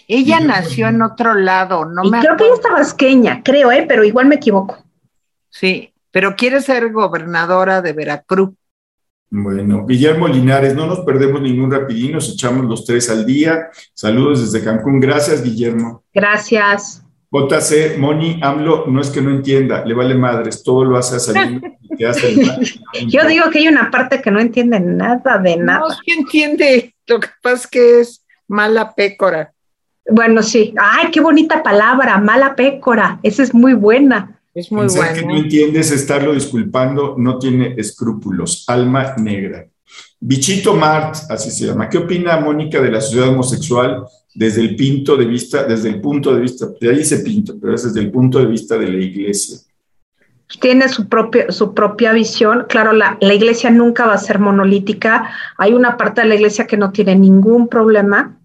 [0.07, 3.85] Ella nació en otro lado, no me Creo que ella es tabasqueña, creo, ¿eh?
[3.87, 4.83] pero igual me equivoco.
[5.49, 8.49] Sí, pero quiere ser gobernadora de Veracruz.
[9.31, 13.69] Bueno, Guillermo Linares, no nos perdemos ningún rapidín, nos echamos los tres al día.
[13.93, 14.99] Saludos desde Cancún.
[14.99, 16.03] Gracias, Guillermo.
[16.13, 17.03] Gracias.
[17.31, 21.19] JC, Moni, AMLO, no es que no entienda, le vale madres, todo lo hace a
[21.19, 21.61] salir.
[23.07, 25.79] Yo digo que hay una parte que no entiende nada de nada.
[25.79, 29.53] No, sí entiende, lo que pasa es que es mala pécora.
[30.09, 30.73] Bueno, sí.
[30.79, 34.38] Ay, qué bonita palabra, mala pécora, esa es muy buena.
[34.59, 35.13] Es muy bueno.
[35.13, 39.65] que no entiendes estarlo disculpando, no tiene escrúpulos, alma negra.
[40.19, 41.87] Bichito Mart, así se llama.
[41.87, 44.03] ¿Qué opina Mónica de la sociedad homosexual
[44.35, 47.73] desde el punto de vista, desde el punto de vista, de ahí dice pinto, pero
[47.73, 49.59] es desde el punto de vista de la iglesia?
[50.59, 52.65] Tiene su propia, su propia visión.
[52.67, 55.29] Claro, la, la iglesia nunca va a ser monolítica.
[55.57, 58.37] Hay una parte de la iglesia que no tiene ningún problema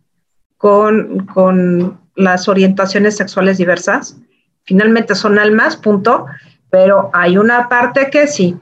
[0.58, 4.16] con, con las orientaciones sexuales diversas.
[4.64, 6.26] Finalmente son almas, punto.
[6.70, 8.56] Pero hay una parte que sí.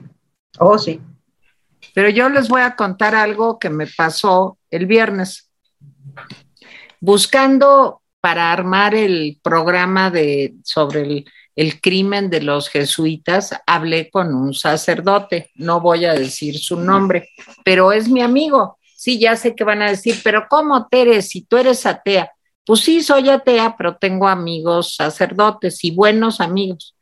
[0.58, 1.00] Oh, sí.
[1.94, 5.50] Pero yo les voy a contar algo que me pasó el viernes.
[7.00, 11.24] Buscando para armar el programa de, sobre
[11.56, 17.28] el, crimen de los jesuitas, hablé con un sacerdote, no voy a decir su nombre,
[17.64, 18.78] pero es mi amigo.
[18.96, 22.30] Sí, ya sé que van a decir, pero ¿cómo, Tere, si tú eres atea?
[22.64, 26.94] Pues sí, soy atea, pero tengo amigos sacerdotes y buenos amigos.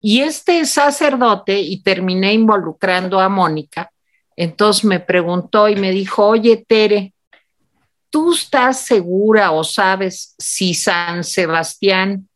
[0.00, 3.90] Y este sacerdote, y terminé involucrando a Mónica,
[4.36, 7.14] entonces me preguntó y me dijo, oye, Tere,
[8.10, 12.28] ¿tú estás segura o sabes si San Sebastián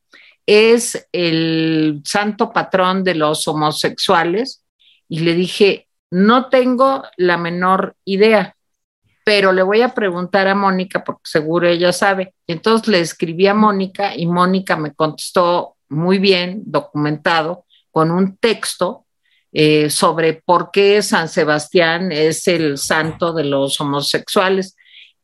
[0.45, 4.65] es el santo patrón de los homosexuales?
[5.09, 8.56] Y le dije, no tengo la menor idea,
[9.27, 12.33] pero le voy a preguntar a Mónica porque seguro ella sabe.
[12.47, 19.05] Entonces le escribí a Mónica y Mónica me contestó muy bien, documentado, con un texto
[19.53, 24.77] eh, sobre por qué San Sebastián es el santo de los homosexuales.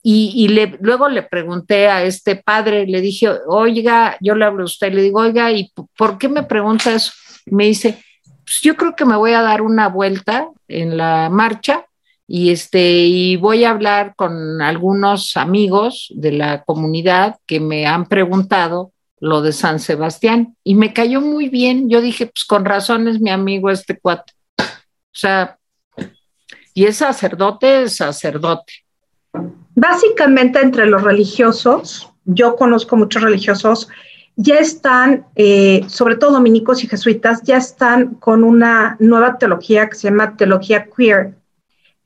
[0.03, 4.67] Y, le, luego le pregunté a este padre, le dije, oiga, yo le hablo a
[4.67, 7.13] usted, le digo, oiga, ¿y por qué me pregunta eso?
[7.47, 8.03] Me dice,
[8.45, 11.87] pues yo creo que me voy a dar una vuelta en la marcha
[12.35, 18.07] y este y voy a hablar con algunos amigos de la comunidad que me han
[18.07, 21.91] preguntado lo de San Sebastián y me cayó muy bien.
[21.91, 24.33] Yo dije, pues con razón es mi amigo este cuate.
[24.59, 24.65] O
[25.13, 25.59] sea,
[26.73, 28.73] y es sacerdote, es sacerdote.
[29.75, 33.91] Básicamente entre los religiosos, yo conozco muchos religiosos,
[34.37, 39.97] ya están, eh, sobre todo dominicos y jesuitas, ya están con una nueva teología que
[39.97, 41.42] se llama teología queer,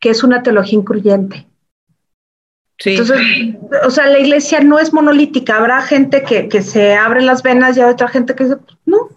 [0.00, 1.46] que es una teología incluyente.
[2.84, 3.18] Entonces,
[3.86, 5.56] o sea, la iglesia no es monolítica.
[5.56, 9.08] Habrá gente que, que se abre las venas y hay otra gente que dice, no,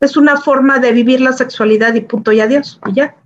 [0.00, 3.16] es una forma de vivir la sexualidad y punto y adiós, y ya.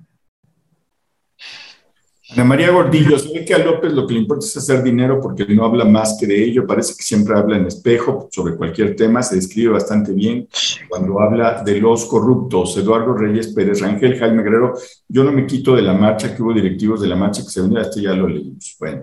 [2.31, 5.19] Ana María Gordillo, se ve que a López lo que le importa es hacer dinero
[5.19, 8.95] porque no habla más que de ello, parece que siempre habla en espejo sobre cualquier
[8.95, 10.47] tema, se describe bastante bien
[10.91, 12.77] cuando habla de los corruptos.
[12.77, 14.75] Eduardo Reyes Pérez Rangel, Jaime Guerrero,
[15.09, 17.63] yo no me quito de la marcha, que hubo directivos de la marcha que se
[17.63, 18.77] venía, este ya lo leímos.
[18.79, 19.03] Bueno,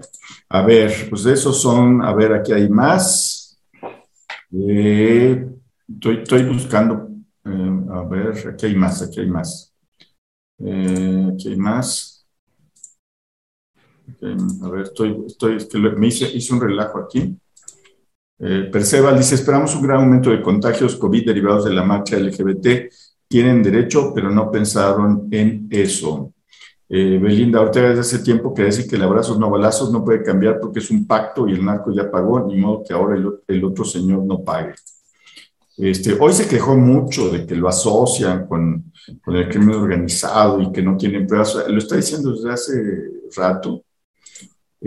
[0.50, 3.60] a ver, pues esos son, a ver, aquí hay más.
[4.52, 5.48] Eh,
[6.00, 7.10] estoy, buscando,
[7.44, 9.74] eh, a ver, aquí hay más, aquí hay más.
[10.60, 12.15] Eh, aquí hay más.
[14.62, 17.38] A ver, estoy, estoy, que me hice, hice un relajo aquí.
[18.38, 22.92] Eh, dice, esperamos un gran aumento de contagios COVID derivados de la marcha LGBT.
[23.28, 26.34] Tienen derecho, pero no pensaron en eso.
[26.88, 30.22] Eh, Belinda Ortega desde hace tiempo que dice que el abrazos no balazos no puede
[30.22, 33.64] cambiar porque es un pacto y el narco ya pagó, ni modo que ahora el,
[33.64, 34.76] otro señor no pague.
[35.78, 38.92] Este, hoy se quejó mucho de que lo asocian con
[39.28, 41.66] el crimen organizado y que no tienen pruebas.
[41.68, 42.74] Lo está diciendo desde hace
[43.36, 43.85] rato.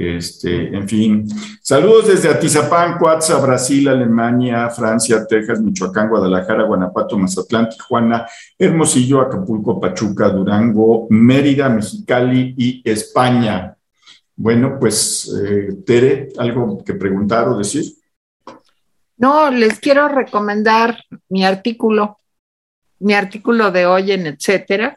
[0.01, 1.27] Este, en fin,
[1.61, 8.25] saludos desde Atizapán, Coatza, Brasil, Alemania, Francia, Texas, Michoacán, Guadalajara, Guanajuato, Mazatlán, Tijuana,
[8.57, 13.75] Hermosillo, Acapulco, Pachuca, Durango, Mérida, Mexicali y España.
[14.37, 17.83] Bueno, pues, eh, Tere, ¿algo que preguntar o decir?
[19.16, 20.97] No, les quiero recomendar
[21.29, 22.20] mi artículo,
[23.01, 24.97] mi artículo de hoy en etcétera,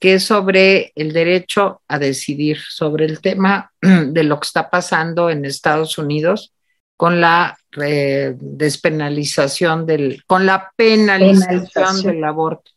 [0.00, 5.30] que es sobre el derecho a decidir, sobre el tema de lo que está pasando
[5.30, 6.54] en Estados Unidos
[6.96, 12.72] con la eh, despenalización del, con la penalización, del aborto.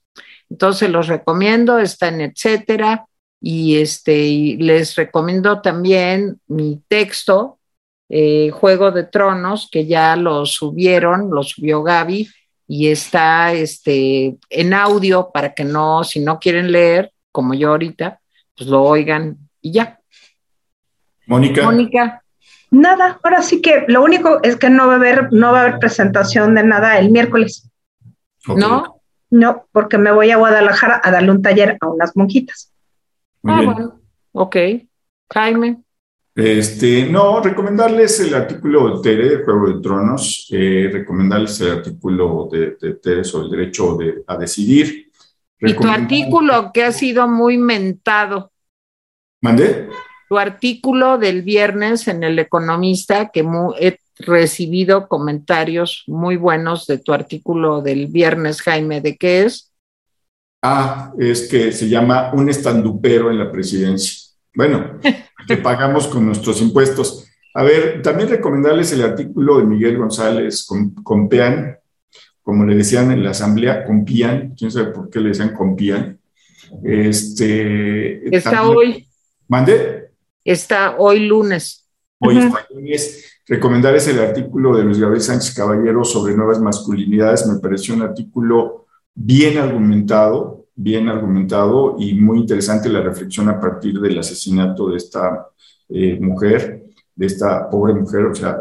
[0.50, 3.06] Entonces los recomiendo, está en etcétera,
[3.42, 7.60] y este les recomiendo también mi texto,
[8.10, 12.30] eh, Juego de Tronos, que ya lo subieron, lo subió Gaby,
[12.68, 18.22] y está este, en audio para que no, si no quieren leer, como yo ahorita,
[18.56, 20.00] pues lo oigan y ya.
[21.28, 21.64] Mónica.
[21.64, 22.24] Mónica.
[22.72, 25.62] Nada, ahora sí que lo único es que no va a haber, no va a
[25.66, 27.70] haber presentación de nada el miércoles.
[28.48, 29.02] ¿No?
[29.30, 32.72] No, porque me voy a Guadalajara a darle un taller a unas monjitas.
[33.44, 34.00] ah, bueno.
[34.32, 34.56] Ok.
[35.32, 35.84] Jaime.
[36.36, 42.50] Este, no, recomendarles el artículo de Tere de Juego de Tronos, eh, recomendarles el artículo
[42.52, 45.12] de, de, Tere sobre el derecho de, a decidir,
[45.64, 48.52] y tu artículo que ha sido muy mentado.
[49.42, 49.90] ¿Mandé?
[50.34, 53.46] tu artículo del viernes en El Economista, que
[53.80, 59.72] he recibido comentarios muy buenos de tu artículo del viernes, Jaime, ¿de qué es?
[60.64, 64.34] Ah, es que se llama Un estandupero en la presidencia.
[64.56, 65.00] Bueno,
[65.48, 67.28] que pagamos con nuestros impuestos.
[67.54, 71.78] A ver, también recomendarles el artículo de Miguel González con, Compean,
[72.44, 76.20] como le decían en la asamblea, Compian, quién sabe por qué le decían Compian.
[76.84, 79.08] Este, Está hoy.
[79.48, 80.10] ¿Mande?
[80.44, 81.88] Está hoy lunes.
[82.20, 83.40] Hoy está lunes.
[83.48, 87.48] Recomendarles el artículo de Luis Gabriel Sánchez Caballero sobre nuevas masculinidades.
[87.48, 94.00] Me pareció un artículo bien argumentado, bien argumentado y muy interesante la reflexión a partir
[94.00, 95.48] del asesinato de esta
[95.90, 96.84] eh, mujer,
[97.16, 98.58] de esta pobre mujer, o sea...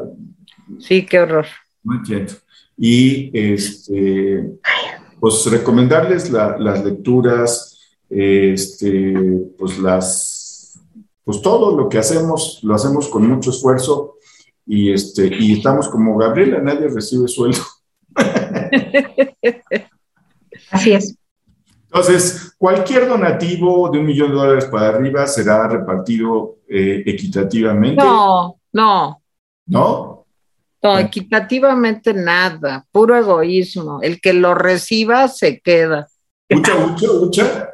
[0.78, 1.46] Sí, qué horror.
[1.82, 2.32] No entiendo.
[2.76, 4.58] Y este,
[5.20, 7.78] pues recomendarles las lecturas,
[8.08, 9.14] este,
[9.58, 10.80] pues las,
[11.24, 14.16] pues todo lo que hacemos, lo hacemos con mucho esfuerzo
[14.66, 17.62] y este, y estamos como Gabriela, nadie recibe sueldo.
[20.70, 21.16] Así es.
[21.84, 28.02] Entonces, cualquier donativo de un millón de dólares para arriba será repartido eh, equitativamente.
[28.02, 29.22] No, no.
[29.66, 30.11] ¿No?
[30.82, 34.00] No, equitativamente nada, puro egoísmo.
[34.02, 36.08] El que lo reciba se queda.
[36.50, 37.70] Mucha, mucha, mucha.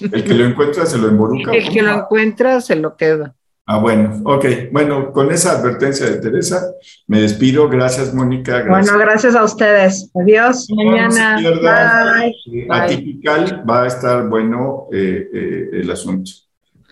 [0.00, 1.52] El que lo encuentra se lo emboruca.
[1.52, 3.34] El que lo encuentra se lo queda.
[3.68, 4.46] Ah, bueno, ok.
[4.70, 6.70] Bueno, con esa advertencia de Teresa,
[7.08, 7.68] me despido.
[7.68, 8.64] Gracias, Mónica.
[8.68, 10.08] Bueno, gracias a ustedes.
[10.14, 10.68] Adiós.
[10.70, 11.36] Mañana.
[11.36, 12.68] Bye.
[12.70, 16.30] Atipical va a estar bueno eh, eh, el asunto.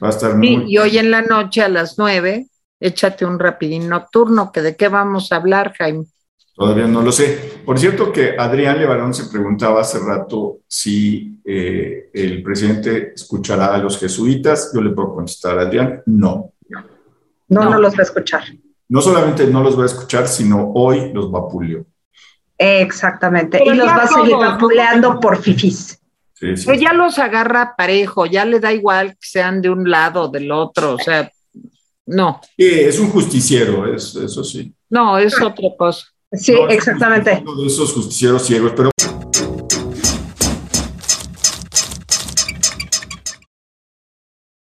[0.02, 0.64] Va a estar muy.
[0.66, 2.48] y hoy en la noche a las nueve,
[2.80, 6.06] échate un rapidín nocturno, que de qué vamos a hablar, Jaime.
[6.54, 7.60] Todavía no lo sé.
[7.64, 13.78] Por cierto que Adrián Levarón se preguntaba hace rato si eh, el presidente escuchará a
[13.78, 14.70] los jesuitas.
[14.72, 16.52] Yo le puedo contestar, Adrián, no.
[17.48, 18.44] No, no, los va a escuchar.
[18.88, 21.84] No solamente no los va a escuchar, sino hoy los vapuleó.
[22.56, 23.62] Exactamente.
[23.64, 26.00] y los va a seguir vapuleando por fifis.
[26.34, 30.22] Sí, Pero ya los agarra parejo, ya le da igual que sean de un lado
[30.22, 31.30] o del otro, o sea,
[32.06, 32.40] no.
[32.56, 34.72] es un justiciero, eso sí.
[34.90, 36.06] No, es otra cosa.
[36.32, 37.42] Sí, exactamente.
[37.46, 38.90] Uno de esos justicieros ciegos, pero